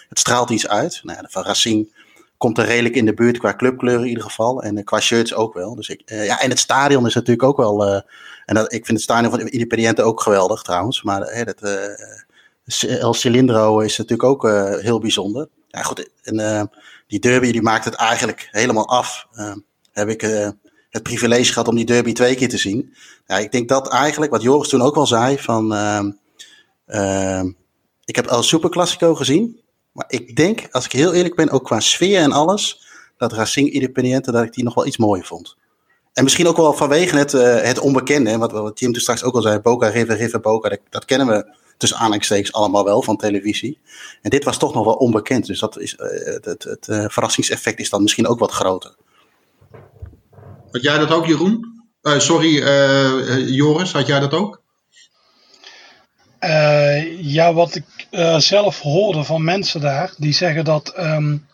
het 0.10 0.19
straalt 0.19 0.50
iets 0.50 0.67
uit. 0.67 1.00
Nou, 1.04 1.19
ja, 1.21 1.28
van 1.30 1.43
Racing 1.43 1.93
komt 2.38 2.58
er 2.58 2.65
redelijk 2.65 2.95
in 2.95 3.06
de 3.06 3.13
buurt 3.13 3.38
qua 3.38 3.56
clubkleuren 3.56 4.04
in 4.04 4.10
ieder 4.10 4.24
geval. 4.24 4.63
En 4.63 4.84
qua 4.84 5.00
shirts 5.00 5.34
ook 5.34 5.54
wel. 5.54 5.76
Dus 5.76 5.89
ik, 5.89 6.02
ja, 6.06 6.41
en 6.41 6.50
het 6.50 6.60
stadion 6.60 7.06
is 7.06 7.13
natuurlijk 7.13 7.48
ook 7.48 7.58
wel 7.58 8.04
en 8.45 8.55
dat, 8.55 8.73
ik 8.73 8.86
vind 8.86 8.97
het 8.97 9.01
stadion 9.01 9.31
van 9.31 9.47
Independiente 9.47 10.03
ook 10.03 10.21
geweldig 10.21 10.62
trouwens. 10.62 11.03
Maar 11.03 11.21
hè, 11.21 11.43
dat, 11.43 11.62
uh, 11.63 13.01
El 13.01 13.13
Cilindro 13.13 13.79
is 13.79 13.97
natuurlijk 13.97 14.29
ook 14.29 14.45
uh, 14.45 14.77
heel 14.77 14.99
bijzonder. 14.99 15.47
Ja, 15.67 15.81
goed, 15.81 16.10
en 16.21 16.39
uh, 16.39 16.63
die 17.08 17.19
derby 17.19 17.51
die 17.51 17.62
maakt 17.62 17.86
het 17.86 17.93
eigenlijk 17.93 18.47
helemaal 18.51 18.88
af. 18.88 19.27
heb 19.91 20.10
ik 20.10 20.21
het 20.89 21.03
privilege 21.03 21.51
gehad 21.51 21.67
om 21.67 21.75
die 21.75 21.86
derby 21.86 22.13
twee 22.13 22.36
keer 22.36 22.49
te 22.49 22.58
zien. 22.58 22.93
Ja, 23.25 23.38
ik 23.38 23.51
denk 23.51 23.69
dat 23.69 23.89
eigenlijk, 23.89 24.31
wat 24.31 24.41
Joris 24.41 24.69
toen 24.69 24.81
ook 24.81 24.95
al 24.95 25.08
zei, 25.08 25.39
van... 25.39 25.73
ik 28.05 28.15
heb 28.15 28.25
El 28.25 28.43
Super 28.43 28.69
Classico 28.69 29.15
gezien. 29.15 29.62
Maar 29.91 30.05
ik 30.08 30.36
denk, 30.36 30.67
als 30.71 30.86
ik 30.86 30.91
heel 30.91 31.13
eerlijk 31.13 31.36
ben, 31.36 31.49
ook 31.49 31.63
qua 31.63 31.79
sfeer 31.79 32.21
en 32.21 32.31
alles... 32.31 32.88
dat 33.17 33.34
Racing 33.34 33.69
Independiente, 33.71 34.31
dat 34.31 34.43
ik 34.43 34.53
die 34.53 34.63
nog 34.63 34.73
wel 34.73 34.86
iets 34.86 34.97
mooier 34.97 35.25
vond. 35.25 35.58
En 36.15 36.23
misschien 36.23 36.47
ook 36.47 36.58
wel 36.58 36.73
vanwege 36.73 37.17
het, 37.17 37.34
uh, 37.34 37.62
het 37.62 37.80
onbekende, 37.80 38.38
wat, 38.38 38.51
wat 38.51 38.80
Jim 38.80 38.91
toen 38.91 39.01
straks 39.01 39.23
ook 39.23 39.36
al 39.36 39.41
zei, 39.41 39.60
Boca 39.60 39.88
River, 39.88 40.17
River 40.17 40.39
Boca, 40.39 40.69
dat, 40.69 40.80
dat 40.89 41.06
kennen 41.06 41.28
we 41.28 41.56
tussen 41.78 41.97
aanhalingstekens 41.97 42.54
allemaal 42.54 42.84
wel 42.84 43.01
van 43.01 43.17
televisie. 43.17 43.80
En 44.21 44.30
dit 44.30 44.43
was 44.43 44.58
toch 44.58 44.73
nog 44.73 44.86
wel 44.86 44.93
onbekend, 44.93 45.45
dus 45.45 45.60
dat 45.60 45.80
is, 45.80 45.93
uh, 45.93 45.99
het, 46.34 46.45
het, 46.45 46.63
het 46.63 46.88
uh, 46.88 47.06
verrassingseffect 47.08 47.80
is 47.80 47.89
dan 47.89 48.01
misschien 48.01 48.28
ook 48.28 48.39
wat 48.39 48.51
groter. 48.51 48.95
Had 50.71 50.82
jij 50.82 50.97
dat 50.97 51.12
ook, 51.12 51.25
Jeroen? 51.25 51.73
sorry, 52.01 52.63
Joris, 53.51 53.91
had 53.91 54.08
jij 54.08 54.19
dat 54.19 54.34
ook? 54.34 54.62
ja, 57.21 57.54
wat 57.54 57.75
ik 57.75 58.08
zelf 58.38 58.80
hoorde 58.80 59.23
van 59.23 59.43
mensen 59.43 59.82
daar, 59.82 60.13
die 60.17 60.34
zeggen 60.34 60.65
dat 60.65 60.93
um, 60.99 61.47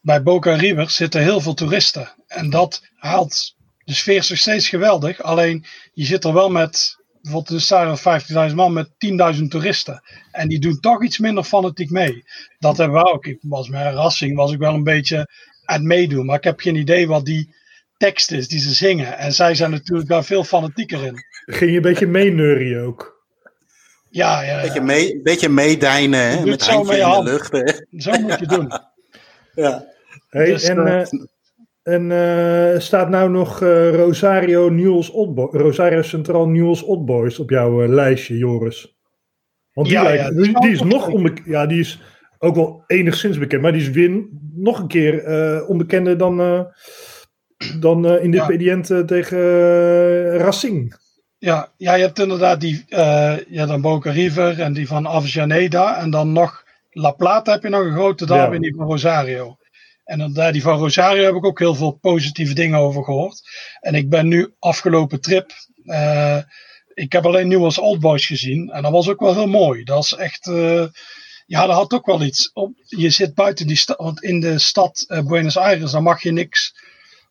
bij 0.00 0.22
Boca 0.22 0.54
River 0.54 0.90
zitten 0.90 1.22
heel 1.22 1.40
veel 1.40 1.54
toeristen. 1.54 2.12
En 2.26 2.50
dat 2.50 2.82
haalt 2.96 3.56
de 3.88 3.94
sfeer 3.94 4.16
is 4.16 4.28
nog 4.28 4.38
steeds 4.38 4.68
geweldig. 4.68 5.22
Alleen 5.22 5.64
je 5.92 6.04
zit 6.04 6.24
er 6.24 6.32
wel 6.32 6.50
met 6.50 6.96
bijvoorbeeld 7.22 7.58
de 7.58 7.64
stadion 7.64 7.98
van 7.98 8.20
50.000 8.50 8.54
man 8.54 8.72
met 8.72 8.88
10.000 9.36 9.42
toeristen. 9.48 10.02
En 10.30 10.48
die 10.48 10.58
doen 10.58 10.80
toch 10.80 11.02
iets 11.02 11.18
minder 11.18 11.44
fanatiek 11.44 11.90
mee. 11.90 12.24
Dat 12.58 12.76
hebben 12.76 13.02
we 13.02 13.12
ook. 13.12 13.26
Ik 13.26 13.38
was 13.40 13.68
met 13.68 13.94
Rassing 13.94 14.36
was 14.36 14.52
ik 14.52 14.58
wel 14.58 14.74
een 14.74 14.84
beetje 14.84 15.16
aan 15.64 15.76
het 15.76 15.84
meedoen. 15.84 16.26
Maar 16.26 16.36
ik 16.36 16.44
heb 16.44 16.60
geen 16.60 16.76
idee 16.76 17.08
wat 17.08 17.24
die 17.24 17.54
tekst 17.96 18.30
is 18.30 18.48
die 18.48 18.58
ze 18.58 18.74
zingen. 18.74 19.18
En 19.18 19.32
zij 19.32 19.54
zijn 19.54 19.70
natuurlijk 19.70 20.08
daar 20.08 20.24
veel 20.24 20.44
fanatieker 20.44 21.04
in. 21.04 21.24
Ging 21.46 21.70
je 21.70 21.76
een 21.76 21.82
beetje 21.82 22.06
meeneurien 22.06 22.80
ook? 22.80 23.16
Ja, 24.10 24.42
ja. 24.42 24.56
Een 24.56 24.62
beetje, 24.62 24.80
mee, 24.80 25.22
beetje 25.22 25.48
meedijnen 25.48 26.30
hè? 26.30 26.44
met 26.44 26.66
handje 26.66 26.96
in 26.96 27.10
de 27.10 27.22
lucht. 27.22 27.52
Hè? 27.52 27.64
Zo 27.98 28.10
moet 28.20 28.38
je 28.38 28.46
doen. 28.46 28.72
ja. 29.64 29.86
Hey, 30.28 30.44
dus, 30.44 30.62
en, 30.62 30.76
uh, 30.76 31.22
en 31.88 32.10
uh, 32.10 32.78
staat 32.78 33.08
nou 33.08 33.30
nog 33.30 33.60
uh, 33.60 33.94
Rosario, 33.94 34.68
Newell's 34.68 35.10
Old 35.10 35.54
Rosario 35.54 36.02
Centraal 36.02 36.48
Newell's 36.48 36.82
Old 36.82 37.04
Boys 37.04 37.38
op 37.38 37.50
jouw 37.50 37.82
uh, 37.82 37.88
lijstje, 37.88 38.36
Joris? 38.36 38.96
Want 39.72 39.88
die, 39.88 39.96
ja, 39.96 40.02
lijkt, 40.02 40.22
ja, 40.22 40.30
die, 40.30 40.60
die 40.60 40.70
is 40.70 40.82
nog 40.82 41.08
onbekend. 41.08 41.46
Ja, 41.46 41.66
die 41.66 41.80
is 41.80 42.00
ook 42.38 42.54
wel 42.54 42.84
enigszins 42.86 43.38
bekend, 43.38 43.62
maar 43.62 43.72
die 43.72 43.80
is 43.80 43.90
win 43.90 44.40
nog 44.54 44.78
een 44.78 44.88
keer 44.88 45.66
onbekender 45.66 46.18
dan, 46.18 46.66
dan 47.80 48.06
in 48.06 48.30
de 48.30 48.56
ja. 48.82 49.04
tegen 49.04 50.36
Racing. 50.36 50.94
Ja, 51.38 51.72
ja, 51.76 51.94
je 51.94 52.02
hebt 52.02 52.18
inderdaad 52.18 52.60
die 52.60 52.84
ja, 53.48 53.66
dan 53.66 53.80
Boca 53.80 54.10
River 54.10 54.60
en 54.60 54.72
die 54.72 54.86
van 54.86 55.08
Avellaneda 55.08 56.00
en 56.00 56.10
dan 56.10 56.32
nog 56.32 56.64
La 56.90 57.10
Plata 57.10 57.52
heb 57.52 57.62
je 57.62 57.68
nog 57.68 57.84
een 57.84 57.92
grote 57.92 58.26
derby 58.26 58.54
ja. 58.54 58.60
die 58.60 58.74
van 58.74 58.86
Rosario. 58.86 59.56
En 60.08 60.18
dan, 60.18 60.32
daar 60.32 60.52
die 60.52 60.62
van 60.62 60.78
Rosario 60.78 61.24
heb 61.24 61.34
ik 61.34 61.44
ook 61.44 61.58
heel 61.58 61.74
veel 61.74 61.92
positieve 61.92 62.54
dingen 62.54 62.78
over 62.78 63.04
gehoord. 63.04 63.40
En 63.80 63.94
ik 63.94 64.10
ben 64.10 64.28
nu 64.28 64.54
afgelopen 64.58 65.20
trip. 65.20 65.52
Uh, 65.84 66.38
ik 66.94 67.12
heb 67.12 67.26
alleen 67.26 67.48
Newell's 67.48 67.78
Old 67.78 68.00
Boys 68.00 68.26
gezien. 68.26 68.70
En 68.70 68.82
dat 68.82 68.92
was 68.92 69.08
ook 69.08 69.20
wel 69.20 69.34
heel 69.34 69.46
mooi. 69.46 69.84
Dat 69.84 70.04
is 70.04 70.12
echt. 70.12 70.46
Uh, 70.46 70.86
ja, 71.46 71.66
dat 71.66 71.76
had 71.76 71.92
ook 71.92 72.06
wel 72.06 72.22
iets. 72.22 72.50
Op, 72.52 72.72
je 72.84 73.10
zit 73.10 73.34
buiten 73.34 73.66
die 73.66 73.76
stad. 73.76 73.96
Want 73.98 74.22
in 74.22 74.40
de 74.40 74.58
stad 74.58 75.04
uh, 75.08 75.20
Buenos 75.26 75.56
Aires. 75.56 75.90
dan 75.90 76.02
mag 76.02 76.22
je 76.22 76.32
niks 76.32 76.74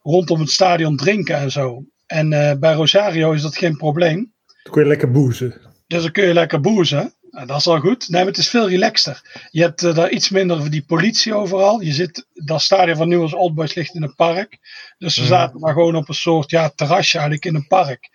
rondom 0.01 0.39
het 0.39 0.49
stadion 0.49 0.97
drinken 0.97 1.37
en 1.37 1.51
zo. 1.51 1.83
En 2.05 2.29
bij 2.59 2.73
Rosario 2.73 3.31
is 3.31 3.41
dat 3.41 3.57
geen 3.57 3.77
probleem. 3.77 4.33
Dan 4.63 4.73
kun 4.73 4.81
je 4.81 4.87
lekker 4.87 5.11
boezen. 5.11 5.61
Dus 5.87 6.01
dan 6.01 6.11
kun 6.11 6.27
je 6.27 6.33
lekker 6.33 6.61
boezen. 6.61 7.13
Nou, 7.37 7.49
dat 7.49 7.59
is 7.59 7.67
al 7.67 7.79
goed. 7.79 8.09
Nee, 8.09 8.21
maar 8.21 8.31
het 8.31 8.39
is 8.39 8.49
veel 8.49 8.69
relaxter. 8.69 9.21
Je 9.51 9.61
hebt 9.61 9.83
uh, 9.83 9.95
daar 9.95 10.09
iets 10.09 10.29
minder 10.29 10.61
van 10.61 10.69
die 10.69 10.85
politie 10.85 11.33
overal. 11.33 11.81
Je 11.81 11.93
zit, 11.93 12.25
dat 12.33 12.61
stadion 12.61 12.97
van 12.97 13.07
Newell's 13.07 13.33
Old 13.33 13.55
Boys 13.55 13.73
ligt 13.73 13.95
in 13.95 14.03
een 14.03 14.15
park. 14.15 14.59
Dus 14.97 15.15
we 15.15 15.21
mm. 15.21 15.27
zaten 15.27 15.59
maar 15.59 15.73
gewoon 15.73 15.95
op 15.95 16.09
een 16.09 16.15
soort 16.15 16.49
ja, 16.49 16.69
terrasje 16.69 17.17
eigenlijk 17.17 17.45
in 17.45 17.55
een 17.55 17.67
park. 17.67 18.09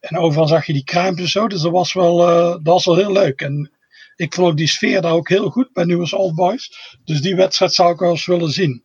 En 0.00 0.18
overal 0.18 0.46
zag 0.46 0.66
je 0.66 0.72
die 0.72 0.84
kruimpjes 0.84 1.34
en 1.34 1.40
zo. 1.40 1.48
Dus 1.48 1.60
dat 1.60 1.72
was 1.72 1.92
wel, 1.92 2.28
uh, 2.28 2.50
dat 2.50 2.62
was 2.62 2.84
wel 2.84 2.96
heel 2.96 3.12
leuk. 3.12 3.40
En 3.40 3.70
ik 4.16 4.34
vond 4.34 4.48
ook 4.48 4.56
die 4.56 4.68
sfeer 4.68 5.00
daar 5.00 5.12
ook 5.12 5.28
heel 5.28 5.50
goed 5.50 5.72
bij 5.72 5.84
Newell's 5.84 6.14
Old 6.14 6.34
Boys. 6.34 6.96
Dus 7.04 7.20
die 7.20 7.36
wedstrijd 7.36 7.74
zou 7.74 7.92
ik 7.92 7.98
wel 7.98 8.10
eens 8.10 8.26
willen 8.26 8.50
zien. 8.50 8.84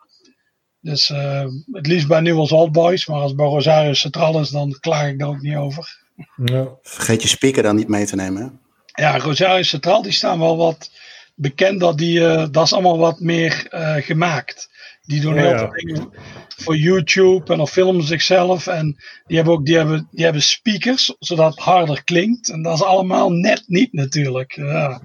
Dus 0.79 1.09
uh, 1.09 1.45
het 1.71 1.87
liefst 1.87 2.07
bij 2.07 2.19
Newell's 2.19 2.51
Old 2.51 2.71
Boys. 2.71 3.07
Maar 3.07 3.19
als 3.19 3.35
bij 3.35 3.45
Rosario 3.45 3.93
Central 3.93 4.39
is, 4.39 4.49
dan 4.49 4.77
klaag 4.79 5.07
ik 5.07 5.19
daar 5.19 5.27
ook 5.27 5.41
niet 5.41 5.55
over. 5.55 5.99
Ja. 6.45 6.67
Vergeet 6.81 7.21
je 7.21 7.27
speaker 7.27 7.63
dan 7.63 7.75
niet 7.75 7.87
mee 7.87 8.05
te 8.05 8.15
nemen. 8.15 8.41
Hè? 8.41 8.47
Ja, 8.93 9.17
Rosario 9.17 9.63
Centraal, 9.63 10.01
die 10.01 10.11
staan 10.11 10.39
wel 10.39 10.57
wat 10.57 10.91
bekend. 11.35 11.79
Dat, 11.79 11.97
die, 11.97 12.19
uh, 12.19 12.45
dat 12.51 12.65
is 12.65 12.73
allemaal 12.73 12.97
wat 12.97 13.19
meer 13.19 13.67
uh, 13.71 13.95
gemaakt. 13.95 14.69
Die 15.01 15.21
doen 15.21 15.33
oh, 15.33 15.39
heel 15.39 15.57
veel 15.57 15.71
dingen 15.71 16.09
voor 16.57 16.75
YouTube 16.75 17.53
en 17.53 17.59
of 17.59 17.71
filmen 17.71 18.03
zichzelf. 18.03 18.67
En 18.67 18.95
die 19.27 19.35
hebben 19.35 19.53
ook 19.53 19.65
die 19.65 19.75
hebben, 19.75 20.07
die 20.11 20.23
hebben 20.23 20.41
speakers, 20.41 21.15
zodat 21.19 21.51
het 21.51 21.63
harder 21.63 22.03
klinkt. 22.03 22.49
En 22.49 22.61
dat 22.61 22.73
is 22.73 22.83
allemaal 22.83 23.31
net 23.31 23.63
niet 23.67 23.93
natuurlijk. 23.93 24.55
Ja. 24.55 25.01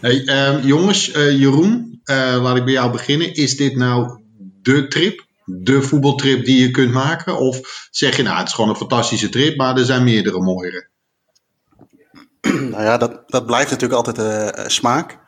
Hey, 0.00 0.22
uh, 0.24 0.64
jongens, 0.64 1.14
uh, 1.14 1.38
Jeroen, 1.38 2.00
laat 2.04 2.56
ik 2.56 2.64
bij 2.64 2.72
jou 2.72 2.90
beginnen. 2.90 3.34
Is 3.34 3.56
dit 3.56 3.76
nou 3.76 4.20
de 4.62 4.88
trip, 4.88 5.26
de 5.44 5.82
voetbaltrip 5.82 6.44
die 6.44 6.60
je 6.60 6.70
kunt 6.70 6.92
maken? 6.92 7.38
Of 7.38 7.88
zeg 7.90 8.16
je 8.16 8.22
nou, 8.22 8.38
het 8.38 8.48
is 8.48 8.54
gewoon 8.54 8.70
een 8.70 8.76
fantastische 8.76 9.28
trip, 9.28 9.56
maar 9.56 9.76
er 9.76 9.84
zijn 9.84 10.04
meerdere 10.04 10.40
mooiere? 10.40 10.89
nou 12.72 12.82
ja, 12.82 12.96
dat, 12.96 13.20
dat 13.26 13.46
blijft 13.46 13.70
natuurlijk 13.70 14.06
altijd 14.06 14.18
uh, 14.58 14.66
smaak. 14.66 15.18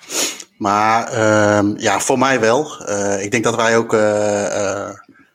Maar 0.58 1.12
uh, 1.12 1.76
ja, 1.76 2.00
voor 2.00 2.18
mij 2.18 2.40
wel. 2.40 2.88
Uh, 2.88 3.22
ik 3.22 3.30
denk 3.30 3.44
dat 3.44 3.56
wij 3.56 3.76
ook 3.76 3.92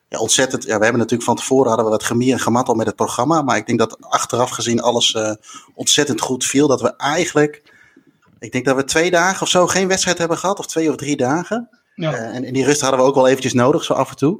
ja, 0.09 0.19
ontzettend. 0.19 0.63
Ja, 0.63 0.77
we 0.77 0.83
hebben 0.83 1.01
natuurlijk 1.01 1.29
van 1.29 1.35
tevoren 1.35 1.67
hadden 1.67 1.85
we 1.85 1.91
wat 1.91 2.03
gemier 2.03 2.33
en 2.33 2.39
gemat 2.39 2.67
al 2.67 2.75
met 2.75 2.85
het 2.85 2.95
programma. 2.95 3.41
Maar 3.41 3.57
ik 3.57 3.65
denk 3.65 3.79
dat 3.79 3.97
achteraf 3.99 4.49
gezien 4.49 4.81
alles 4.81 5.17
ontzettend 5.75 6.21
goed 6.21 6.45
viel. 6.45 6.67
Dat 6.67 6.81
we 6.81 6.95
eigenlijk. 6.95 7.75
Ik 8.39 8.51
denk 8.51 8.65
dat 8.65 8.75
we 8.75 8.83
twee 8.83 9.11
dagen 9.11 9.41
of 9.41 9.49
zo 9.49 9.67
geen 9.67 9.87
wedstrijd 9.87 10.17
hebben 10.17 10.37
gehad, 10.37 10.59
of 10.59 10.67
twee 10.67 10.89
of 10.89 10.95
drie 10.95 11.17
dagen. 11.17 11.69
Ja. 11.95 12.13
en 12.13 12.43
in 12.43 12.53
die 12.53 12.65
rust 12.65 12.81
hadden 12.81 12.99
we 12.99 13.05
ook 13.05 13.15
wel 13.15 13.27
eventjes 13.27 13.53
nodig, 13.53 13.83
zo 13.83 13.93
af 13.93 14.09
en 14.09 14.15
toe. 14.15 14.39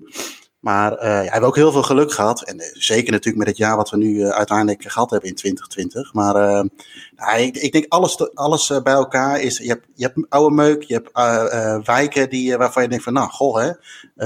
Maar 0.60 0.91
uh, 0.91 0.99
ja, 0.99 1.22
we 1.22 1.30
hebben 1.30 1.49
ook 1.49 1.55
heel 1.55 1.72
veel 1.72 1.84
geluk 1.84 2.12
gehad. 2.12 2.41
En 2.41 2.55
uh, 2.55 2.66
zeker 2.74 3.12
natuurlijk 3.12 3.38
met 3.38 3.47
het 3.47 3.58
jaar 3.58 3.76
wat 3.76 3.89
we 3.89 3.97
nu 3.97 4.16
uh, 4.16 4.30
uiteindelijk 4.30 4.84
gehad 4.91 5.10
hebben 5.10 5.30
in 5.30 5.36
2020. 5.36 6.14
Maar 6.14 6.34
nou, 7.16 7.39
ik, 7.39 7.58
ik, 7.58 7.72
denk 7.72 7.86
alles, 7.88 8.34
alles 8.34 8.82
bij 8.84 8.93
elkaar 8.93 9.41
is. 9.41 9.58
Je 9.58 9.68
hebt, 9.68 9.86
je 9.95 10.03
hebt 10.03 10.26
oude 10.30 10.55
meuk, 10.55 10.84
je 10.84 10.93
hebt 10.93 11.88
wijken 11.88 12.30
die, 12.30 12.58
waarvan 12.58 12.84
je 12.84 12.89
denkt 12.89 13.03
van 13.03 13.14
nou, 13.14 13.30
goh 13.30 13.55
hè. 13.55 13.66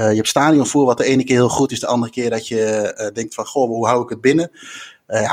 je 0.08 0.16
hebt 0.16 0.28
stadionvoer 0.28 0.86
wat 0.86 0.98
de 0.98 1.04
ene 1.04 1.24
keer 1.24 1.36
heel 1.36 1.48
goed 1.48 1.72
is, 1.72 1.80
de 1.80 1.86
andere 1.86 2.12
keer 2.12 2.30
dat 2.30 2.48
je 2.48 3.10
denkt 3.14 3.34
van 3.34 3.46
goh, 3.46 3.68
hoe 3.68 3.86
hou 3.86 4.02
ik 4.02 4.08
het 4.08 4.20
binnen? 4.20 4.50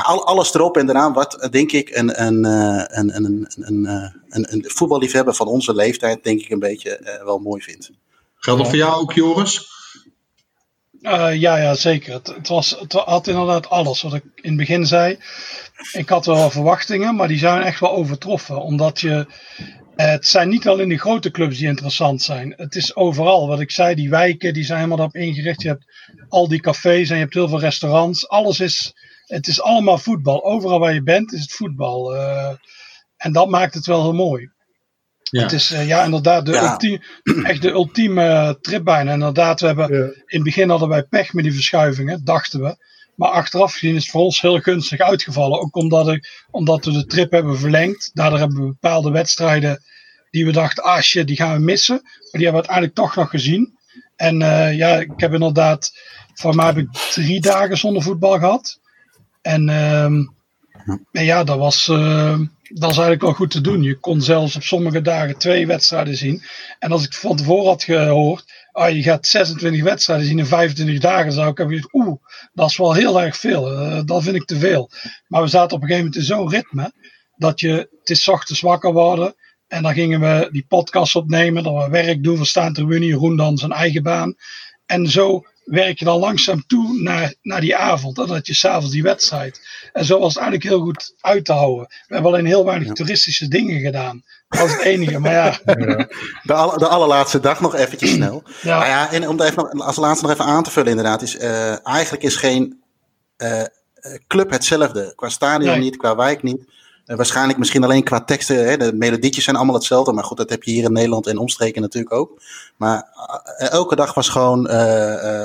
Al, 0.02 0.26
alles 0.26 0.54
erop 0.54 0.76
en 0.76 0.88
eraan 0.88 1.12
wat 1.12 1.48
denk 1.50 1.72
ik 1.72 1.96
een, 1.96 2.22
een, 2.22 2.44
een, 2.44 3.16
een, 3.16 3.46
een, 3.56 3.86
een, 4.28 4.52
een 4.52 4.64
voetballiefhebber 4.66 5.34
van 5.34 5.46
onze 5.46 5.74
leeftijd 5.74 6.24
denk 6.24 6.40
ik 6.40 6.50
een 6.50 6.58
beetje 6.58 7.20
wel 7.24 7.38
mooi 7.38 7.62
vindt. 7.62 7.90
Geldt 8.34 8.60
dat 8.60 8.68
voor 8.68 8.78
jou 8.78 9.00
ook 9.00 9.12
Joris? 9.12 9.79
Uh, 11.00 11.34
ja, 11.34 11.56
ja, 11.56 11.74
zeker. 11.74 12.12
Het, 12.12 12.26
het, 12.26 12.48
was, 12.48 12.70
het 12.80 12.92
had 12.92 13.26
inderdaad 13.26 13.70
alles 13.70 14.02
wat 14.02 14.14
ik 14.14 14.22
in 14.34 14.48
het 14.48 14.56
begin 14.56 14.86
zei. 14.86 15.18
Ik 15.92 16.08
had 16.08 16.26
wel 16.26 16.50
verwachtingen, 16.50 17.14
maar 17.14 17.28
die 17.28 17.38
zijn 17.38 17.62
echt 17.62 17.80
wel 17.80 17.92
overtroffen. 17.92 18.62
Omdat 18.62 19.00
je. 19.00 19.26
Het 19.96 20.26
zijn 20.26 20.48
niet 20.48 20.68
alleen 20.68 20.88
de 20.88 20.98
grote 20.98 21.30
clubs 21.30 21.58
die 21.58 21.66
interessant 21.66 22.22
zijn. 22.22 22.54
Het 22.56 22.74
is 22.74 22.96
overal. 22.96 23.48
Wat 23.48 23.60
ik 23.60 23.70
zei, 23.70 23.94
die 23.94 24.10
wijken 24.10 24.52
die 24.54 24.64
zijn 24.64 24.76
helemaal 24.78 24.98
daarop 24.98 25.16
ingericht. 25.16 25.62
Je 25.62 25.68
hebt 25.68 25.84
al 26.28 26.48
die 26.48 26.60
cafés 26.60 27.08
en 27.08 27.14
je 27.14 27.22
hebt 27.22 27.34
heel 27.34 27.48
veel 27.48 27.60
restaurants. 27.60 28.28
Alles 28.28 28.60
is. 28.60 28.92
Het 29.24 29.46
is 29.46 29.62
allemaal 29.62 29.98
voetbal. 29.98 30.44
Overal 30.44 30.78
waar 30.78 30.94
je 30.94 31.02
bent 31.02 31.32
is 31.32 31.40
het 31.40 31.52
voetbal. 31.52 32.14
Uh, 32.14 32.52
en 33.16 33.32
dat 33.32 33.48
maakt 33.48 33.74
het 33.74 33.86
wel 33.86 34.02
heel 34.02 34.12
mooi. 34.12 34.50
Ja. 35.30 35.42
Het 35.42 35.52
is 35.52 35.72
uh, 35.72 35.86
ja, 35.86 36.04
inderdaad 36.04 36.46
de 36.46 36.52
ja. 36.52 36.70
Ultieme, 36.70 37.00
echt 37.50 37.62
de 37.62 37.70
ultieme 37.70 38.58
trip 38.60 38.84
bijna. 38.84 39.12
Inderdaad, 39.12 39.60
we 39.60 39.66
hebben 39.66 39.92
ja. 39.92 40.04
in 40.04 40.24
het 40.26 40.42
begin 40.42 40.68
hadden 40.68 40.88
wij 40.88 41.02
pech 41.02 41.32
met 41.32 41.44
die 41.44 41.52
verschuivingen, 41.52 42.24
dachten 42.24 42.60
we. 42.60 42.76
Maar 43.14 43.30
achteraf 43.30 43.72
gezien 43.72 43.94
is 43.94 44.02
het 44.02 44.10
voor 44.10 44.22
ons 44.22 44.40
heel 44.40 44.60
gunstig 44.60 45.00
uitgevallen. 45.00 45.60
Ook 45.60 45.76
omdat, 45.76 46.08
ik, 46.08 46.46
omdat 46.50 46.84
we 46.84 46.92
de 46.92 47.06
trip 47.06 47.30
hebben 47.30 47.58
verlengd. 47.58 48.10
Daardoor 48.14 48.38
hebben 48.38 48.58
we 48.58 48.66
bepaalde 48.66 49.10
wedstrijden 49.10 49.82
die 50.30 50.44
we 50.44 50.52
dachten, 50.52 50.84
ah 50.84 51.00
shit, 51.00 51.26
die 51.26 51.36
gaan 51.36 51.54
we 51.54 51.60
missen. 51.60 52.00
Maar 52.02 52.40
die 52.40 52.44
hebben 52.44 52.62
we 52.62 52.68
uiteindelijk 52.68 52.94
toch 52.94 53.16
nog 53.16 53.30
gezien. 53.30 53.78
En 54.16 54.40
uh, 54.40 54.76
ja, 54.76 54.96
ik 54.96 55.10
heb 55.16 55.32
inderdaad, 55.32 55.92
voor 56.34 56.54
mij 56.54 56.66
heb 56.66 56.76
ik 56.76 56.92
drie 56.92 57.40
dagen 57.40 57.78
zonder 57.78 58.02
voetbal 58.02 58.38
gehad. 58.38 58.80
En, 59.42 59.68
uh, 59.68 60.04
en 60.04 60.34
ja, 61.24 61.44
dat 61.44 61.58
was... 61.58 61.88
Dat 62.72 62.90
is 62.90 62.96
eigenlijk 62.96 63.22
wel 63.22 63.32
goed 63.32 63.50
te 63.50 63.60
doen. 63.60 63.82
Je 63.82 63.98
kon 63.98 64.20
zelfs 64.20 64.56
op 64.56 64.62
sommige 64.62 65.00
dagen 65.00 65.38
twee 65.38 65.66
wedstrijden 65.66 66.16
zien. 66.16 66.42
En 66.78 66.92
als 66.92 67.04
ik 67.04 67.14
van 67.14 67.36
tevoren 67.36 67.66
had 67.66 67.82
gehoord, 67.82 68.44
ah, 68.72 68.94
je 68.94 69.02
gaat 69.02 69.26
26 69.26 69.82
wedstrijden 69.82 70.26
zien 70.26 70.38
in 70.38 70.46
25 70.46 70.98
dagen, 70.98 71.32
zou 71.32 71.50
ik 71.50 71.56
hebben 71.56 71.76
gezegd, 71.76 71.94
oeh, 71.94 72.16
dat 72.52 72.70
is 72.70 72.76
wel 72.76 72.94
heel 72.94 73.20
erg 73.20 73.36
veel. 73.36 73.72
Uh, 73.72 74.00
dat 74.04 74.22
vind 74.22 74.36
ik 74.36 74.44
te 74.44 74.58
veel. 74.58 74.90
Maar 75.26 75.42
we 75.42 75.48
zaten 75.48 75.76
op 75.76 75.82
een 75.82 75.88
gegeven 75.88 76.10
moment 76.10 76.16
in 76.16 76.36
zo'n 76.36 76.50
ritme, 76.50 76.92
dat 77.36 77.60
je, 77.60 77.88
het 77.98 78.10
is 78.10 78.28
ochtends 78.28 78.60
wakker 78.60 78.92
worden. 78.92 79.34
En 79.68 79.82
dan 79.82 79.94
gingen 79.94 80.20
we 80.20 80.48
die 80.50 80.64
podcast 80.68 81.16
opnemen, 81.16 81.62
dan 81.62 81.76
we 81.76 81.88
werk 81.88 82.22
doen, 82.22 82.38
we 82.38 82.44
staan 82.44 82.72
tribune, 82.72 83.06
Jeroen 83.06 83.36
dan 83.36 83.58
zijn 83.58 83.72
eigen 83.72 84.02
baan. 84.02 84.34
En 84.86 85.06
zo 85.06 85.44
werk 85.64 85.98
je 85.98 86.04
dan 86.04 86.18
langzaam 86.18 86.66
toe 86.66 87.00
naar, 87.02 87.34
naar 87.42 87.60
die 87.60 87.76
avond. 87.76 88.18
En 88.18 88.26
dat 88.26 88.46
je 88.46 88.54
s'avonds 88.54 88.90
die 88.90 89.02
wedstrijd. 89.02 89.60
En 89.92 90.04
zo 90.04 90.18
was 90.18 90.34
het 90.34 90.42
eigenlijk 90.42 90.72
heel 90.72 90.84
goed 90.84 91.14
uit 91.20 91.44
te 91.44 91.52
houden. 91.52 91.86
We 91.88 92.14
hebben 92.14 92.32
alleen 92.32 92.46
heel 92.46 92.64
weinig 92.64 92.92
toeristische 92.92 93.48
dingen 93.48 93.80
gedaan. 93.80 94.22
Dat 94.48 94.60
was 94.60 94.72
het 94.72 94.80
enige, 94.80 95.18
maar 95.18 95.32
ja. 95.32 95.58
De, 96.42 96.52
aller, 96.52 96.78
de 96.78 96.86
allerlaatste 96.86 97.40
dag 97.40 97.60
nog 97.60 97.74
eventjes 97.74 98.10
snel. 98.10 98.42
Ja. 98.62 98.78
Nou 98.78 98.88
ja, 98.88 99.12
en 99.12 99.28
om 99.28 99.40
even, 99.40 99.70
als 99.70 99.96
laatste 99.96 100.26
nog 100.26 100.34
even 100.34 100.44
aan 100.44 100.62
te 100.62 100.70
vullen 100.70 100.90
inderdaad. 100.90 101.22
Is, 101.22 101.36
uh, 101.36 101.86
eigenlijk 101.86 102.22
is 102.22 102.36
geen 102.36 102.82
uh, 103.38 103.62
club 104.26 104.50
hetzelfde. 104.50 105.12
Qua 105.16 105.28
stadion 105.28 105.70
nee. 105.70 105.80
niet, 105.80 105.96
qua 105.96 106.16
wijk 106.16 106.42
niet. 106.42 106.64
Uh, 107.10 107.16
waarschijnlijk 107.16 107.58
misschien 107.58 107.84
alleen 107.84 108.02
qua 108.02 108.20
teksten. 108.20 108.68
Hè, 108.68 108.76
de 108.76 108.92
melodietjes 108.94 109.44
zijn 109.44 109.56
allemaal 109.56 109.74
hetzelfde. 109.74 110.12
Maar 110.12 110.24
goed, 110.24 110.36
dat 110.36 110.50
heb 110.50 110.62
je 110.62 110.70
hier 110.70 110.84
in 110.84 110.92
Nederland 110.92 111.26
en 111.26 111.38
omstreken 111.38 111.82
natuurlijk 111.82 112.14
ook. 112.14 112.42
Maar 112.76 113.08
uh, 113.60 113.70
elke 113.70 113.96
dag 113.96 114.14
was 114.14 114.28
gewoon, 114.28 114.66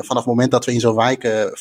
vanaf 0.01 0.15
het 0.15 0.25
moment 0.25 0.51
dat 0.51 0.65
we 0.65 0.73
in 0.73 0.79
zo'n 0.79 0.95
wijk 0.95 1.53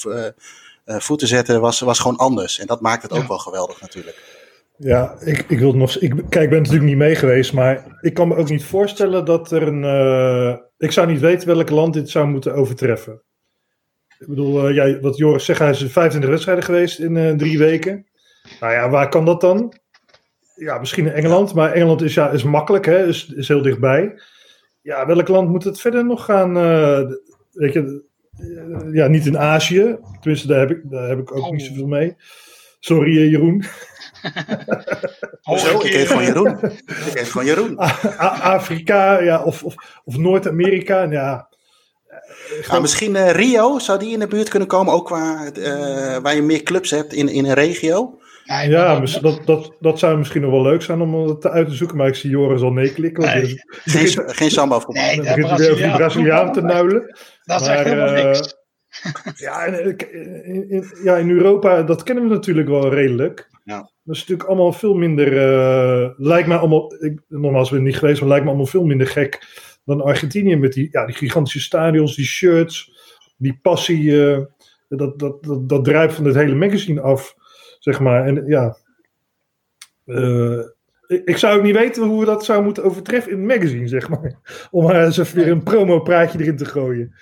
voeten 0.84 1.28
zetten, 1.28 1.60
was, 1.60 1.80
was 1.80 1.98
gewoon 1.98 2.16
anders. 2.16 2.58
En 2.58 2.66
dat 2.66 2.80
maakt 2.80 3.02
het 3.02 3.12
ook 3.12 3.20
ja. 3.20 3.28
wel 3.28 3.38
geweldig 3.38 3.80
natuurlijk. 3.80 4.42
Ja, 4.76 5.14
ik, 5.20 5.44
ik 5.48 5.58
wil 5.58 5.72
nog. 5.72 5.96
Ik, 5.96 6.10
kijk, 6.28 6.44
ik 6.44 6.50
ben 6.50 6.58
natuurlijk 6.58 6.88
niet 6.88 6.96
mee 6.96 7.14
geweest, 7.14 7.52
maar 7.52 7.98
ik 8.00 8.14
kan 8.14 8.28
me 8.28 8.36
ook 8.36 8.48
niet 8.48 8.64
voorstellen 8.64 9.24
dat 9.24 9.50
er 9.50 9.62
een. 9.68 10.60
ik 10.78 10.92
zou 10.92 11.06
niet 11.06 11.20
weten 11.20 11.48
welk 11.48 11.70
land 11.70 11.94
dit 11.94 12.10
zou 12.10 12.26
moeten 12.26 12.54
overtreffen. 12.54 13.22
Ik 14.18 14.26
bedoel, 14.26 14.74
wat 15.00 15.16
Joris 15.16 15.44
zegt, 15.44 15.58
hij 15.58 15.70
is 15.70 15.84
25 15.92 16.30
wedstrijden 16.30 16.64
geweest 16.64 16.98
in 16.98 17.36
drie 17.38 17.58
weken. 17.58 18.06
Nou 18.60 18.72
ja, 18.72 18.90
waar 18.90 19.08
kan 19.08 19.24
dat 19.24 19.40
dan? 19.40 19.82
Ja, 20.54 20.78
misschien 20.78 21.06
in 21.06 21.12
Engeland, 21.12 21.54
maar 21.54 21.72
Engeland 21.72 22.02
is, 22.02 22.14
ja, 22.14 22.30
is 22.30 22.42
makkelijk, 22.42 22.84
hè, 22.84 23.06
is, 23.06 23.28
is 23.28 23.48
heel 23.48 23.62
dichtbij. 23.62 24.20
Ja, 24.80 25.06
welk 25.06 25.28
land 25.28 25.48
moet 25.48 25.64
het 25.64 25.80
verder 25.80 26.04
nog 26.04 26.24
gaan? 26.24 26.56
Uh, 26.56 27.00
weet 27.52 27.72
je, 27.72 28.04
uh, 28.40 28.94
ja, 28.94 29.06
niet 29.06 29.26
in 29.26 29.38
Azië. 29.38 29.96
Tenminste, 30.20 30.46
daar 30.46 30.60
heb 30.60 30.70
ik, 30.70 30.90
daar 30.90 31.08
heb 31.08 31.18
ik 31.18 31.36
ook 31.36 31.44
oh. 31.44 31.50
niet 31.50 31.62
zoveel 31.62 31.86
mee. 31.86 32.16
Sorry, 32.80 33.16
uh, 33.16 33.30
Jeroen. 33.30 33.64
Hoezo? 35.42 35.80
Ik 35.80 35.92
heet 35.92 36.06
gewoon 36.06 36.24
Jeroen. 36.24 36.58
Ik 36.86 37.12
heet 37.14 37.28
gewoon 37.28 37.46
Jeroen. 37.46 37.76
Afrika, 38.56 39.20
ja, 39.20 39.42
of, 39.42 39.62
of, 39.62 39.74
of 40.04 40.16
Noord-Amerika, 40.16 41.02
ja. 41.02 41.48
Nou, 42.68 42.80
misschien 42.80 43.30
Rio, 43.30 43.78
zou 43.78 43.98
die 43.98 44.12
in 44.12 44.18
de 44.18 44.26
buurt 44.26 44.48
kunnen 44.48 44.68
komen, 44.68 44.92
ook 44.92 45.06
qua, 45.06 45.50
waar 46.20 46.34
je 46.34 46.42
meer 46.42 46.62
clubs 46.62 46.90
hebt 46.90 47.12
in, 47.12 47.28
in 47.28 47.44
een 47.44 47.54
regio? 47.54 48.18
Ja, 48.44 48.60
ja 48.60 49.00
dat, 49.00 49.18
dat, 49.22 49.46
dat, 49.46 49.76
dat, 49.80 49.98
zou 49.98 50.18
misschien 50.18 50.40
nog 50.40 50.50
wel 50.50 50.62
leuk 50.62 50.82
zijn 50.82 51.00
om 51.00 51.26
dat 51.26 51.46
uit 51.46 51.68
te 51.68 51.74
zoeken, 51.74 51.96
maar 51.96 52.06
ik 52.06 52.14
zie 52.14 52.30
Joris 52.30 52.62
al 52.62 52.72
nee 52.72 52.92
klikken. 52.92 53.24
Nee. 53.24 53.62
Dus, 53.84 54.14
geen, 54.14 54.30
geen 54.34 54.50
samba 54.50 54.80
voor 54.80 54.94
nee, 54.94 55.16
Dan 55.16 55.24
begint 55.24 55.58
weer 55.58 55.70
over 55.70 55.82
die 55.82 55.96
Braziliaan 55.96 56.52
te 56.52 56.60
nuilen. 56.60 57.16
Dat 57.42 57.60
is 57.60 57.66
echt 57.66 57.84
helemaal 57.84 58.16
uh, 58.16 58.24
niks. 58.24 58.54
Ja 59.34 59.64
in, 59.64 59.98
in, 60.44 60.70
in, 60.70 60.84
ja, 61.02 61.16
in 61.16 61.30
Europa, 61.30 61.82
dat 61.82 62.02
kennen 62.02 62.24
we 62.24 62.30
natuurlijk 62.30 62.68
wel 62.68 62.94
redelijk. 62.94 63.48
Ja. 63.64 63.76
Dat 63.76 64.14
is 64.14 64.20
natuurlijk 64.20 64.48
allemaal 64.48 64.72
veel 64.72 64.94
minder, 64.94 65.32
uh, 65.32 66.10
lijkt 66.16 66.48
mij 66.48 66.56
allemaal, 66.56 66.94
ik, 67.04 67.20
nogmaals 67.28 67.70
ben 67.70 67.78
ik 67.78 67.84
niet 67.84 67.96
geweest, 67.96 68.20
maar 68.20 68.28
lijkt 68.28 68.44
me 68.44 68.50
allemaal 68.50 68.70
veel 68.70 68.84
minder 68.84 69.06
gek 69.06 69.42
dan 69.84 70.00
Argentinië 70.00 70.56
met 70.56 70.72
die, 70.72 70.88
ja, 70.90 71.06
die 71.06 71.14
gigantische 71.14 71.60
stadions, 71.60 72.16
die 72.16 72.24
shirts, 72.24 72.92
die 73.36 73.58
passie, 73.62 74.02
uh, 74.02 74.38
dat, 74.88 75.18
dat, 75.18 75.42
dat, 75.42 75.68
dat 75.68 75.84
drijft 75.84 76.14
van 76.14 76.24
het 76.24 76.34
hele 76.34 76.54
magazine 76.54 77.00
af. 77.00 77.34
Zeg 77.84 78.00
maar, 78.00 78.26
en 78.26 78.46
ja. 78.46 78.76
Uh, 80.06 80.60
ik 81.24 81.36
zou 81.36 81.56
ook 81.56 81.62
niet 81.62 81.76
weten 81.76 82.02
hoe 82.02 82.20
we 82.20 82.26
dat 82.26 82.44
zouden 82.44 82.66
moeten 82.66 82.84
overtreffen 82.84 83.32
in 83.32 83.38
het 83.38 83.46
magazine, 83.46 83.88
zeg 83.88 84.08
maar. 84.08 84.38
Om 84.70 84.84
maar 84.84 85.04
eens 85.04 85.18
even 85.18 85.36
weer 85.36 85.48
een 85.48 85.62
promo-praatje 85.62 86.40
erin 86.40 86.56
te 86.56 86.64
gooien. 86.64 87.14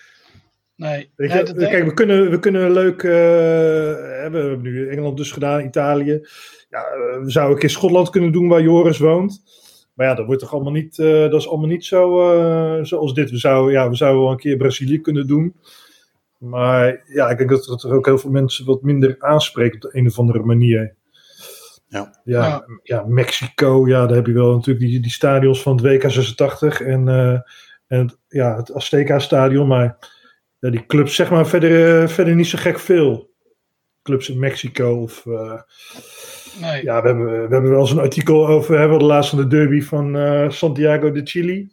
Nee. 0.77 1.11
Kijk, 1.17 1.85
we 1.85 1.95
kunnen, 1.95 2.31
we 2.31 2.39
kunnen 2.39 2.73
leuk. 2.73 3.03
Uh, 3.03 3.11
we 3.11 4.19
hebben 4.21 4.61
nu 4.61 4.89
Engeland 4.89 5.17
dus 5.17 5.33
gedaan, 5.33 5.65
Italië. 5.65 6.27
Ja, 6.69 6.85
we 7.23 7.31
zouden 7.31 7.55
een 7.55 7.61
keer 7.61 7.71
Schotland 7.71 8.11
kunnen 8.11 8.33
doen 8.33 8.49
waar 8.49 8.63
Joris 8.63 8.99
woont. 8.99 9.43
Maar 9.95 10.07
ja, 10.07 10.15
dat 10.15 10.27
wordt 10.27 10.41
toch 10.41 10.53
allemaal 10.53 10.73
niet, 10.73 10.99
uh, 10.99 11.21
dat 11.21 11.41
is 11.41 11.49
allemaal 11.49 11.69
niet 11.69 11.85
zo 11.85 12.33
uh, 12.35 12.85
zoals 12.85 13.15
dit. 13.15 13.31
We 13.31 13.39
zouden, 13.39 13.73
ja, 13.73 13.89
we 13.89 13.97
zouden 13.97 14.23
wel 14.23 14.31
een 14.31 14.37
keer 14.37 14.57
Brazilië 14.57 15.01
kunnen 15.01 15.27
doen. 15.27 15.55
Maar 16.43 17.03
ja, 17.07 17.31
ik 17.31 17.39
denk 17.39 17.51
dat 17.51 17.67
het 17.67 17.83
er 17.83 17.93
ook 17.93 18.07
heel 18.07 18.19
veel 18.19 18.31
mensen 18.31 18.65
wat 18.65 18.83
minder 18.83 19.17
aanspreekt 19.19 19.75
op 19.75 19.81
de 19.81 19.99
een 19.99 20.07
of 20.07 20.19
andere 20.19 20.43
manier. 20.43 20.81
Ja. 20.81 20.93
Ja, 21.93 22.13
ja. 22.25 22.65
ja 22.83 23.05
Mexico, 23.07 23.89
ja, 23.89 24.07
daar 24.07 24.17
heb 24.17 24.27
je 24.27 24.33
wel 24.33 24.55
natuurlijk 24.55 24.87
die, 24.87 25.01
die 25.01 25.11
stadions 25.11 25.63
van 25.63 25.77
het 25.77 25.85
WK 25.85 26.11
86 26.11 26.81
en, 26.81 27.07
uh, 27.07 27.39
en 27.87 28.19
ja, 28.29 28.57
het 28.57 28.75
Azteca-stadion. 28.75 29.67
Maar 29.67 29.99
ja, 30.59 30.71
die 30.71 30.87
clubs, 30.87 31.15
zeg 31.15 31.31
maar, 31.31 31.47
verder, 31.47 32.03
uh, 32.03 32.09
verder 32.09 32.35
niet 32.35 32.47
zo 32.47 32.59
gek 32.59 32.79
veel. 32.79 33.31
Clubs 34.03 34.29
in 34.29 34.39
Mexico 34.39 35.03
of. 35.03 35.25
Uh, 35.25 35.61
nee. 36.61 36.85
Ja, 36.85 37.03
we 37.03 37.09
hebben, 37.09 37.27
we 37.27 37.55
hebben 37.55 37.71
wel 37.71 37.81
eens 37.81 37.91
een 37.91 37.99
artikel 37.99 38.47
over, 38.47 38.79
hebben 38.79 38.97
we 38.97 39.03
de 39.03 39.09
laatste 39.09 39.37
van 39.37 39.49
de 39.49 39.57
derby 39.57 39.83
van 39.83 40.17
Santiago 40.53 41.13
de 41.13 41.21
Chile. 41.25 41.71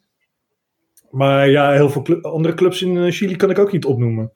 Maar 1.12 1.50
ja, 1.50 1.72
heel 1.72 1.90
veel 1.90 2.22
andere 2.22 2.54
clubs 2.54 2.82
in 2.82 3.12
Chili 3.12 3.36
kan 3.36 3.50
ik 3.50 3.60
ook 3.60 3.72
niet 3.72 3.86
opnoemen. 3.86 4.32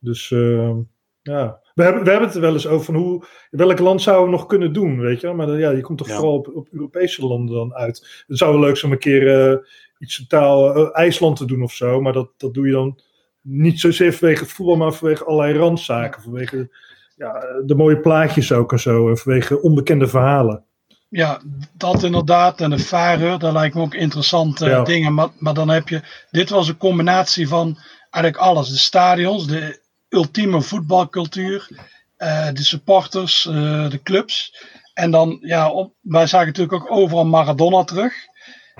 Dus 0.00 0.30
uh, 0.30 0.76
ja, 1.22 1.60
we 1.74 1.82
hebben, 1.82 2.04
we 2.04 2.10
hebben 2.10 2.26
het 2.26 2.34
er 2.34 2.40
wel 2.42 2.52
eens 2.52 2.66
over 2.66 2.84
van 2.84 2.94
hoe, 2.94 3.24
welk 3.50 3.78
land 3.78 4.02
zouden 4.02 4.24
we 4.24 4.36
nog 4.36 4.46
kunnen 4.46 4.72
doen, 4.72 5.00
weet 5.00 5.20
je. 5.20 5.32
Maar 5.32 5.46
dan, 5.46 5.58
ja, 5.58 5.70
je 5.70 5.80
komt 5.80 5.98
toch 5.98 6.08
ja. 6.08 6.14
vooral 6.14 6.34
op, 6.34 6.48
op, 6.54 6.68
Europese 6.72 7.26
landen 7.26 7.54
dan 7.54 7.74
uit. 7.74 8.24
Het 8.26 8.38
zou 8.38 8.52
wel 8.52 8.60
leuk 8.60 8.76
zijn 8.76 8.92
om 8.92 8.96
een 8.96 9.02
keer 9.02 9.50
uh, 9.50 9.56
iets 9.98 10.26
taal 10.26 10.76
uh, 10.76 10.88
IJsland 10.92 11.36
te 11.36 11.44
doen 11.44 11.62
of 11.62 11.72
zo, 11.72 12.00
maar 12.00 12.12
dat, 12.12 12.30
dat 12.36 12.54
doe 12.54 12.66
je 12.66 12.72
dan 12.72 13.00
niet 13.42 13.80
zozeer 13.80 14.12
vanwege 14.12 14.42
het 14.42 14.52
voetbal, 14.52 14.76
maar 14.76 14.92
vanwege 14.92 15.24
allerlei 15.24 15.58
randzaken. 15.58 16.22
Vanwege 16.22 16.70
ja, 17.16 17.44
de 17.66 17.74
mooie 17.74 18.00
plaatjes 18.00 18.52
ook 18.52 18.72
en 18.72 18.80
zo, 18.80 19.08
en 19.08 19.18
vanwege 19.18 19.62
onbekende 19.62 20.08
verhalen. 20.08 20.64
Ja, 21.08 21.40
dat 21.72 22.02
inderdaad. 22.02 22.60
En 22.60 22.70
de 22.70 22.78
varen, 22.78 23.38
dat 23.38 23.52
lijkt 23.52 23.74
me 23.74 23.80
ook 23.80 23.94
interessante 23.94 24.68
ja. 24.68 24.82
dingen. 24.82 25.14
Maar, 25.14 25.28
maar 25.38 25.54
dan 25.54 25.68
heb 25.68 25.88
je, 25.88 26.00
dit 26.30 26.50
was 26.50 26.68
een 26.68 26.76
combinatie 26.76 27.48
van 27.48 27.78
eigenlijk 28.10 28.44
alles. 28.44 28.68
De 28.68 28.78
stadions, 28.78 29.46
de 29.46 29.79
ultieme 30.10 30.62
voetbalcultuur. 30.62 31.88
eh, 32.20 32.48
de 32.52 32.64
supporters, 32.64 33.46
eh, 33.46 33.90
de 33.90 34.00
clubs. 34.02 34.54
En 34.94 35.10
dan, 35.10 35.38
ja, 35.40 35.88
wij 36.00 36.26
zagen 36.26 36.46
natuurlijk 36.46 36.74
ook 36.74 36.90
overal 36.90 37.24
Maradona 37.24 37.84
terug. 37.84 38.14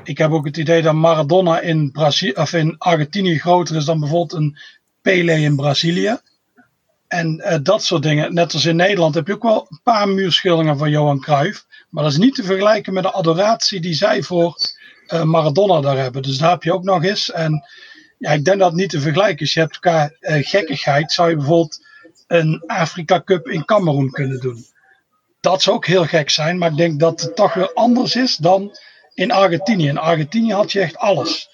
Ik 0.05 0.19
heb 0.19 0.31
ook 0.31 0.45
het 0.45 0.57
idee 0.57 0.83
dat 0.83 0.95
Maradona 0.95 1.61
in, 1.61 1.91
Brazi 1.91 2.31
of 2.31 2.53
in 2.53 2.79
Argentinië 2.79 3.39
groter 3.39 3.77
is 3.77 3.85
dan 3.85 4.01
bijvoorbeeld 4.01 4.33
een 4.33 4.59
Pele 5.03 5.41
in 5.41 5.57
Brazilië. 5.57 6.19
En 7.09 7.41
eh, 7.41 7.59
dat 7.63 7.83
soort 7.83 8.03
dingen. 8.03 8.35
Net 8.35 8.53
als 8.53 8.65
in 8.65 8.77
Nederland 8.77 9.15
heb 9.15 9.27
je 9.27 9.35
ook 9.35 9.43
wel 9.43 9.67
een 9.69 9.81
paar 9.83 10.09
muurschilderingen 10.09 10.79
van 10.79 10.91
Johan 10.91 11.21
Cruijff. 11.21 11.67
Maar 11.91 12.03
dat 12.03 12.13
is 12.13 12.19
niet 12.19 12.35
te 12.35 12.43
vergelijken 12.45 12.93
met 12.93 13.03
de 13.03 13.13
adoratie 13.13 13.81
die 13.81 13.95
zij 13.95 14.23
voor 14.23 14.57
Maradona 15.25 15.81
daar 15.81 15.97
hebben. 15.97 16.23
Dus 16.23 16.39
daar 16.39 16.51
heb 16.51 16.63
je 16.63 16.73
ook 16.73 16.85
nog 16.85 17.05
eens. 17.05 17.31
En 17.31 17.65
ja, 18.21 18.31
ik 18.31 18.45
denk 18.45 18.59
dat 18.59 18.73
niet 18.73 18.91
te 18.91 19.01
vergelijken 19.01 19.47
is. 19.47 19.53
Je 19.53 19.61
hebt 19.61 19.79
qua 19.79 20.13
eh, 20.21 20.47
gekkigheid. 20.47 21.13
Zou 21.13 21.31
je 21.31 21.37
bijvoorbeeld 21.37 21.87
een 22.27 22.63
Afrika 22.67 23.23
Cup 23.25 23.49
in 23.49 23.65
Cameroen 23.65 24.11
kunnen 24.11 24.41
doen. 24.41 24.65
Dat 25.41 25.63
zou 25.63 25.77
ook 25.77 25.87
heel 25.87 26.05
gek 26.05 26.31
zijn. 26.31 26.59
Maar 26.59 26.71
ik 26.71 26.77
denk 26.77 27.01
dat 27.01 27.21
het 27.21 27.37
toch 27.37 27.55
weer 27.55 27.73
anders 27.73 28.17
is 28.17 28.37
dan 28.37 28.79
in 29.15 29.31
Argentinië. 29.31 29.89
In 29.89 29.99
Argentinië 29.99 30.53
had 30.53 30.73
je 30.73 30.81
echt 30.81 30.97
alles. 30.97 31.49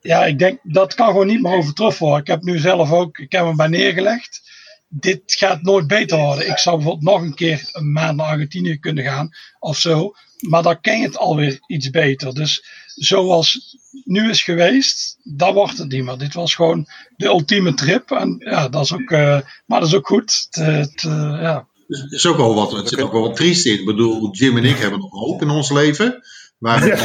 Ja, 0.00 0.26
ik 0.26 0.38
denk 0.38 0.58
dat 0.62 0.94
kan 0.94 1.06
gewoon 1.06 1.26
niet 1.26 1.42
meer 1.42 1.52
overtroffen 1.52 2.06
worden. 2.06 2.22
Ik 2.22 2.30
heb 2.30 2.42
nu 2.42 2.58
zelf 2.58 2.92
ook, 2.92 3.18
ik 3.18 3.32
heb 3.32 3.44
hem 3.44 3.56
bij 3.56 3.68
neergelegd. 3.68 4.42
Dit 4.88 5.22
gaat 5.24 5.62
nooit 5.62 5.86
beter 5.86 6.18
worden. 6.18 6.48
Ik 6.48 6.58
zou 6.58 6.76
bijvoorbeeld 6.76 7.14
nog 7.14 7.22
een 7.22 7.34
keer 7.34 7.68
een 7.72 7.92
maand 7.92 8.16
naar 8.16 8.26
Argentinië 8.26 8.78
kunnen 8.78 9.04
gaan 9.04 9.30
of 9.58 9.78
zo. 9.78 10.14
Maar 10.48 10.62
dan 10.62 10.80
ken 10.80 10.98
je 10.98 11.06
het 11.06 11.16
alweer 11.16 11.58
iets 11.66 11.90
beter. 11.90 12.34
Dus 12.34 12.64
zoals 12.94 13.76
nu 14.04 14.30
is 14.30 14.42
geweest, 14.42 15.18
dat 15.22 15.54
wordt 15.54 15.78
het 15.78 15.92
niet 15.92 16.04
meer. 16.04 16.18
Dit 16.18 16.34
was 16.34 16.54
gewoon 16.54 16.86
de 17.16 17.26
ultieme 17.26 17.74
trip. 17.74 18.10
En 18.10 18.36
ja, 18.38 18.68
dat 18.68 18.82
is 18.82 18.92
ook, 18.92 19.10
uh, 19.10 19.40
maar 19.66 19.80
dat 19.80 19.88
is 19.88 19.94
ook 19.94 20.06
goed. 20.06 20.46
Het, 20.50 20.64
het, 20.64 21.02
uh, 21.02 21.38
ja. 21.40 21.66
Het 21.86 22.12
is 22.12 22.26
ook 22.26 22.36
wel 22.36 22.54
wat, 22.54 22.72
het 22.72 22.88
zit 22.88 23.00
ook 23.00 23.12
wel 23.12 23.22
wat 23.22 23.36
triest 23.36 23.66
in. 23.66 23.78
Ik 23.78 23.84
bedoel, 23.84 24.30
Jim 24.30 24.56
en 24.56 24.64
ik 24.64 24.76
hebben 24.76 25.00
nog 25.00 25.10
hoop 25.10 25.42
in 25.42 25.50
ons 25.50 25.70
leven. 25.70 26.22
Maar 26.58 26.86
ja. 26.86 26.96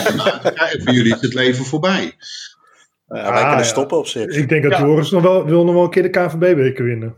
voor 0.84 0.94
jullie 0.94 1.16
is 1.16 1.22
het 1.22 1.34
leven 1.34 1.66
voorbij. 1.66 2.16
Ja, 3.08 3.32
wij 3.32 3.42
ah, 3.42 3.48
kunnen 3.48 3.66
stoppen 3.66 3.98
op 3.98 4.08
zich. 4.08 4.26
Ik 4.26 4.50
denk 4.50 4.64
dat 4.64 4.72
ja. 4.72 4.80
Joris 4.80 5.10
nog 5.10 5.22
wel, 5.22 5.46
wil 5.46 5.64
nog 5.64 5.74
wel 5.74 5.84
een 5.84 5.90
keer 5.90 6.04
de 6.04 6.10
KVB-beker 6.10 6.84
winnen. 6.86 7.16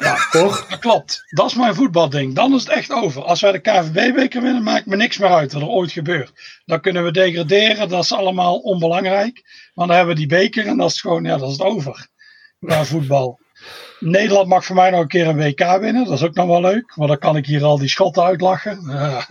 Ja, 0.00 0.16
toch? 0.30 0.66
Dat 0.66 0.78
klopt. 0.78 1.22
Dat 1.28 1.46
is 1.46 1.54
mijn 1.54 1.74
voetbalding. 1.74 2.34
Dan 2.34 2.54
is 2.54 2.60
het 2.60 2.72
echt 2.72 2.92
over. 2.92 3.24
Als 3.24 3.40
wij 3.40 3.52
de 3.52 3.58
KVB-beker 3.58 4.42
winnen, 4.42 4.62
maakt 4.62 4.86
me 4.86 4.96
niks 4.96 5.18
meer 5.18 5.30
uit 5.30 5.52
wat 5.52 5.62
er 5.62 5.68
ooit 5.68 5.92
gebeurt. 5.92 6.60
Dan 6.64 6.80
kunnen 6.80 7.04
we 7.04 7.10
degraderen. 7.10 7.88
Dat 7.88 8.04
is 8.04 8.12
allemaal 8.12 8.58
onbelangrijk. 8.58 9.42
Maar 9.74 9.86
dan 9.86 9.96
hebben 9.96 10.14
we 10.14 10.20
die 10.20 10.28
beker 10.28 10.66
en 10.66 10.76
dat 10.76 10.90
is 10.90 11.00
gewoon, 11.00 11.24
ja, 11.24 11.36
dat 11.36 11.50
is 11.50 11.58
het 11.58 11.66
over. 11.66 12.08
Qua 12.60 12.84
voetbal. 12.84 13.38
Nederland 13.98 14.48
mag 14.48 14.64
voor 14.64 14.76
mij 14.76 14.90
nog 14.90 15.00
een 15.00 15.08
keer 15.08 15.26
een 15.26 15.36
WK 15.36 15.78
winnen. 15.80 16.04
Dat 16.04 16.12
is 16.12 16.22
ook 16.22 16.34
nog 16.34 16.46
wel 16.46 16.60
leuk. 16.60 16.94
Want 16.94 17.08
dan 17.08 17.18
kan 17.18 17.36
ik 17.36 17.46
hier 17.46 17.64
al 17.64 17.78
die 17.78 17.88
schotten 17.88 18.22
uitlachen. 18.22 18.82
Uh, 18.86 19.22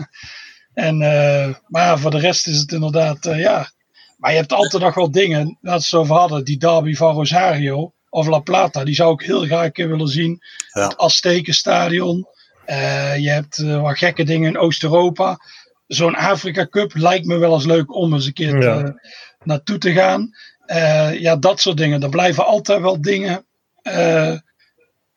en, 0.73 1.01
uh, 1.01 1.55
maar 1.67 1.99
voor 1.99 2.11
de 2.11 2.19
rest 2.19 2.47
is 2.47 2.57
het 2.57 2.71
inderdaad, 2.71 3.25
uh, 3.25 3.39
ja. 3.39 3.69
Maar 4.17 4.31
je 4.31 4.37
hebt 4.37 4.53
altijd 4.53 4.83
nog 4.83 4.95
wel 4.95 5.11
dingen, 5.11 5.57
dat 5.61 5.83
ze 5.83 5.97
over 5.97 6.15
hadden. 6.15 6.45
Die 6.45 6.57
derby 6.57 6.95
van 6.95 7.15
Rosario 7.15 7.93
of 8.09 8.27
La 8.27 8.39
Plata, 8.39 8.83
die 8.83 8.95
zou 8.95 9.13
ik 9.13 9.21
heel 9.21 9.45
graag 9.45 9.65
een 9.65 9.71
keer 9.71 9.89
willen 9.89 10.07
zien. 10.07 10.41
Ja. 10.73 10.83
Het 10.83 10.97
Aztekenstadion. 10.97 12.27
Uh, 12.67 13.17
je 13.17 13.29
hebt 13.29 13.57
uh, 13.57 13.81
wat 13.81 13.97
gekke 13.97 14.23
dingen 14.23 14.49
in 14.49 14.57
Oost-Europa. 14.57 15.39
Zo'n 15.87 16.15
Afrika 16.15 16.67
Cup 16.67 16.95
lijkt 16.95 17.25
me 17.25 17.37
wel 17.37 17.53
eens 17.53 17.65
leuk 17.65 17.95
om 17.95 18.13
eens 18.13 18.25
een 18.25 18.33
keer 18.33 18.61
ja. 18.61 18.83
te, 18.83 19.09
naartoe 19.43 19.77
te 19.77 19.93
gaan. 19.93 20.35
Uh, 20.67 21.19
ja, 21.19 21.35
dat 21.35 21.61
soort 21.61 21.77
dingen. 21.77 22.03
Er 22.03 22.09
blijven 22.09 22.45
altijd 22.45 22.81
wel 22.81 23.01
dingen 23.01 23.45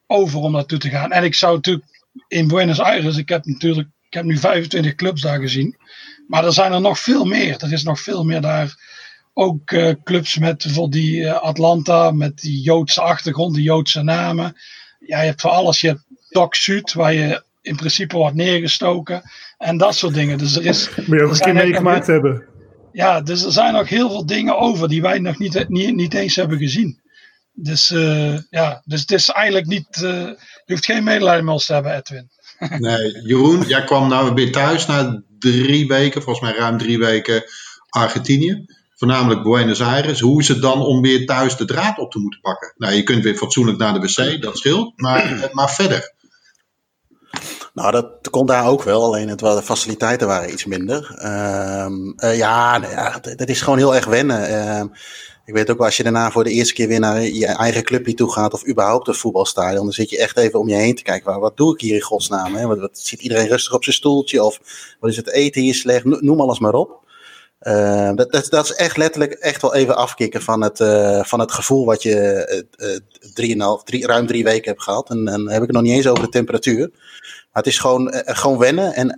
over 0.06 0.40
om 0.40 0.52
naartoe 0.52 0.78
te 0.78 0.88
gaan. 0.88 1.12
En 1.12 1.24
ik 1.24 1.34
zou 1.34 1.54
natuurlijk 1.54 1.86
in 2.28 2.48
Buenos 2.48 2.80
Aires, 2.80 3.16
ik 3.16 3.28
heb 3.28 3.44
natuurlijk, 3.44 3.88
ik 4.06 4.14
heb 4.14 4.24
nu 4.24 4.38
25 4.38 4.94
clubs 4.94 5.20
daar 5.20 5.40
gezien. 5.40 5.76
Maar 6.26 6.44
er 6.44 6.52
zijn 6.52 6.72
er 6.72 6.80
nog 6.80 6.98
veel 6.98 7.24
meer. 7.24 7.62
Er 7.62 7.72
is 7.72 7.82
nog 7.82 8.00
veel 8.00 8.24
meer 8.24 8.40
daar 8.40 8.76
ook 9.34 9.70
uh, 9.70 9.92
clubs 10.04 10.38
met 10.38 10.62
bijvoorbeeld 10.62 10.92
die 10.92 11.16
uh, 11.16 11.42
Atlanta, 11.42 12.10
met 12.10 12.40
die 12.40 12.60
Joodse 12.60 13.00
achtergrond, 13.00 13.54
die 13.54 13.64
Joodse 13.64 14.02
namen. 14.02 14.56
Ja, 14.98 15.20
je 15.20 15.26
hebt 15.26 15.40
voor 15.40 15.50
alles. 15.50 15.80
Je 15.80 15.88
hebt 15.88 16.04
Doc 16.28 16.56
Zuid, 16.56 16.92
waar 16.92 17.12
je 17.12 17.42
in 17.60 17.76
principe 17.76 18.16
wordt 18.16 18.36
neergestoken. 18.36 19.22
En 19.58 19.76
dat 19.76 19.94
soort 19.94 20.14
dingen. 20.14 20.38
Dus 20.38 20.56
er 20.56 20.66
is. 20.66 20.90
Moet 21.06 21.18
je 21.18 21.24
ook 21.24 21.32
een 21.32 21.40
keer 21.40 21.54
meegemaakt 21.54 22.06
hebben. 22.06 22.44
Ja, 22.92 23.20
dus 23.20 23.44
er 23.44 23.52
zijn 23.52 23.72
nog 23.72 23.88
heel 23.88 24.10
veel 24.10 24.26
dingen 24.26 24.58
over 24.58 24.88
die 24.88 25.02
wij 25.02 25.18
nog 25.18 25.38
niet, 25.38 25.68
niet, 25.68 25.94
niet 25.94 26.14
eens 26.14 26.36
hebben 26.36 26.58
gezien. 26.58 27.00
Dus 27.52 27.90
uh, 27.90 28.38
ja, 28.50 28.82
dus 28.84 29.00
het 29.00 29.10
is 29.10 29.28
eigenlijk 29.28 29.66
niet. 29.66 29.86
je 29.90 30.36
hoeft 30.66 30.84
geen 30.84 31.04
medelijden 31.04 31.44
met 31.44 31.54
ons 31.54 31.66
te 31.66 31.72
hebben, 31.72 31.96
Edwin. 31.96 32.30
nee, 32.88 33.22
Jeroen, 33.22 33.66
jij 33.66 33.84
kwam 33.84 34.08
nou 34.08 34.34
weer 34.34 34.52
thuis 34.52 34.86
na 34.86 35.22
drie 35.38 35.86
weken, 35.86 36.22
volgens 36.22 36.50
mij 36.50 36.58
ruim 36.58 36.78
drie 36.78 36.98
weken 36.98 37.44
Argentinië 37.88 38.64
voornamelijk 39.02 39.42
Buenos 39.42 39.82
Aires. 39.82 40.20
Hoe 40.20 40.40
is 40.40 40.48
het 40.48 40.62
dan 40.62 40.82
om 40.82 41.00
weer 41.00 41.26
thuis 41.26 41.56
de 41.56 41.64
draad 41.64 41.98
op 41.98 42.10
te 42.10 42.18
moeten 42.18 42.40
pakken? 42.40 42.72
Nou, 42.76 42.94
je 42.94 43.02
kunt 43.02 43.22
weer 43.22 43.36
fatsoenlijk 43.36 43.78
naar 43.78 43.92
de 43.92 44.00
wc, 44.00 44.42
dat 44.42 44.58
scheelt, 44.58 44.92
maar, 44.96 45.38
maar 45.52 45.70
verder. 45.70 46.14
Nou, 47.74 47.90
dat 47.90 48.30
kon 48.30 48.46
daar 48.46 48.66
ook 48.66 48.82
wel, 48.82 49.04
alleen 49.04 49.28
het, 49.28 49.38
de 49.38 49.62
faciliteiten 49.62 50.26
waren 50.26 50.52
iets 50.52 50.64
minder. 50.64 50.98
Um, 51.84 52.14
uh, 52.16 52.36
ja, 52.36 52.78
nou 52.78 52.92
ja 52.92 53.18
dat, 53.18 53.48
is 53.48 53.60
gewoon 53.60 53.78
heel 53.78 53.94
erg 53.94 54.04
wennen. 54.04 54.68
Um, 54.78 54.92
ik 55.44 55.54
weet 55.54 55.70
ook 55.70 55.76
wel, 55.76 55.86
als 55.86 55.96
je 55.96 56.02
daarna 56.02 56.30
voor 56.30 56.44
de 56.44 56.50
eerste 56.50 56.74
keer 56.74 56.88
weer 56.88 57.00
naar 57.00 57.22
je 57.22 57.46
eigen 57.46 57.82
clubje 57.82 58.14
toe 58.14 58.32
gaat, 58.32 58.52
of 58.52 58.68
überhaupt 58.68 59.08
een 59.08 59.14
voetbalstadion, 59.14 59.84
dan 59.84 59.92
zit 59.92 60.10
je 60.10 60.18
echt 60.18 60.36
even 60.36 60.58
om 60.58 60.68
je 60.68 60.74
heen 60.74 60.94
te 60.94 61.02
kijken. 61.02 61.40
Wat 61.40 61.56
doe 61.56 61.74
ik 61.74 61.80
hier 61.80 61.94
in 61.94 62.00
godsnaam? 62.00 62.54
Hè? 62.54 62.66
Wat 62.66 62.98
zit 62.98 63.20
iedereen 63.20 63.48
rustig 63.48 63.74
op 63.74 63.84
zijn 63.84 63.96
stoeltje? 63.96 64.44
Of 64.44 64.60
wat 65.00 65.10
is 65.10 65.16
het 65.16 65.30
eten 65.30 65.62
hier 65.62 65.74
slecht? 65.74 66.04
Noem 66.04 66.40
alles 66.40 66.58
maar 66.58 66.74
op. 66.74 67.01
Uh, 67.62 68.10
dat, 68.14 68.46
dat, 68.50 68.64
is 68.64 68.72
echt 68.72 68.96
letterlijk 68.96 69.32
echt 69.32 69.62
wel 69.62 69.74
even 69.74 69.96
afkicken 69.96 70.42
van 70.42 70.62
het, 70.62 70.80
uh, 70.80 71.24
van 71.24 71.40
het 71.40 71.52
gevoel 71.52 71.84
wat 71.84 72.02
je 72.02 72.64
uh, 72.76 72.98
drieënhalf, 73.34 73.82
drie, 73.82 74.06
ruim 74.06 74.26
drie 74.26 74.44
weken 74.44 74.70
hebt 74.70 74.82
gehad. 74.82 75.10
En 75.10 75.24
dan 75.24 75.50
heb 75.50 75.60
ik 75.60 75.66
het 75.66 75.76
nog 75.76 75.82
niet 75.82 75.92
eens 75.92 76.06
over 76.06 76.24
de 76.24 76.30
temperatuur. 76.30 76.90
Maar 76.90 77.62
het 77.62 77.66
is 77.66 77.78
gewoon, 77.78 78.12
gewoon 78.14 78.58
wennen. 78.58 78.94
En 78.94 79.08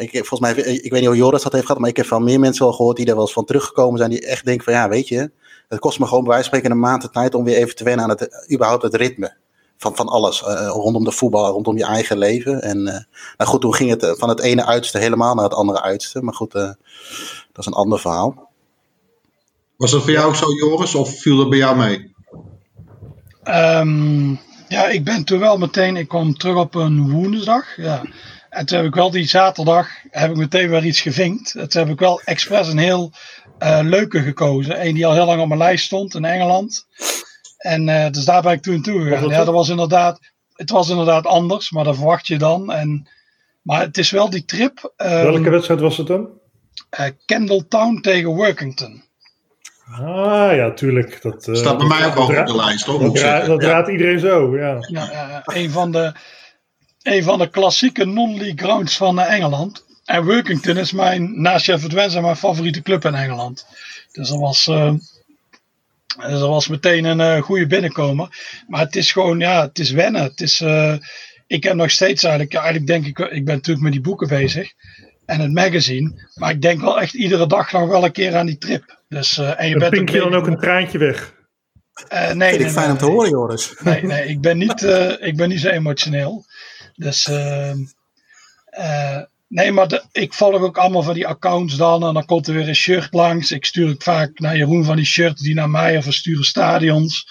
ik, 0.00 0.10
volgens 0.10 0.40
mij, 0.40 0.54
ik 0.54 0.90
weet 0.90 1.00
niet 1.00 1.08
hoe 1.08 1.16
Joris 1.16 1.42
dat 1.42 1.52
heeft 1.52 1.66
gehad, 1.66 1.80
maar 1.80 1.90
ik 1.90 1.96
heb 1.96 2.06
van 2.06 2.24
meer 2.24 2.40
mensen 2.40 2.64
wel 2.64 2.74
gehoord 2.74 2.96
die 2.96 3.06
er 3.06 3.14
wel 3.14 3.22
eens 3.22 3.32
van 3.32 3.44
teruggekomen 3.44 3.98
zijn. 3.98 4.10
Die 4.10 4.26
echt 4.26 4.44
denken 4.44 4.64
van 4.64 4.72
ja, 4.72 4.88
weet 4.88 5.08
je, 5.08 5.30
het 5.68 5.78
kost 5.78 5.98
me 5.98 6.06
gewoon 6.06 6.24
bij 6.24 6.32
wijze 6.32 6.48
van 6.48 6.58
spreken 6.58 6.76
een 6.76 6.82
maand 6.90 7.02
de 7.02 7.10
tijd 7.10 7.34
om 7.34 7.44
weer 7.44 7.56
even 7.56 7.76
te 7.76 7.84
wennen 7.84 8.04
aan 8.04 8.10
het, 8.10 8.50
überhaupt 8.52 8.82
het 8.82 8.94
ritme 8.94 9.36
van, 9.78 9.96
van 9.96 10.08
alles. 10.08 10.42
Uh, 10.42 10.66
rondom 10.66 11.04
de 11.04 11.12
voetbal, 11.12 11.50
rondom 11.50 11.76
je 11.76 11.84
eigen 11.84 12.18
leven. 12.18 12.62
En 12.62 12.78
uh, 12.78 12.92
nou 13.36 13.50
goed, 13.50 13.60
toen 13.60 13.74
ging 13.74 13.90
het 13.90 14.18
van 14.18 14.28
het 14.28 14.40
ene 14.40 14.66
uiterste 14.66 14.98
helemaal 14.98 15.34
naar 15.34 15.44
het 15.44 15.54
andere 15.54 15.82
uiterste. 15.82 16.22
Maar 16.22 16.34
goed, 16.34 16.54
uh, 16.54 16.62
dat 16.62 16.76
is 17.58 17.66
een 17.66 17.72
ander 17.72 17.98
verhaal. 17.98 18.50
Was 19.76 19.90
dat 19.90 20.02
voor 20.02 20.10
jou 20.10 20.28
ook 20.28 20.36
zo, 20.36 20.46
Joris, 20.52 20.94
of 20.94 21.18
viel 21.20 21.36
dat 21.36 21.48
bij 21.48 21.58
jou 21.58 21.76
mee? 21.76 22.14
Um, 23.44 24.40
ja, 24.68 24.88
ik 24.88 25.04
ben 25.04 25.24
toen 25.24 25.38
wel 25.38 25.58
meteen, 25.58 25.96
ik 25.96 26.08
kwam 26.08 26.36
terug 26.36 26.56
op 26.56 26.74
een 26.74 27.10
woensdag. 27.10 27.76
Ja. 27.76 28.02
En 28.50 28.66
toen 28.66 28.76
heb 28.76 28.86
ik 28.86 28.94
wel 28.94 29.10
die 29.10 29.28
zaterdag, 29.28 29.88
heb 30.10 30.30
ik 30.30 30.36
meteen 30.36 30.68
weer 30.70 30.84
iets 30.84 31.00
gevinkt. 31.00 31.52
Toen 31.52 31.82
heb 31.82 31.88
ik 31.88 31.98
wel 31.98 32.20
expres 32.20 32.68
een 32.68 32.78
heel 32.78 33.12
leuke 33.82 34.22
gekozen. 34.22 34.86
Een 34.86 34.94
die 34.94 35.06
al 35.06 35.12
heel 35.12 35.26
lang 35.26 35.40
op 35.40 35.48
mijn 35.48 35.60
lijst 35.60 35.84
stond 35.84 36.14
in 36.14 36.24
Engeland. 36.24 36.86
En 37.58 37.88
uh, 37.88 38.10
dus 38.10 38.24
daar 38.24 38.42
ben 38.42 38.52
ik 38.52 38.62
toen 38.62 38.82
toe 38.82 39.02
gegaan. 39.02 39.28
Ja, 39.28 39.44
dat 39.44 39.54
was 39.54 39.68
inderdaad, 39.68 40.20
het 40.52 40.70
was 40.70 40.88
inderdaad 40.88 41.26
anders, 41.26 41.70
maar 41.70 41.84
dat 41.84 41.96
verwacht 41.96 42.26
je 42.26 42.38
dan. 42.38 42.72
En, 42.72 43.08
maar 43.62 43.80
het 43.80 43.98
is 43.98 44.10
wel 44.10 44.30
die 44.30 44.44
trip. 44.44 44.92
Um, 44.96 45.08
Welke 45.08 45.50
wedstrijd 45.50 45.80
was 45.80 45.96
het 45.96 46.06
dan? 46.06 46.28
Uh, 47.00 47.06
Kendalltown 47.26 48.00
tegen 48.00 48.28
Workington. 48.28 49.02
Ah 49.90 50.54
ja, 50.54 50.72
tuurlijk. 50.72 51.22
Dat 51.22 51.46
uh, 51.46 51.54
staat 51.54 51.78
bij 51.78 51.86
mij 51.86 52.06
ook 52.06 52.14
wel 52.14 52.40
op 52.40 52.46
de 52.46 52.56
lijst, 52.56 52.84
toch? 52.84 53.02
Dat, 53.02 53.14
dra 53.14 53.44
dat 53.44 53.62
ja. 53.62 53.68
raadt 53.68 53.88
iedereen 53.88 54.18
zo, 54.18 54.58
ja. 54.58 54.76
ja 54.88 55.42
een, 55.44 55.70
van 55.70 55.92
de, 55.92 56.12
een 57.02 57.22
van 57.22 57.38
de 57.38 57.48
klassieke 57.50 58.04
non-league 58.04 58.56
grounds 58.56 58.96
van 58.96 59.20
Engeland. 59.20 59.84
En 60.04 60.24
Workington 60.24 60.76
is 60.76 60.92
mijn, 60.92 61.40
naast 61.40 61.64
Sheffield 61.64 61.92
Wednesday, 61.92 62.22
mijn 62.22 62.36
favoriete 62.36 62.82
club 62.82 63.04
in 63.04 63.14
Engeland. 63.14 63.66
Dus 64.12 64.28
dat 64.28 64.38
was 64.38 64.70
dus 66.16 66.38
dat 66.38 66.48
was 66.48 66.68
meteen 66.68 67.04
een 67.04 67.36
uh, 67.36 67.42
goede 67.42 67.66
binnenkomer. 67.66 68.28
Maar 68.66 68.80
het 68.80 68.96
is 68.96 69.12
gewoon, 69.12 69.38
ja, 69.38 69.62
het 69.62 69.78
is 69.78 69.90
wennen. 69.90 70.22
Het 70.22 70.40
is, 70.40 70.60
uh, 70.60 70.94
ik 71.46 71.62
heb 71.62 71.74
nog 71.74 71.90
steeds 71.90 72.22
eigenlijk, 72.22 72.54
eigenlijk 72.54 72.86
denk 72.86 73.06
ik, 73.06 73.18
ik 73.18 73.44
ben 73.44 73.54
natuurlijk 73.54 73.84
met 73.84 73.92
die 73.92 74.00
boeken 74.00 74.28
bezig. 74.28 74.72
En 75.26 75.40
het 75.40 75.52
magazine. 75.52 76.28
Maar 76.34 76.50
ik 76.50 76.62
denk 76.62 76.80
wel 76.80 77.00
echt 77.00 77.14
iedere 77.14 77.46
dag 77.46 77.72
nog 77.72 77.88
wel 77.88 78.04
een 78.04 78.12
keer 78.12 78.36
aan 78.36 78.46
die 78.46 78.58
trip. 78.58 78.98
Dus, 79.08 79.38
uh, 79.38 79.60
en 79.60 79.68
je 79.68 79.76
bent 79.76 79.90
pink 79.90 80.08
je 80.08 80.18
dan 80.18 80.34
ook 80.34 80.46
een 80.46 80.58
traantje 80.58 80.98
weg? 80.98 81.34
Uh, 82.12 82.32
nee, 82.32 82.48
Vind 82.48 82.60
ik 82.60 82.60
nee, 82.60 82.70
fijn 82.70 82.84
nee, 82.84 82.92
om 82.92 82.98
te 82.98 83.04
horen, 83.04 83.30
Joris. 83.30 83.74
Nee, 83.84 84.02
nee 84.02 84.26
ik, 84.26 84.40
ben 84.40 84.58
niet, 84.58 84.82
uh, 84.82 85.26
ik 85.26 85.36
ben 85.36 85.48
niet 85.48 85.60
zo 85.60 85.68
emotioneel. 85.68 86.44
Dus, 86.94 87.28
uh, 87.28 87.72
Nee, 89.48 89.72
maar 89.72 89.88
de, 89.88 90.04
ik 90.12 90.34
volg 90.34 90.60
ook 90.60 90.78
allemaal 90.78 91.02
van 91.02 91.14
die 91.14 91.26
accounts 91.26 91.76
dan. 91.76 92.06
En 92.06 92.14
dan 92.14 92.24
komt 92.24 92.46
er 92.46 92.54
weer 92.54 92.68
een 92.68 92.74
shirt 92.74 93.12
langs. 93.12 93.50
Ik 93.50 93.64
stuur 93.64 93.88
het 93.88 94.02
vaak 94.02 94.38
naar 94.38 94.56
Jeroen 94.56 94.84
van 94.84 94.96
die 94.96 95.04
shirts 95.04 95.42
die 95.42 95.54
naar 95.54 95.70
mij 95.70 95.96
of 95.96 96.04
we 96.04 96.12
sturen 96.12 96.44
stadions. 96.44 97.26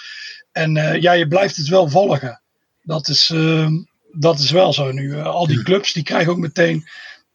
En 0.52 0.76
uh, 0.76 1.02
ja, 1.02 1.12
je 1.12 1.28
blijft 1.28 1.58
het 1.58 1.68
wel 1.68 1.90
volgen. 1.90 2.42
Dat 2.82 3.08
is, 3.08 3.30
uh, 3.34 3.68
dat 4.12 4.40
is 4.40 4.52
wel 4.52 4.74
zo 4.74 4.92
nu. 4.92 5.04
Uh, 5.04 5.26
al 5.26 5.48
die 5.48 5.64
clubs 5.64 5.94
die 5.94 6.04
krijgen 6.04 6.32
ook 6.32 6.38
meteen. 6.38 6.88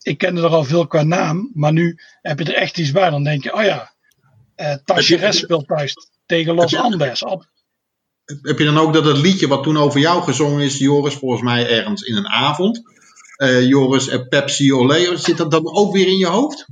Ik 0.02 0.18
kende 0.18 0.42
er 0.42 0.48
al 0.48 0.64
veel 0.64 0.86
qua 0.86 1.02
naam. 1.02 1.50
Maar 1.54 1.72
nu 1.72 1.98
heb 2.22 2.38
je 2.38 2.44
er 2.44 2.54
echt 2.54 2.78
iets 2.78 2.90
bij. 2.90 3.10
Dan 3.10 3.24
denk 3.24 3.42
je, 3.42 3.54
oh 3.54 3.62
ja, 3.62 3.92
uh, 4.56 4.74
Tacheres 4.84 5.38
speelt 5.38 5.66
thuis 5.66 5.94
tegen 6.26 6.54
Los 6.54 6.76
Andes. 6.76 7.24
Heb 8.24 8.58
je 8.58 8.64
dan 8.64 8.78
ook 8.78 8.92
dat 8.92 9.04
het 9.04 9.16
liedje 9.16 9.48
wat 9.48 9.62
toen 9.62 9.76
over 9.76 10.00
jou 10.00 10.22
gezongen 10.22 10.64
is, 10.64 10.78
Joris, 10.78 11.14
volgens 11.14 11.42
mij 11.42 11.68
ergens 11.68 12.02
in 12.02 12.16
een 12.16 12.28
avond? 12.28 12.82
Uh, 13.42 13.68
Joris 13.68 14.08
en 14.08 14.28
Pepsi 14.28 14.74
Oleo, 14.74 15.16
zit 15.16 15.36
dat 15.36 15.50
dan 15.50 15.74
ook 15.74 15.92
weer 15.92 16.06
in 16.06 16.16
je 16.16 16.26
hoofd? 16.26 16.66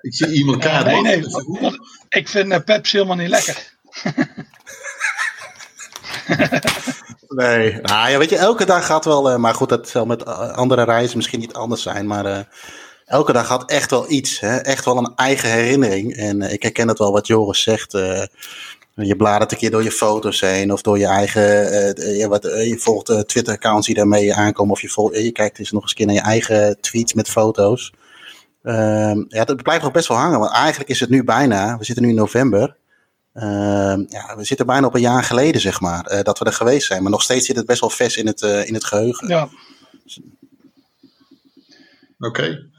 Ik 0.00 0.14
zie 0.14 0.32
iemand 0.32 0.62
ja, 0.62 0.82
Nee, 0.82 1.02
nee, 1.02 1.24
ik 2.08 2.28
vind 2.28 2.52
uh, 2.52 2.58
Pepsi 2.64 2.96
helemaal 2.96 3.16
niet 3.16 3.28
lekker. 3.28 3.72
nee, 7.28 7.80
nou 7.80 8.10
ja, 8.10 8.18
weet 8.18 8.30
je, 8.30 8.36
elke 8.36 8.64
dag 8.64 8.86
gaat 8.86 9.04
wel, 9.04 9.30
uh, 9.30 9.36
maar 9.36 9.54
goed, 9.54 9.68
dat 9.68 9.88
zal 9.88 10.06
met 10.06 10.24
andere 10.54 10.82
reizen 10.82 11.16
misschien 11.16 11.40
niet 11.40 11.54
anders 11.54 11.82
zijn, 11.82 12.06
maar 12.06 12.48
elke 13.04 13.32
dag 13.32 13.48
had 13.48 13.70
echt 13.70 13.90
wel 13.90 14.10
iets, 14.10 14.40
hè? 14.40 14.56
echt 14.56 14.84
wel 14.84 14.96
een 14.96 15.12
eigen 15.16 15.50
herinnering. 15.50 16.16
En 16.16 16.42
ik 16.42 16.62
herken 16.62 16.88
het 16.88 16.98
wel 16.98 17.12
wat 17.12 17.26
Joris 17.26 17.62
zegt. 17.62 17.92
Je 19.04 19.16
bladert 19.16 19.52
een 19.52 19.58
keer 19.58 19.70
door 19.70 19.82
je 19.82 19.90
foto's 19.90 20.40
heen 20.40 20.72
of 20.72 20.82
door 20.82 20.98
je 20.98 21.06
eigen. 21.06 21.42
Uh, 21.42 22.18
je, 22.18 22.28
wat, 22.28 22.44
uh, 22.44 22.68
je 22.68 22.78
volgt 22.78 23.10
uh, 23.10 23.20
Twitter-accounts 23.20 23.86
die 23.86 23.94
daarmee 23.94 24.34
aankomen. 24.34 24.72
Of 24.72 24.80
je, 24.80 24.88
volgt, 24.88 25.16
je 25.16 25.32
kijkt 25.32 25.58
eens 25.58 25.70
nog 25.70 25.82
eens 25.82 25.92
keer 25.92 26.06
naar 26.06 26.14
je 26.14 26.20
eigen 26.20 26.80
tweets 26.80 27.14
met 27.14 27.28
foto's. 27.28 27.92
Ehm, 28.62 29.24
ja, 29.28 29.44
dat 29.44 29.62
blijft 29.62 29.82
nog 29.82 29.92
best 29.92 30.08
wel 30.08 30.16
hangen. 30.16 30.38
Want 30.38 30.52
eigenlijk 30.52 30.90
is 30.90 31.00
het 31.00 31.10
nu 31.10 31.24
bijna. 31.24 31.78
We 31.78 31.84
zitten 31.84 32.04
nu 32.04 32.10
in 32.10 32.16
november. 32.16 32.76
Ehm, 33.32 34.04
ja, 34.08 34.36
we 34.36 34.44
zitten 34.44 34.66
bijna 34.66 34.86
op 34.86 34.94
een 34.94 35.00
jaar 35.00 35.24
geleden, 35.24 35.60
zeg 35.60 35.80
maar. 35.80 36.22
dat 36.22 36.38
we 36.38 36.44
er 36.44 36.52
geweest 36.52 36.86
zijn. 36.86 37.02
Maar 37.02 37.10
nog 37.10 37.22
steeds 37.22 37.46
zit 37.46 37.56
het 37.56 37.66
best 37.66 37.80
wel 37.80 37.90
vers 37.90 38.16
in 38.16 38.26
het, 38.26 38.40
in 38.40 38.74
het 38.74 38.84
geheugen. 38.84 39.28
Ja. 39.28 39.48
Oké. 42.18 42.26
Okay. 42.26 42.74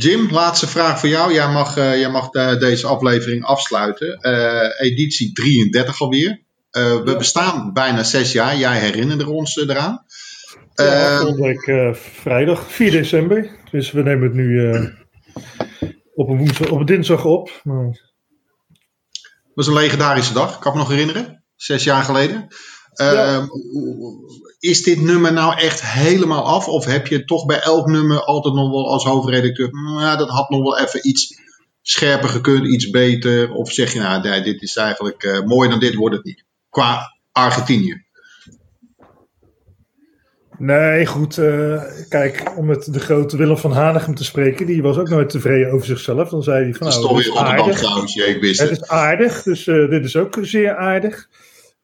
Jim, 0.00 0.30
laatste 0.30 0.66
vraag 0.66 1.00
voor 1.00 1.08
jou. 1.08 1.32
Jij 1.32 1.48
mag, 1.48 1.76
uh, 1.76 1.98
jij 1.98 2.10
mag 2.10 2.30
de, 2.30 2.56
deze 2.58 2.86
aflevering 2.86 3.44
afsluiten. 3.44 4.18
Uh, 4.20 4.90
editie 4.90 5.32
33 5.32 6.00
alweer. 6.00 6.42
Uh, 6.72 7.02
we 7.02 7.16
bestaan 7.16 7.72
bijna 7.72 8.02
zes 8.02 8.32
jaar. 8.32 8.56
Jij 8.56 8.78
herinnerde 8.78 9.30
ons 9.30 9.56
eraan. 9.56 10.04
Ja, 10.74 11.94
vrijdag, 11.94 12.72
4 12.72 12.90
december. 12.90 13.50
Dus 13.70 13.90
we 13.90 14.02
nemen 14.02 14.22
het 14.22 14.34
nu 14.34 14.70
op, 16.14 16.28
een 16.28 16.38
woensdag, 16.38 16.70
op 16.70 16.80
een 16.80 16.86
dinsdag 16.86 17.24
op. 17.24 17.60
Maar... 17.64 17.84
Dat 17.86 19.54
was 19.54 19.66
een 19.66 19.72
legendarische 19.72 20.32
dag. 20.32 20.54
Ik 20.54 20.60
kan 20.60 20.72
me 20.72 20.78
nog 20.78 20.88
herinneren. 20.88 21.44
Zes 21.56 21.84
jaar 21.84 22.02
geleden. 22.02 22.46
Ja. 22.92 23.48
Is 24.58 24.82
dit 24.82 25.00
nummer 25.00 25.32
nou 25.32 25.58
echt 25.58 25.82
helemaal 25.82 26.44
af? 26.44 26.68
Of 26.68 26.84
heb 26.84 27.06
je 27.06 27.24
toch 27.24 27.46
bij 27.46 27.60
elk 27.60 27.86
nummer 27.86 28.24
altijd 28.24 28.54
nog 28.54 28.70
wel 28.70 28.90
als 28.90 29.04
hoofdredacteur... 29.04 29.68
Nou, 29.72 30.18
dat 30.18 30.28
had 30.28 30.50
nog 30.50 30.62
wel 30.62 30.78
even 30.78 31.08
iets 31.08 31.40
scherper 31.82 32.28
gekund, 32.28 32.66
iets 32.66 32.90
beter. 32.90 33.52
Of 33.52 33.72
zeg 33.72 33.92
je 33.92 33.98
nou, 33.98 34.22
nee, 34.22 34.42
dit 34.42 34.62
is 34.62 34.76
eigenlijk 34.76 35.22
uh, 35.22 35.40
mooier 35.40 35.70
dan 35.70 35.80
dit 35.80 35.94
wordt 35.94 36.16
het 36.16 36.24
niet. 36.24 36.44
Qua 36.70 37.18
Argentinië. 37.32 38.06
Nee, 40.58 41.06
goed. 41.06 41.36
Uh, 41.36 41.82
kijk, 42.08 42.52
om 42.56 42.66
met 42.66 42.92
de 42.92 43.00
grote 43.00 43.36
Willem 43.36 43.56
van 43.56 43.72
Hanegem 43.72 44.14
te 44.14 44.24
spreken, 44.24 44.66
die 44.66 44.82
was 44.82 44.96
ook 44.96 45.08
nooit 45.08 45.30
tevreden 45.30 45.72
over 45.72 45.86
zichzelf. 45.86 46.28
Dan 46.28 46.42
zei 46.42 46.64
hij 46.64 46.74
van, 46.74 46.88
nou, 46.88 47.22
het 47.70 48.04
is 48.04 48.14
ik 48.14 48.40
wist 48.40 48.60
het. 48.60 48.70
Het 48.70 48.80
is 48.80 48.88
aardig, 48.88 49.42
dus 49.42 49.66
uh, 49.66 49.90
dit 49.90 50.04
is 50.04 50.16
ook 50.16 50.38
zeer 50.40 50.76
aardig. 50.76 51.28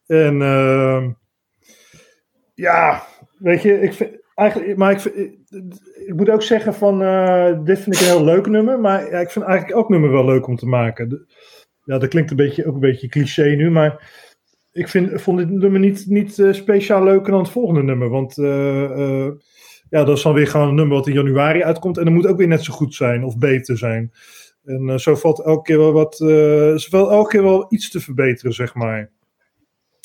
En 0.07 0.41
uh, 0.41 1.05
ja, 2.55 3.07
weet 3.39 3.63
je, 3.63 3.81
ik 3.81 3.93
vind, 3.93 4.11
eigenlijk, 4.35 4.77
maar 4.77 4.93
ik, 4.93 5.05
ik 6.07 6.15
moet 6.17 6.31
ook 6.31 6.43
zeggen 6.43 6.75
van, 6.75 7.03
uh, 7.03 7.65
dit 7.65 7.79
vind 7.79 7.95
ik 7.95 8.01
een 8.01 8.07
heel 8.07 8.25
leuk 8.25 8.47
nummer, 8.47 8.81
maar 8.81 9.11
ja, 9.11 9.19
ik 9.19 9.31
vind 9.31 9.45
eigenlijk 9.45 9.77
elk 9.79 9.89
nummer 9.89 10.11
wel 10.11 10.25
leuk 10.25 10.47
om 10.47 10.57
te 10.57 10.67
maken. 10.67 11.27
Ja, 11.85 11.99
dat 11.99 12.09
klinkt 12.09 12.31
een 12.31 12.37
beetje, 12.37 12.67
ook 12.67 12.75
een 12.75 12.81
beetje 12.81 13.09
cliché 13.09 13.45
nu, 13.45 13.71
maar 13.71 14.13
ik 14.73 14.89
vind, 14.89 15.23
vond 15.23 15.39
dit 15.39 15.51
nummer 15.51 15.81
niet, 15.81 16.05
niet 16.07 16.39
uh, 16.39 16.53
speciaal 16.53 17.05
leuker 17.05 17.31
dan 17.31 17.41
het 17.41 17.51
volgende 17.51 17.83
nummer, 17.83 18.09
want 18.09 18.39
uh, 18.39 19.29
ja, 19.91 20.05
dat 20.05 20.17
is 20.17 20.23
dan 20.23 20.35
weer 20.35 20.47
gewoon 20.47 20.69
een 20.69 20.75
nummer 20.75 20.97
wat 20.97 21.07
in 21.07 21.15
januari 21.15 21.63
uitkomt 21.63 21.99
en 21.99 22.05
dat 22.05 22.13
moet 22.13 22.27
ook 22.27 22.39
weer 22.39 22.49
net 22.49 22.65
zo 22.65 22.73
goed 22.73 22.95
zijn 22.95 23.25
of 23.25 23.39
beter 23.39 23.79
zijn. 23.79 24.13
En 24.65 25.01
zo 25.01 25.15
valt 25.15 25.45
elke 25.45 25.63
keer 25.63 25.79
wel 25.79 25.93
wat, 25.93 26.17
zo 26.17 26.89
valt 26.89 27.11
elke 27.11 27.31
keer 27.31 27.43
wel 27.43 27.67
iets 27.69 27.91
te 27.91 28.01
verbeteren, 28.01 28.53
zeg 28.53 28.75
maar. 28.75 29.11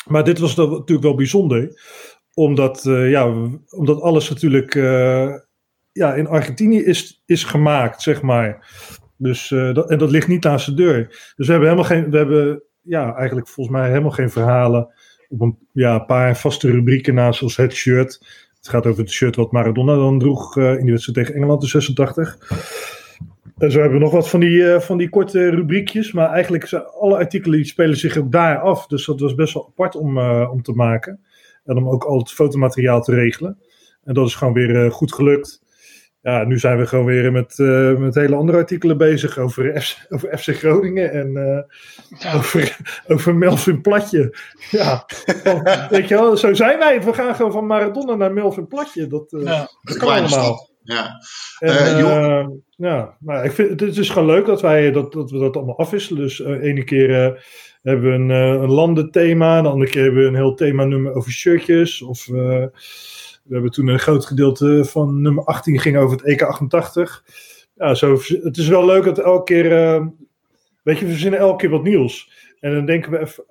Maar 0.07 0.23
dit 0.23 0.39
was 0.39 0.55
natuurlijk 0.55 1.01
wel 1.01 1.15
bijzonder, 1.15 1.81
omdat, 2.39 2.85
uh, 2.85 3.09
ja, 3.09 3.33
omdat 3.69 4.01
alles 4.01 4.29
natuurlijk 4.29 4.75
uh, 4.75 5.33
ja, 5.91 6.13
in 6.13 6.27
Argentinië 6.27 6.83
is, 6.83 7.23
is 7.25 7.43
gemaakt, 7.43 8.01
zeg 8.01 8.21
maar. 8.21 8.67
Dus, 9.17 9.51
uh, 9.51 9.73
dat, 9.73 9.89
en 9.89 9.97
dat 9.97 10.11
ligt 10.11 10.27
niet 10.27 10.45
aan 10.45 10.59
zijn 10.59 10.75
deur. 10.75 11.07
Dus 11.35 11.45
we 11.47 11.51
hebben 11.51 11.69
helemaal 11.69 11.89
geen, 11.89 12.11
we 12.11 12.17
hebben 12.17 12.63
ja, 12.81 13.15
eigenlijk 13.15 13.47
volgens 13.47 13.77
mij 13.77 13.87
helemaal 13.87 14.11
geen 14.11 14.29
verhalen 14.29 14.93
op 15.29 15.41
een 15.41 15.57
ja, 15.71 15.99
paar 15.99 16.37
vaste 16.37 16.71
rubrieken 16.71 17.13
naast 17.13 17.39
zoals 17.39 17.57
het 17.57 17.73
shirt. 17.73 18.25
Het 18.57 18.69
gaat 18.69 18.85
over 18.85 19.01
het 19.01 19.11
shirt 19.11 19.35
wat 19.35 19.51
Maradona 19.51 19.95
dan 19.95 20.19
droeg 20.19 20.57
in 20.57 20.83
die 20.83 20.91
wedstrijd 20.91 21.17
tegen 21.17 21.35
Engeland 21.35 21.61
in 21.61 21.69
86. 21.69 22.37
En 23.57 23.71
zo 23.71 23.79
hebben 23.79 23.97
we 23.97 24.03
nog 24.03 24.13
wat 24.13 24.29
van 24.29 24.39
die, 24.39 24.79
van 24.79 24.97
die 24.97 25.09
korte 25.09 25.49
rubriekjes. 25.49 26.11
Maar 26.11 26.29
eigenlijk 26.29 26.65
zijn 26.65 26.83
alle 26.83 27.17
artikelen 27.17 27.57
die 27.57 27.67
spelen 27.67 27.97
zich 27.97 28.17
ook 28.17 28.31
daar 28.31 28.59
af. 28.59 28.87
Dus 28.87 29.05
dat 29.05 29.19
was 29.19 29.35
best 29.35 29.53
wel 29.53 29.67
apart 29.67 29.95
om, 29.95 30.19
om 30.47 30.61
te 30.61 30.73
maken. 30.73 31.19
En 31.63 31.77
om 31.77 31.89
ook 31.89 32.03
al 32.03 32.17
het 32.17 32.31
fotomateriaal 32.31 33.01
te 33.01 33.13
regelen. 33.13 33.59
En 34.03 34.13
dat 34.13 34.27
is 34.27 34.35
gewoon 34.35 34.53
weer 34.53 34.85
uh, 34.85 34.91
goed 34.91 35.13
gelukt. 35.13 35.61
Ja, 36.21 36.43
nu 36.43 36.59
zijn 36.59 36.77
we 36.77 36.85
gewoon 36.85 37.05
weer 37.05 37.31
met, 37.31 37.57
met 37.99 38.15
hele 38.15 38.35
andere 38.35 38.57
artikelen 38.57 38.97
bezig. 38.97 39.37
Over, 39.37 39.81
F, 39.81 40.05
over 40.09 40.37
FC 40.37 40.55
Groningen 40.55 41.11
en 41.11 41.31
ja. 42.19 42.33
over, 42.33 42.77
over 43.07 43.35
Melvin 43.35 43.81
Platje. 43.81 44.37
Ja, 44.71 45.05
weet 45.89 46.07
je 46.07 46.15
wel, 46.15 46.37
zo 46.37 46.53
zijn 46.53 46.79
wij. 46.79 47.01
We 47.01 47.13
gaan 47.13 47.35
gewoon 47.35 47.51
van 47.51 47.65
Maradona 47.65 48.15
naar 48.15 48.33
Melvin 48.33 48.67
Platje. 48.67 49.07
Dat, 49.07 49.25
ja. 49.29 49.69
dat 49.81 49.97
kan 49.97 50.09
allemaal. 50.09 50.69
Ja. 50.89 51.21
En, 51.59 51.99
uh, 51.99 52.47
ja, 52.69 53.15
maar 53.19 53.45
ik 53.45 53.51
vind 53.51 53.79
het 53.79 53.97
is 53.97 54.09
gewoon 54.09 54.27
leuk 54.27 54.45
dat, 54.45 54.61
wij, 54.61 54.91
dat, 54.91 55.13
dat 55.13 55.31
we 55.31 55.39
dat 55.39 55.55
allemaal 55.55 55.77
afwisselen. 55.77 56.21
Dus 56.21 56.39
uh, 56.39 56.63
ene 56.63 56.83
keer 56.83 57.09
hebben 57.81 58.09
we 58.09 58.15
een, 58.15 58.29
een 58.61 58.71
landenthema, 58.71 59.61
de 59.61 59.67
andere 59.67 59.91
keer 59.91 60.03
hebben 60.03 60.21
we 60.21 60.27
een 60.27 60.35
heel 60.35 60.55
thema 60.55 60.83
nummer 60.83 61.13
over 61.13 61.31
shirtjes. 61.31 62.01
Of 62.01 62.25
we 62.25 62.71
hebben 63.49 63.71
toen 63.71 63.87
een 63.87 63.99
groot 63.99 64.25
gedeelte 64.25 64.85
van 64.85 65.21
nummer 65.21 65.43
18 65.43 65.79
ging 65.79 65.97
over 65.97 66.17
het 66.17 66.41
EK88. 66.41 67.23
Ja, 67.75 67.93
zo, 67.93 68.17
het 68.43 68.57
is 68.57 68.67
wel 68.67 68.85
leuk 68.85 69.03
dat 69.03 69.19
elke 69.19 69.43
keer, 69.43 69.69
weet 70.83 70.99
je, 70.99 71.05
we 71.05 71.11
verzinnen 71.11 71.39
elke 71.39 71.57
keer 71.57 71.69
wat 71.69 71.83
nieuws. 71.83 72.31
En 72.59 72.73
dan 72.73 72.85
denken 72.85 73.11
we 73.11 73.19
even, 73.19 73.43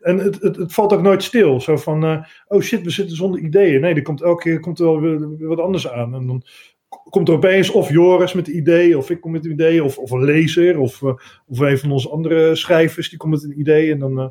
en 0.00 0.18
het, 0.18 0.40
het, 0.40 0.56
het, 0.56 0.72
valt 0.72 0.92
ook 0.92 1.02
nooit 1.02 1.22
stil. 1.22 1.60
Zo 1.60 1.76
van, 1.76 2.04
uh, 2.04 2.24
oh 2.46 2.60
shit, 2.60 2.82
we 2.82 2.90
zitten 2.90 3.16
zonder 3.16 3.40
ideeën. 3.40 3.80
Nee, 3.80 3.94
er 3.94 4.02
komt 4.02 4.22
elke 4.22 4.42
keer 4.42 4.60
komt 4.60 4.78
er 4.78 4.84
wel 4.84 5.00
weer, 5.00 5.36
weer, 5.36 5.48
wat 5.48 5.60
anders 5.60 5.88
aan. 5.88 6.14
En 6.14 6.26
dan 6.26 6.42
komt 6.88 7.28
er 7.28 7.34
opeens 7.34 7.70
of 7.70 7.90
Joris 7.90 8.32
met 8.32 8.48
een 8.48 8.56
idee, 8.56 8.98
of 8.98 9.10
ik 9.10 9.20
kom 9.20 9.32
met 9.32 9.44
een 9.44 9.50
idee, 9.50 9.84
of, 9.84 9.98
of 9.98 10.10
een 10.10 10.24
lezer, 10.24 10.78
of, 10.78 11.00
uh, 11.00 11.12
of 11.46 11.58
een 11.58 11.78
van 11.78 11.90
onze 11.90 12.08
andere 12.08 12.54
schrijvers 12.54 13.08
die 13.08 13.18
komt 13.18 13.32
met 13.32 13.44
een 13.44 13.60
idee. 13.60 13.92
En 13.92 13.98
dan, 13.98 14.18
uh, 14.18 14.28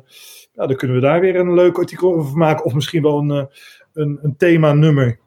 ja, 0.52 0.66
dan 0.66 0.76
kunnen 0.76 0.96
we 0.96 1.02
daar 1.02 1.20
weer 1.20 1.36
een 1.36 1.54
leuk 1.54 1.78
artikel 1.78 2.14
over 2.14 2.36
maken, 2.36 2.64
of 2.64 2.74
misschien 2.74 3.02
wel 3.02 3.18
een, 3.18 3.48
een, 3.92 4.18
een 4.22 4.36
thema-nummer. 4.36 5.18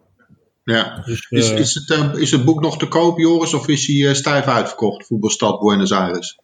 Ja, 0.64 1.02
dus, 1.06 1.28
is, 1.30 1.52
is, 1.52 1.74
het, 1.74 2.18
is 2.18 2.32
het 2.32 2.46
boek 2.46 2.62
nog 2.62 2.78
te 2.78 2.88
koop, 2.88 3.18
Joris, 3.20 3.54
of 3.54 3.68
is 3.68 3.88
hij 3.88 4.14
stijf 4.14 4.46
uitverkocht, 4.46 5.08
Voetbalstad 5.08 5.60
Buenos 5.60 5.92
Aires? 5.92 6.40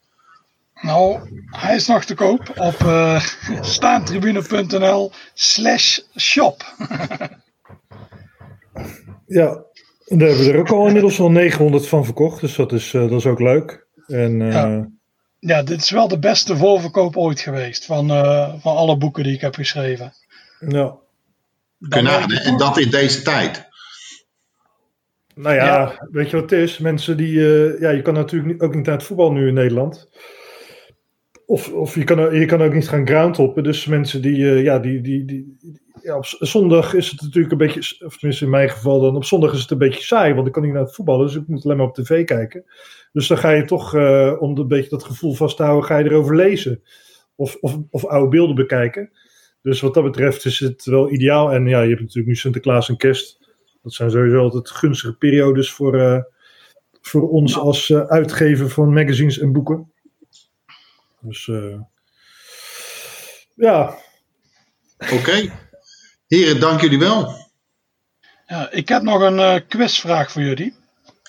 Nou, 0.82 1.20
hij 1.46 1.76
is 1.76 1.88
nog 1.88 2.06
te 2.06 2.16
koop 2.16 2.52
op 2.56 2.80
uh, 2.84 3.22
staantribune.nl 3.62 5.12
slash 5.34 6.00
shop. 6.18 6.64
ja, 9.38 9.64
daar 10.06 10.28
hebben 10.28 10.46
we 10.46 10.52
er 10.52 10.60
ook 10.60 10.70
al 10.70 10.88
inmiddels 10.88 11.20
al 11.20 11.32
900 11.32 11.88
van 11.88 12.06
verkocht, 12.06 12.42
dus 12.42 12.56
dat 12.56 12.72
is, 12.72 12.94
uh, 12.94 13.02
dat 13.02 13.20
is 13.20 13.26
ook 13.26 13.40
leuk. 13.40 13.86
En, 14.08 14.40
uh, 14.40 14.52
ja. 14.52 14.88
ja. 15.40 15.64
dit 15.64 15.82
is 15.82 15.90
wel 15.90 16.08
de 16.08 16.20
beste 16.20 16.58
voorverkoop 16.58 17.18
ooit 17.18 17.40
geweest 17.40 17.86
van, 17.86 18.08
van 18.62 18.76
alle 18.76 18.98
boeken 18.98 19.24
die 19.24 19.34
ik 19.34 19.42
heb 19.42 19.56
geschreven. 19.56 20.14
Ja. 20.60 20.96
en 21.90 22.58
dat 22.58 22.78
in 22.78 22.90
deze 22.90 23.22
tijd. 23.22 23.66
Nou 25.36 25.56
ja, 25.56 25.66
ja, 25.66 26.08
weet 26.12 26.30
je 26.30 26.42
wat 26.42 26.50
het 26.50 26.60
is? 26.60 26.78
Mensen 26.78 27.18
die. 27.18 27.40
ja, 27.80 27.90
je 27.90 28.02
kan 28.02 28.14
natuurlijk 28.14 28.64
ook 28.64 28.76
niet 28.76 28.86
naar 28.86 28.96
het 28.96 29.04
voetbal 29.04 29.32
nu 29.32 29.48
in 29.48 29.54
Nederland. 29.54 30.08
Of, 31.50 31.74
of 31.74 31.96
je, 31.96 32.04
kan, 32.04 32.40
je 32.40 32.46
kan 32.46 32.62
ook 32.62 32.74
niet 32.74 32.90
gaan 32.90 33.08
groundhoppen. 33.08 33.64
Dus 33.64 33.86
mensen 33.86 34.22
die, 34.22 34.38
uh, 34.38 34.64
ja, 34.64 34.80
die, 34.80 35.02
die, 35.02 35.26
die, 35.26 35.58
ja, 36.02 36.18
op 36.18 36.26
zondag 36.26 36.94
is 36.94 37.10
het 37.10 37.22
natuurlijk 37.22 37.52
een 37.52 37.58
beetje, 37.58 38.06
of 38.06 38.18
tenminste 38.18 38.46
in 38.46 38.52
mijn 38.52 38.70
geval 38.70 39.00
dan, 39.00 39.16
op 39.16 39.26
zondag 39.26 39.54
is 39.54 39.62
het 39.62 39.72
een 39.72 39.78
beetje 39.78 40.04
saai, 40.04 40.34
want 40.34 40.48
ik 40.48 40.54
kan 40.54 40.64
niet 40.64 40.74
naar 40.74 40.82
het 40.82 40.96
voetballen, 40.96 41.26
dus 41.26 41.36
ik 41.36 41.48
moet 41.48 41.66
alleen 41.66 41.78
maar 41.78 41.88
op 41.88 41.96
tv 41.96 42.26
kijken. 42.26 42.64
Dus 43.12 43.28
dan 43.28 43.38
ga 43.38 43.50
je 43.50 43.66
toch, 43.66 43.96
eh, 43.96 44.34
om 44.40 44.58
een 44.58 44.68
beetje 44.68 44.90
dat 44.90 45.04
gevoel 45.04 45.34
vast 45.34 45.58
te 45.58 45.64
houden, 45.64 45.86
ga 45.86 45.98
je 45.98 46.06
erover 46.06 46.36
lezen. 46.36 46.82
Of, 47.36 47.58
of, 47.62 47.78
of 47.90 48.06
oude 48.06 48.30
beelden 48.30 48.56
bekijken. 48.56 49.12
Dus 49.62 49.82
wat 49.82 49.94
dat 49.94 50.04
betreft 50.04 50.46
is 50.46 50.60
het 50.60 50.86
wel 50.86 51.12
ideaal. 51.12 51.52
En 51.52 51.68
ja, 51.68 51.82
je 51.82 51.90
hebt 51.90 52.02
natuurlijk 52.02 52.28
nu 52.28 52.36
Sinterklaas 52.36 52.90
en 52.90 52.98
Kerst. 52.98 53.40
Dat 53.84 53.94
zijn 53.94 54.12
sowieso 54.12 54.40
altijd 54.40 54.70
gunstige 54.70 55.18
periodes 55.18 55.72
voor, 55.72 56.00
eh, 56.00 56.20
voor 57.02 57.30
ons 57.30 57.58
als 57.58 57.90
eh, 57.90 58.00
uitgever 58.00 58.70
van 58.70 58.94
magazines 58.94 59.40
en 59.40 59.52
boeken. 59.52 59.92
Dus 61.22 61.48
eh, 61.48 61.80
ja, 63.56 63.98
Oké. 64.98 65.52
Heren, 66.28 66.60
dank 66.60 66.82
jullie 66.82 67.00
wel. 67.00 67.46
Ja, 68.46 68.72
ik 68.72 68.90
heb 68.90 69.02
nog 69.02 69.22
een 69.22 69.40
eh, 69.40 69.62
quizvraag 69.68 70.32
voor 70.32 70.42
jullie. 70.42 70.76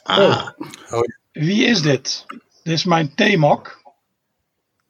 Ah, 0.02 0.48
Wie 1.32 1.64
is 1.64 1.82
dit? 1.82 2.24
Dit 2.62 2.72
is 2.72 2.84
mijn 2.84 3.14
theemak. 3.14 3.82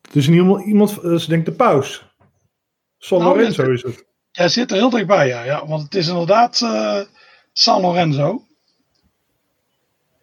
het 0.03 0.17
is 0.17 0.27
niet 0.29 0.37
iemand, 0.37 0.67
iemand 0.67 0.99
eh, 0.99 1.15
ze 1.15 1.29
denkt 1.29 1.47
de 1.47 1.53
paus. 1.53 2.07
San 2.99 3.19
Nou, 3.19 3.37
Lorenzo 3.37 3.71
is 3.71 3.83
het. 3.83 4.07
Jij 4.31 4.49
zit 4.49 4.71
er 4.71 4.77
heel 4.77 4.91
dichtbij, 4.91 5.27
ja. 5.27 5.43
ja 5.43 5.67
want 5.67 5.83
het 5.83 5.95
is 5.95 6.09
inderdaad 6.09 6.61
eh, 6.61 7.01
San 7.53 7.81
Lorenzo. 7.81 8.47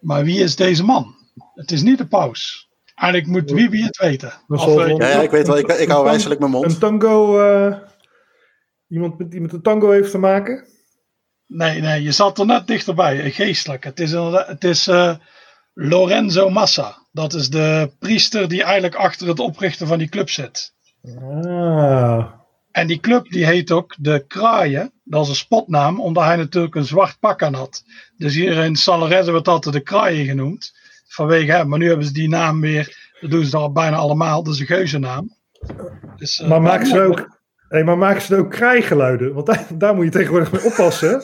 Maar 0.00 0.24
wie 0.24 0.40
is 0.40 0.56
deze 0.56 0.84
man? 0.84 1.14
Het 1.54 1.70
is 1.70 1.82
niet 1.82 1.98
de 1.98 2.06
paus. 2.06 2.65
Eigenlijk 2.96 3.32
moet 3.32 3.50
Wiebe 3.50 3.82
het 3.84 3.96
weten. 3.96 4.32
Of, 4.48 4.66
eh, 4.78 4.96
Ja, 4.96 5.08
ja, 5.08 5.20
ik 5.20 5.30
weet 5.30 5.46
wel, 5.46 5.58
ik, 5.58 5.66
ik 5.72 5.88
hou 5.88 6.04
wijselijk 6.04 6.40
mijn 6.40 6.50
mond. 6.52 6.64
Een 6.72 6.78
tango, 6.78 7.40
eh, 7.40 7.76
iemand 8.88 9.18
met, 9.18 9.30
die 9.30 9.40
met 9.40 9.52
een 9.52 9.62
tango 9.62 9.90
heeft 9.90 10.10
te 10.10 10.18
maken. 10.18 10.64
nee, 11.46 11.80
nee, 11.80 12.02
je 12.02 12.12
zat 12.12 12.38
er 12.38 12.46
net 12.46 12.66
dichterbij. 12.66 13.20
eh, 13.20 13.34
Geestelijk. 13.34 13.84
Het 13.84 14.00
is, 14.00 14.12
het 14.46 14.64
is 14.64 14.86
eh, 14.86 15.14
Lorenzo 15.74 16.50
Massa. 16.50 16.96
Dat 17.12 17.32
is 17.34 17.50
de 17.50 17.90
priester 17.98 18.48
die 18.48 18.62
eigenlijk 18.62 18.94
achter 18.94 19.28
het 19.28 19.40
oprichten 19.40 19.86
van 19.86 19.98
die 19.98 20.08
club 20.08 20.30
zit. 20.30 20.74
Ah, 21.20 22.24
En 22.70 22.86
die 22.86 23.00
club 23.00 23.30
die 23.30 23.46
heet 23.46 23.70
ook 23.70 23.94
de 23.98 24.24
Kraaien. 24.26 24.92
Dat 25.04 25.22
is 25.22 25.28
een 25.28 25.34
spotnaam, 25.34 26.00
omdat 26.00 26.24
hij 26.24 26.36
natuurlijk 26.36 26.74
een 26.74 26.84
zwart 26.84 27.16
pak 27.20 27.42
aan 27.42 27.54
had. 27.54 27.82
Dus 28.16 28.34
hier 28.34 28.56
in 28.64 28.76
San 28.76 28.98
Lorenzo 28.98 29.30
wordt 29.30 29.48
altijd 29.48 29.74
de 29.74 29.80
Kraaien 29.80 30.26
genoemd. 30.26 30.75
Vanwege 31.08 31.52
hem. 31.52 31.68
Maar 31.68 31.78
nu 31.78 31.88
hebben 31.88 32.06
ze 32.06 32.12
die 32.12 32.28
naam 32.28 32.60
weer. 32.60 33.10
Dat 33.20 33.30
doen 33.30 33.44
ze 33.44 33.56
al 33.56 33.72
bijna 33.72 33.96
allemaal. 33.96 34.42
Dat 34.42 34.54
is 34.54 34.60
een 34.60 34.66
geuzennaam. 34.66 35.34
Dus, 36.16 36.40
eh, 36.40 36.48
maar 36.48 36.62
maken 36.62 36.86
ze 36.86 37.00
ook, 37.00 37.38
hey, 37.68 37.84
maar 37.84 37.98
maken 37.98 38.22
ze 38.22 38.36
ook 38.36 38.50
krijgeluiden? 38.50 39.34
Want 39.34 39.46
daar, 39.46 39.66
daar 39.74 39.94
moet 39.94 40.04
je 40.04 40.10
tegenwoordig 40.10 40.52
mee 40.52 40.64
oppassen. 40.64 41.22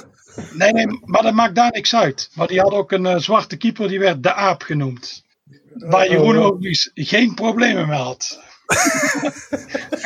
Nee, 0.52 0.72
nee, 0.72 0.86
maar 1.04 1.22
dat 1.22 1.34
maakt 1.34 1.54
daar 1.54 1.70
niks 1.70 1.94
uit. 1.94 2.30
Maar 2.34 2.46
die 2.46 2.60
had 2.60 2.72
ook 2.72 2.92
een 2.92 3.06
eh, 3.06 3.18
zwarte 3.18 3.56
keeper, 3.56 3.88
die 3.88 3.98
werd 3.98 4.22
de 4.22 4.34
Aap 4.34 4.62
genoemd. 4.62 5.22
Waar 5.74 6.08
Jeroen 6.10 6.38
Oh. 6.38 6.44
ook 6.44 6.62
dus 6.62 6.90
geen 6.94 7.34
problemen 7.34 7.88
mee 7.88 7.98
had. 7.98 8.40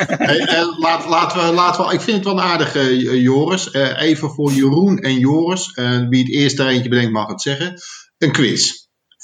hey, 0.07 0.39
eh, 0.39 0.79
laat, 0.79 1.05
laten 1.07 1.45
we, 1.47 1.53
laten 1.53 1.85
we, 1.87 1.93
ik 1.93 2.01
vind 2.01 2.15
het 2.17 2.25
wel 2.25 2.33
een 2.37 2.43
aardige 2.43 2.79
eh, 2.79 3.21
Joris. 3.21 3.71
Eh, 3.71 4.01
even 4.01 4.29
voor 4.29 4.51
Jeroen 4.51 4.99
en 4.99 5.19
Joris. 5.19 5.71
eh, 5.73 6.07
wie 6.09 6.23
het 6.23 6.33
eerst 6.33 6.59
er 6.59 6.67
eentje 6.67 6.89
bedenkt 6.89 7.11
mag 7.11 7.27
het 7.27 7.41
zeggen. 7.41 7.81
Een 8.17 8.31
quiz 8.31 8.71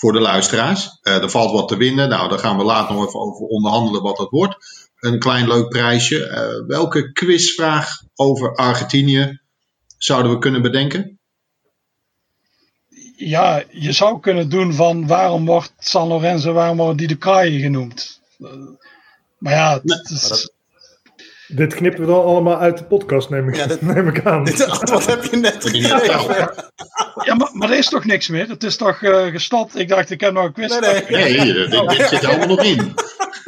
voor 0.03 0.13
de 0.13 0.19
luisteraars. 0.19 0.99
Eh, 1.01 1.21
er 1.21 1.29
valt 1.29 1.51
wat 1.51 1.67
te 1.67 1.77
winnen. 1.77 2.09
Nou, 2.09 2.29
daar 2.29 2.39
gaan 2.39 2.57
we 2.57 2.63
later 2.63 2.95
nog 2.95 3.07
even 3.07 3.19
over 3.19 3.45
onderhandelen 3.45 4.01
wat 4.01 4.17
dat 4.17 4.29
wordt. 4.29 4.55
Een 4.99 5.19
klein 5.19 5.47
leuk 5.47 5.69
prijsje. 5.69 6.27
Eh, 6.27 6.67
welke 6.67 7.11
quizvraag 7.11 7.87
over 8.15 8.55
Argentinië 8.55 9.41
zouden 9.97 10.31
we 10.31 10.37
kunnen 10.37 10.61
bedenken? 10.61 11.19
Ja, 13.15 13.63
je 13.71 13.91
zou 13.91 14.19
kunnen 14.19 14.49
doen 14.49 14.73
van 14.73 15.07
waarom 15.07 15.45
wordt 15.45 15.73
San 15.77 16.07
Lorenzo, 16.07 16.53
waarom 16.53 16.77
worden 16.77 16.97
die 16.97 17.07
de 17.07 17.17
Kraaien 17.17 17.61
genoemd? 17.61 18.19
Eh, 18.39 18.49
Maar 19.37 19.53
ja, 19.53 19.73
het 19.83 20.09
is, 20.09 20.21
maar 20.21 20.29
dat- 20.29 20.52
Dit 21.47 21.73
knippen 21.73 22.01
we 22.01 22.07
dan 22.07 22.23
allemaal 22.23 22.57
uit 22.57 22.77
de 22.77 22.83
podcast, 22.83 23.29
neem 23.29 23.49
ik, 23.49 23.55
Ja, 23.55 23.65
dit- 23.65 23.81
neem 23.81 24.07
ik 24.07 24.25
aan. 24.25 24.43
Dit 24.43 24.67
antwoord 24.67 25.05
heb 25.05 25.23
je 25.23 25.37
net 25.37 25.55
gegeven. 25.69 26.53
ja, 27.23 27.35
maar, 27.35 27.49
maar 27.53 27.71
er 27.71 27.77
is 27.77 27.89
toch 27.89 28.05
niks 28.05 28.27
meer? 28.27 28.47
Het 28.49 28.63
is 28.63 28.75
toch 28.75 29.01
eh, 29.03 29.25
gestopt? 29.25 29.75
Ik 29.79 29.87
dacht, 29.87 30.09
ik 30.09 30.19
heb 30.21 30.33
nog 30.33 30.43
een 30.45 30.53
quiz. 30.53 30.79
Nee, 30.79 31.03
nee. 31.09 31.37
Nee, 31.37 31.53
dit, 31.53 31.89
dit 31.97 32.07
zit 32.07 32.23
er 32.23 32.29
allemaal 32.29 32.47
nog 32.47 32.63
in. 32.63 32.93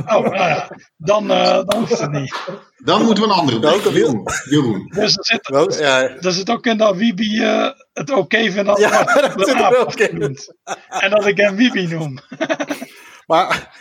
Oh, 0.06 0.08
nou 0.24 0.36
ja, 0.36 0.70
dan, 0.98 1.32
eh, 1.32 1.54
dan 1.66 1.76
hoeft 1.80 2.00
het 2.00 2.12
niet. 2.12 2.36
Dan 2.78 3.04
moeten 3.04 3.24
we 3.24 3.30
een 3.30 3.36
andere 3.36 3.60
Welke. 3.60 3.92
Jeroen. 3.92 4.24
Jeroen. 4.50 4.92
Dus 4.96 5.16
er 5.18 5.26
zit, 5.26 5.48
Wel, 5.48 5.72
ja, 5.74 6.02
er 6.10 6.32
zit 6.32 6.50
ook 6.50 6.66
in 6.66 6.78
dat 6.78 6.96
Wiebe 6.96 7.44
eh, 7.44 7.70
het 7.94 8.10
oké 8.12 8.52
vindt 8.52 8.66
dat 8.66 8.80
Ja, 8.80 9.04
dat 9.70 9.94
genoemd. 10.02 10.54
En 10.90 11.10
dat 11.10 11.26
ik 11.26 11.38
hem 11.38 11.56
Wiebe 11.56 11.82
noem. 11.82 12.20
maar... 13.28 13.74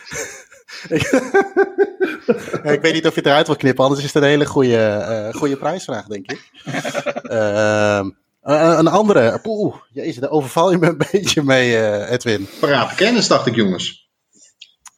ik, 0.89 1.11
Ja, 2.65 2.71
ik 2.71 2.81
weet 2.81 2.93
niet 2.93 3.07
of 3.07 3.15
je 3.15 3.21
het 3.21 3.27
eruit 3.29 3.47
wil 3.47 3.57
knippen, 3.57 3.85
anders 3.85 4.03
is 4.05 4.13
het 4.13 4.23
een 4.23 4.29
hele 4.29 4.47
goede, 4.47 4.77
eh, 4.87 5.35
goede 5.35 5.57
prijsvraag, 5.57 6.07
denk 6.07 6.31
ik. 6.31 6.51
Ehm, 7.23 8.11
een 8.43 8.79
een 8.79 8.87
andere. 8.89 9.41
Oeh, 9.45 9.77
jezus, 9.93 10.17
daar 10.17 10.31
overval 10.31 10.71
je 10.71 10.79
me 10.79 10.87
een 10.87 11.03
beetje 11.13 11.43
mee, 11.43 11.77
eh, 11.77 12.11
Edwin. 12.11 12.49
Parate 12.61 12.95
kennis, 12.95 13.29
dacht 13.29 13.47
ik, 13.47 13.55
jongens. 13.55 14.09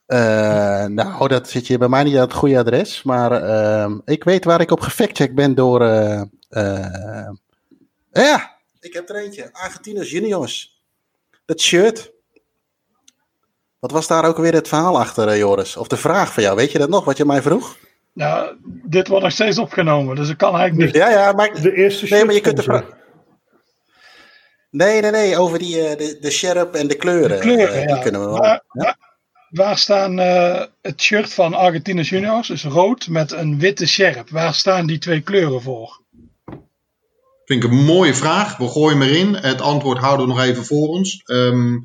Eh, 0.06 0.84
nou, 0.84 1.28
dat 1.28 1.50
zit 1.50 1.66
je 1.66 1.78
bij 1.78 1.88
mij 1.88 2.02
niet 2.04 2.14
aan 2.14 2.20
het 2.20 2.32
goede 2.32 2.58
adres. 2.58 3.02
Maar 3.02 3.32
ehm, 3.32 3.98
ik 4.04 4.24
weet 4.24 4.44
waar 4.44 4.60
ik 4.60 4.70
op 4.70 4.80
gefactcheckt 4.80 5.34
ben 5.34 5.54
door. 5.54 5.80
eh, 5.82 6.20
eh, 6.48 7.30
ja, 8.12 8.56
ik 8.80 8.92
heb 8.92 9.08
er 9.08 9.16
eentje. 9.16 9.48
Argentinos 9.52 10.10
Juniors. 10.10 10.80
Dat 11.44 11.60
shirt. 11.60 12.10
Wat 13.78 13.90
was 13.90 14.06
daar 14.06 14.24
ook 14.24 14.36
weer 14.36 14.52
het 14.54 14.68
verhaal 14.68 14.98
achter, 14.98 15.28
eh, 15.28 15.38
Joris? 15.38 15.76
Of 15.76 15.88
de 15.88 15.96
vraag 15.96 16.32
van 16.32 16.42
jou? 16.42 16.56
Weet 16.56 16.72
je 16.72 16.78
dat 16.78 16.88
nog, 16.88 17.04
wat 17.04 17.16
je 17.16 17.24
mij 17.24 17.42
vroeg? 17.42 17.76
Nou, 18.12 18.56
dit 18.84 19.08
wordt 19.08 19.24
nog 19.24 19.32
steeds 19.32 19.58
opgenomen, 19.58 20.16
dus 20.16 20.28
ik 20.28 20.36
kan 20.38 20.56
eigenlijk 20.56 20.92
niet. 20.92 21.02
Ja, 21.02 21.10
ja, 21.10 21.32
maar. 21.32 21.60
De 21.62 21.74
eerste 21.74 22.06
Nee, 22.08 22.24
maar 22.24 22.34
je 22.34 22.40
kunt 22.40 22.56
de 22.56 22.62
vraag. 22.62 22.84
Nee, 24.70 25.00
nee, 25.00 25.10
nee, 25.10 25.38
over 25.38 25.58
die, 25.58 25.88
eh, 25.88 25.98
de, 25.98 26.18
de 26.20 26.30
sjerp 26.30 26.74
en 26.74 26.88
de 26.88 26.94
kleuren. 26.96 27.36
De 27.36 27.38
kleuren, 27.42 27.74
eh, 27.74 27.84
ja. 27.84 27.92
Die 27.92 28.02
kunnen 28.02 28.20
we 28.20 28.26
wel. 28.26 28.36
Maar- 28.36 28.62
ja. 28.72 28.96
Waar 29.50 29.78
staan 29.78 30.18
eh, 30.18 30.62
het 30.82 31.02
shirt 31.02 31.34
van 31.34 31.54
Argentinos 31.54 32.08
Juniors 32.08 32.50
is 32.50 32.64
rood 32.64 33.08
met 33.08 33.32
een 33.32 33.58
witte 33.58 33.86
sjerp. 33.86 34.30
Waar 34.30 34.54
staan 34.54 34.86
die 34.86 34.98
twee 34.98 35.20
kleuren 35.20 35.62
voor? 35.62 36.00
Vind 37.44 37.64
ik 37.64 37.70
een 37.70 37.84
mooie 37.84 38.14
vraag. 38.14 38.56
We 38.56 38.68
gooien 38.68 39.00
hem 39.00 39.08
erin. 39.08 39.34
Het 39.34 39.60
antwoord 39.60 39.98
houden 39.98 40.26
we 40.26 40.32
nog 40.32 40.42
even 40.42 40.64
voor 40.64 40.88
ons. 40.88 41.22
Ehm, 41.24 41.76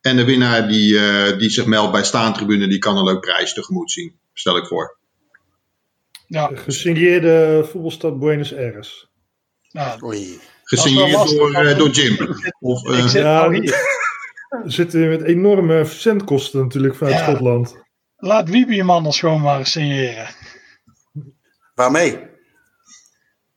en 0.00 0.16
de 0.16 0.24
winnaar 0.24 0.68
die, 0.68 0.98
eh, 0.98 1.38
die 1.38 1.50
zich 1.50 1.66
meldt 1.66 1.92
bij 1.92 2.04
Staantribune, 2.04 2.68
die 2.68 2.78
kan 2.78 2.96
een 2.96 3.04
leuk 3.04 3.20
prijs 3.20 3.52
tegemoet 3.54 3.90
zien. 3.92 4.18
Stel 4.32 4.56
ik 4.56 4.66
voor. 4.66 4.96
Ja, 6.26 6.50
Gesigneerde 6.54 7.66
voetbalstad 7.70 8.18
Buenos 8.18 8.54
Aires. 8.54 9.08
nou, 9.70 10.04
Oei. 10.04 10.40
Gesigneerd 10.62 11.28
door, 11.30 11.52
eh, 11.54 11.78
door 11.78 11.88
Jim. 11.90 12.36
Of, 12.60 12.88
eh, 12.88 12.98
ik 12.98 13.08
zit 13.08 13.22
ja, 13.22 13.40
nou 13.40 13.54
hier. 13.60 13.96
We 14.64 14.70
zitten 14.70 15.08
met 15.08 15.22
enorme 15.22 15.84
verzendkosten 15.84 16.60
natuurlijk 16.60 16.94
vanuit 16.94 17.16
Ja. 17.18 17.22
Schotland. 17.22 17.76
Laat 18.16 18.48
Wiebe 18.48 18.74
je 18.74 18.84
man 18.84 19.04
als 19.06 19.18
gewoon 19.18 19.40
maar 19.40 19.66
signeren. 19.66 20.28
Waarmee? 21.74 22.18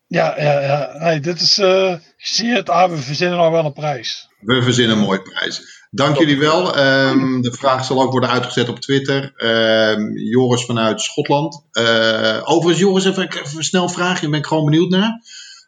Ja, 0.08 0.42
ja, 0.42 0.60
ja. 0.62 0.98
Nee, 0.98 1.20
dit 1.20 1.42
is 1.42 1.58
eh 1.58 1.96
gesigneerd. 2.18 2.70
Ah, 2.70 2.90
we 2.90 2.98
verzinnen 2.98 3.38
nog 3.38 3.52
wel 3.52 3.66
een 3.66 3.74
prijs. 3.74 4.30
we 4.40 4.64
verzinnen 4.64 4.98
een 4.98 5.04
mooie 5.04 5.22
prijs. 5.22 5.81
Dank 5.94 6.18
jullie 6.18 6.38
wel. 6.38 6.76
Ehm, 6.76 7.42
de 7.42 7.52
vraag 7.52 7.86
zal 7.86 8.02
ook 8.02 8.12
worden 8.12 8.30
uitgezet 8.30 8.70
op 8.70 8.80
Twitter. 8.80 9.34
Ehm, 9.36 10.18
Joris 10.18 10.66
vanuit 10.66 11.02
Schotland. 11.02 11.66
Eh, 11.72 12.42
overigens, 12.44 12.80
Joris, 12.80 13.06
even, 13.06 13.24
even 13.24 13.58
een 13.58 13.64
snel 13.64 13.90
vraagje. 13.90 14.22
Daar 14.22 14.30
ben 14.30 14.40
ik 14.40 14.46
gewoon 14.46 14.66
benieuwd 14.66 14.90
naar. 14.90 15.22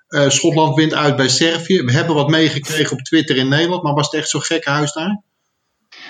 Eh, 0.08 0.30
Schotland 0.30 0.76
wint 0.76 0.94
uit 0.94 1.16
bij 1.16 1.30
Servië. 1.30 1.82
We 1.82 1.92
hebben 1.92 2.16
wat 2.16 2.30
meegekregen 2.30 2.98
op 2.98 3.04
Twitter 3.04 3.36
in 3.36 3.48
Nederland. 3.48 3.84
Maar 3.84 3.94
was 3.94 4.06
het 4.06 4.20
echt 4.20 4.30
zo'n 4.30 4.42
gek 4.42 4.66
huis 4.66 4.94
daar? 4.94 5.22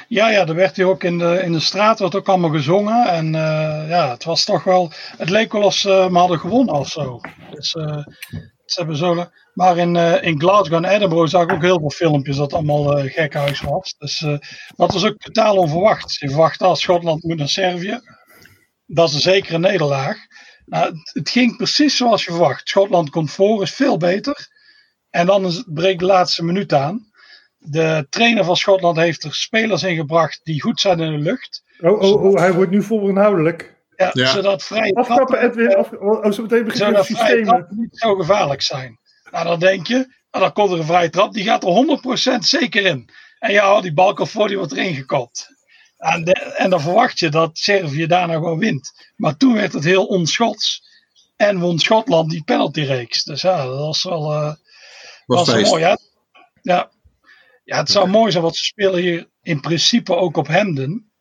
Ja, 0.08 0.30
ja, 0.30 0.48
er 0.48 0.56
werd 0.56 0.76
hij 0.76 0.86
ook 0.86 1.04
in 1.04 1.18
de, 1.18 1.42
in 1.44 1.52
de 1.52 1.60
straat 1.60 2.00
werd 2.00 2.16
ook 2.16 2.28
allemaal 2.28 2.50
gezongen. 2.50 3.08
En 3.08 3.36
eh, 3.36 3.90
ja, 3.90 4.12
het 4.12 4.24
was 4.24 4.44
toch 4.44 4.64
wel. 4.64 4.92
Het 5.18 5.30
leek 5.30 5.52
wel 5.52 5.64
als 5.64 5.80
ze 5.80 6.08
me 6.12 6.18
hadden 6.18 6.40
gewonnen 6.40 6.76
of 6.76 6.90
zo. 6.90 7.20
Dus, 7.52 7.76
hebben 8.76 9.32
maar 9.54 9.78
in, 9.78 9.96
eh, 9.96 10.24
in 10.24 10.40
Glasgow 10.40 10.86
en 10.86 10.86
Edinburgh 10.86 11.30
zag 11.30 11.44
ik 11.44 11.52
ook 11.52 11.62
heel 11.62 11.80
veel 11.80 11.90
filmpjes 11.90 12.38
dat 12.38 12.54
allemaal 12.54 12.98
eh 12.98 13.14
gek 13.14 13.34
huis 13.34 13.62
was. 13.62 13.96
Dus 13.98 14.22
eh, 14.22 14.38
dat 14.76 14.94
was 14.94 15.06
ook 15.06 15.18
totaal 15.18 15.58
onverwacht. 15.58 16.14
Je 16.14 16.28
verwacht 16.28 16.62
als 16.62 16.82
Schotland 16.82 17.24
moet 17.24 17.38
naar 17.38 17.50
Servië. 17.50 18.00
Dat 18.86 19.08
is 19.08 19.14
een 19.16 19.22
zekere 19.22 19.60
nederlaag. 19.60 20.18
Nou, 20.66 20.94
het, 21.04 21.30
ging 21.30 21.58
precies 21.58 21.98
zoals 21.98 22.26
je 22.26 22.32
verwacht. 22.32 22.68
Schotland 22.68 23.10
komt 23.10 23.32
voor, 23.32 23.62
is 23.62 23.74
veel 23.74 23.98
beter. 23.98 24.48
En 25.10 25.26
dan 25.26 25.64
breekt 25.68 26.00
de 26.00 26.06
laatste 26.06 26.44
minuut 26.44 26.74
aan. 26.74 27.12
De 27.58 28.08
trainer 28.10 28.44
van 28.44 28.58
Schotland 28.58 28.98
heeft 28.98 29.24
er 29.24 29.34
spelers 29.34 29.84
in 29.84 29.96
gebracht 29.96 30.40
die 30.44 30.62
goed 30.62 30.80
zijn 30.80 31.00
in 31.00 31.12
de 31.12 31.18
lucht. 31.18 31.64
Oh, 31.80 32.02
oh, 32.02 32.24
oh, 32.24 32.38
hij 32.38 32.54
wordt 32.54 32.72
nu 32.72 32.84
volinhoudelijk. 32.84 33.73
Ja, 33.96 34.10
Ja. 34.14 34.28
Zodat 34.32 34.64
vrije 34.64 34.94
Afkappen, 34.94 35.26
trappen, 35.26 35.50
Edwin. 35.50 35.76
Af, 35.76 35.92
oh, 35.92 36.32
zo 36.32 36.42
meteen 36.42 36.64
beginnen 36.64 36.94
de 36.94 37.04
vrije 37.04 37.28
systemen. 37.28 37.68
niet 37.70 37.98
zo 37.98 38.16
gevaarlijk 38.16 38.62
zijn. 38.62 39.00
Nou, 39.32 39.46
dan 39.46 39.60
denk 39.60 39.88
je, 39.88 39.96
nou, 39.96 40.44
dan 40.44 40.54
komt 40.54 40.72
er 40.72 40.80
een 40.80 40.86
vrije 40.86 41.10
trap, 41.10 41.34
die 41.34 41.44
gaat 41.44 41.64
er 41.64 42.36
100% 42.36 42.40
zeker 42.40 42.86
in. 42.86 43.10
En 43.40 43.52
ja, 43.52 43.82
die 43.82 43.94
balk 43.94 44.28
voor 44.28 44.48
die 44.48 44.58
wordt 44.58 44.72
erin 44.72 44.96
gekopt. 44.96 45.48
En, 45.98 46.24
en, 46.24 46.70
dan 46.70 46.82
verwacht 46.82 47.20
je 47.20 47.30
dat 47.30 47.58
Servië 47.58 48.08
daarna 48.08 48.34
gewoon 48.34 48.60
wint. 48.60 49.12
Maar 49.16 49.38
toen 49.38 49.54
werd 49.54 49.74
het 49.74 49.84
heel 49.84 50.06
onschots. 50.06 50.92
En 51.36 51.60
won 51.60 51.80
Schotland 51.80 52.30
die 52.30 52.44
penaltyreeks. 52.44 53.24
Dus 53.24 53.42
ja, 53.42 53.66
dat 53.66 53.78
was 53.78 54.04
wel, 54.04 54.34
uh, 54.34 54.54
was 55.26 55.48
was 55.48 55.70
mooi. 55.70 55.82
Ja. 55.82 55.98
ja. 56.62 56.92
Ja, 57.64 57.78
het 57.78 57.90
zou 57.90 58.08
mooi 58.08 58.32
zijn, 58.32 58.44
want 58.44 58.56
ze 58.56 58.64
spelen 58.64 59.02
hier 59.02 59.30
in 59.42 59.60
principe 59.60 60.16
ook 60.16 60.38
op 60.38 60.48
Hemden. 60.48 61.13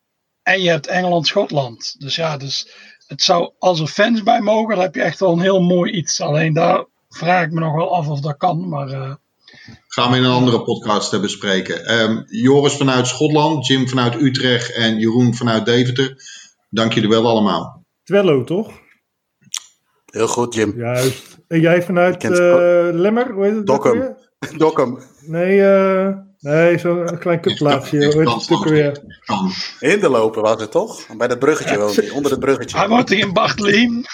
En 0.42 0.62
je 0.62 0.68
hebt 0.68 0.86
Engeland-Schotland. 0.86 1.94
Dus 1.98 2.16
ja, 2.16 2.36
dus 2.36 2.68
het 3.06 3.22
zou, 3.22 3.50
als 3.58 3.80
er 3.80 3.86
fans 3.86 4.22
bij 4.22 4.40
mogen, 4.40 4.74
dan 4.74 4.84
heb 4.84 4.94
je 4.94 5.02
echt 5.02 5.20
wel 5.20 5.32
een 5.32 5.40
heel 5.40 5.60
mooi 5.60 5.92
iets. 5.92 6.20
Alleen 6.20 6.52
daar 6.52 6.84
vraag 7.08 7.44
ik 7.44 7.52
me 7.52 7.60
nog 7.60 7.74
wel 7.74 7.96
af 7.96 8.08
of 8.08 8.20
dat 8.20 8.36
kan. 8.36 8.68
Maar, 8.68 8.88
uh, 8.88 9.14
Gaan 9.88 10.10
we 10.10 10.16
in 10.16 10.24
een 10.24 10.30
andere 10.30 10.62
podcast 10.62 11.20
bespreken. 11.20 12.00
Um, 12.00 12.24
Joris 12.26 12.76
vanuit 12.76 13.06
Schotland, 13.06 13.66
Jim 13.66 13.88
vanuit 13.88 14.14
Utrecht 14.14 14.74
en 14.74 14.98
Jeroen 14.98 15.34
vanuit 15.34 15.66
Deventer. 15.66 16.16
Dank 16.70 16.92
jullie 16.92 17.08
wel 17.08 17.26
allemaal. 17.26 17.84
Twello, 18.04 18.44
toch? 18.44 18.70
Heel 20.06 20.28
goed, 20.28 20.54
Jim. 20.54 20.76
Juist. 20.76 21.38
En 21.48 21.60
jij 21.60 21.82
vanuit 21.82 22.24
uh, 22.24 22.30
Lemmer? 22.92 23.32
Hoe 23.32 23.44
heet 23.44 23.54
het 23.54 23.66
Dokkum. 23.66 24.16
Dokkum. 24.56 24.98
Nee, 25.26 25.58
uh, 25.58 26.16
nee 26.42 26.78
zo'n 26.78 27.18
klein 27.18 27.40
kutplaatsje. 27.40 27.98
Weer? 28.62 29.02
In 29.80 30.00
de 30.00 30.08
lopen 30.08 30.42
was 30.42 30.60
het 30.60 30.70
toch? 30.70 31.16
Bij 31.16 31.28
dat 31.28 31.38
bruggetje 31.38 31.78
woont 31.78 31.96
hij, 31.96 32.10
onder 32.10 32.30
het 32.30 32.40
bruggetje. 32.40 32.76
Hij 32.78 32.88
woont 32.88 33.10
in 33.10 33.32
Bartleem. 33.32 34.04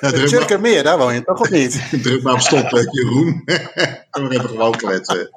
Ja, 0.00 0.58
meer, 0.58 0.82
daar 0.82 0.98
woon 0.98 1.14
je 1.14 1.24
toch 1.24 1.40
of 1.40 1.50
niet? 1.50 1.88
Druk 2.02 2.22
maar 2.22 2.32
op 2.32 2.40
stop, 2.40 2.70
Jeroen. 2.90 3.42
Dan 4.10 4.28
we 4.28 4.34
even 4.34 4.48
gewoon 4.48 4.76
kletsen. 4.76 5.30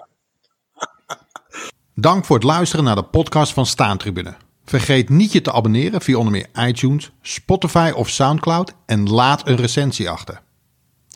Dank 1.95 2.25
voor 2.25 2.35
het 2.35 2.45
luisteren 2.45 2.85
naar 2.85 2.95
de 2.95 3.03
podcast 3.03 3.53
van 3.53 3.65
Staantribune. 3.65 4.35
Vergeet 4.65 5.09
niet 5.09 5.31
je 5.31 5.41
te 5.41 5.51
abonneren 5.51 6.01
via 6.01 6.17
onder 6.17 6.31
meer 6.31 6.67
iTunes, 6.67 7.11
Spotify 7.21 7.91
of 7.95 8.09
Soundcloud 8.09 8.73
en 8.85 9.09
laat 9.09 9.47
een 9.47 9.55
recensie 9.55 10.09
achter. 10.09 10.41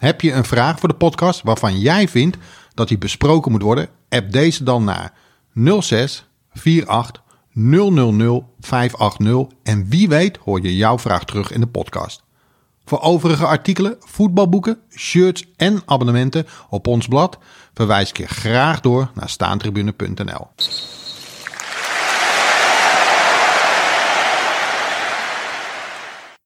Heb 0.02 0.22
je 0.22 0.32
een 0.32 0.46
vraag 0.46 0.80
voor 0.80 0.90
de 0.90 0.96
podcast 0.96 1.42
waarvan 1.42 1.80
jij 1.80 2.08
vindt 2.08 2.38
dat 2.74 2.88
die 2.88 2.98
besproken 2.98 3.52
moet 3.52 3.62
worden? 3.62 3.90
App 4.10 4.32
deze 4.32 4.64
dan 4.64 4.84
naar 4.84 5.14
06 5.80 6.26
48 6.54 7.22
000 7.54 8.46
580 8.60 9.58
en 9.64 9.90
wie 9.90 10.08
weet 10.10 10.38
hoor 10.38 10.62
je 10.62 10.76
jouw 10.76 11.00
vraag 11.00 11.26
terug 11.26 11.52
in 11.52 11.60
de 11.60 11.68
podcast. 11.68 12.24
Voor 12.86 13.02
overige 13.02 13.46
artikelen, 13.46 13.96
voetbalboeken, 14.00 14.80
shirts 14.96 15.46
en 15.56 15.82
abonnementen 15.86 16.48
op 16.70 16.88
ons 16.88 17.08
blad 17.08 17.38
verwijs 17.74 18.10
ik 18.10 18.18
je 18.18 18.28
graag 18.28 18.80
door 18.80 19.12
naar 19.14 19.30
staantribune.nl. 19.30 20.48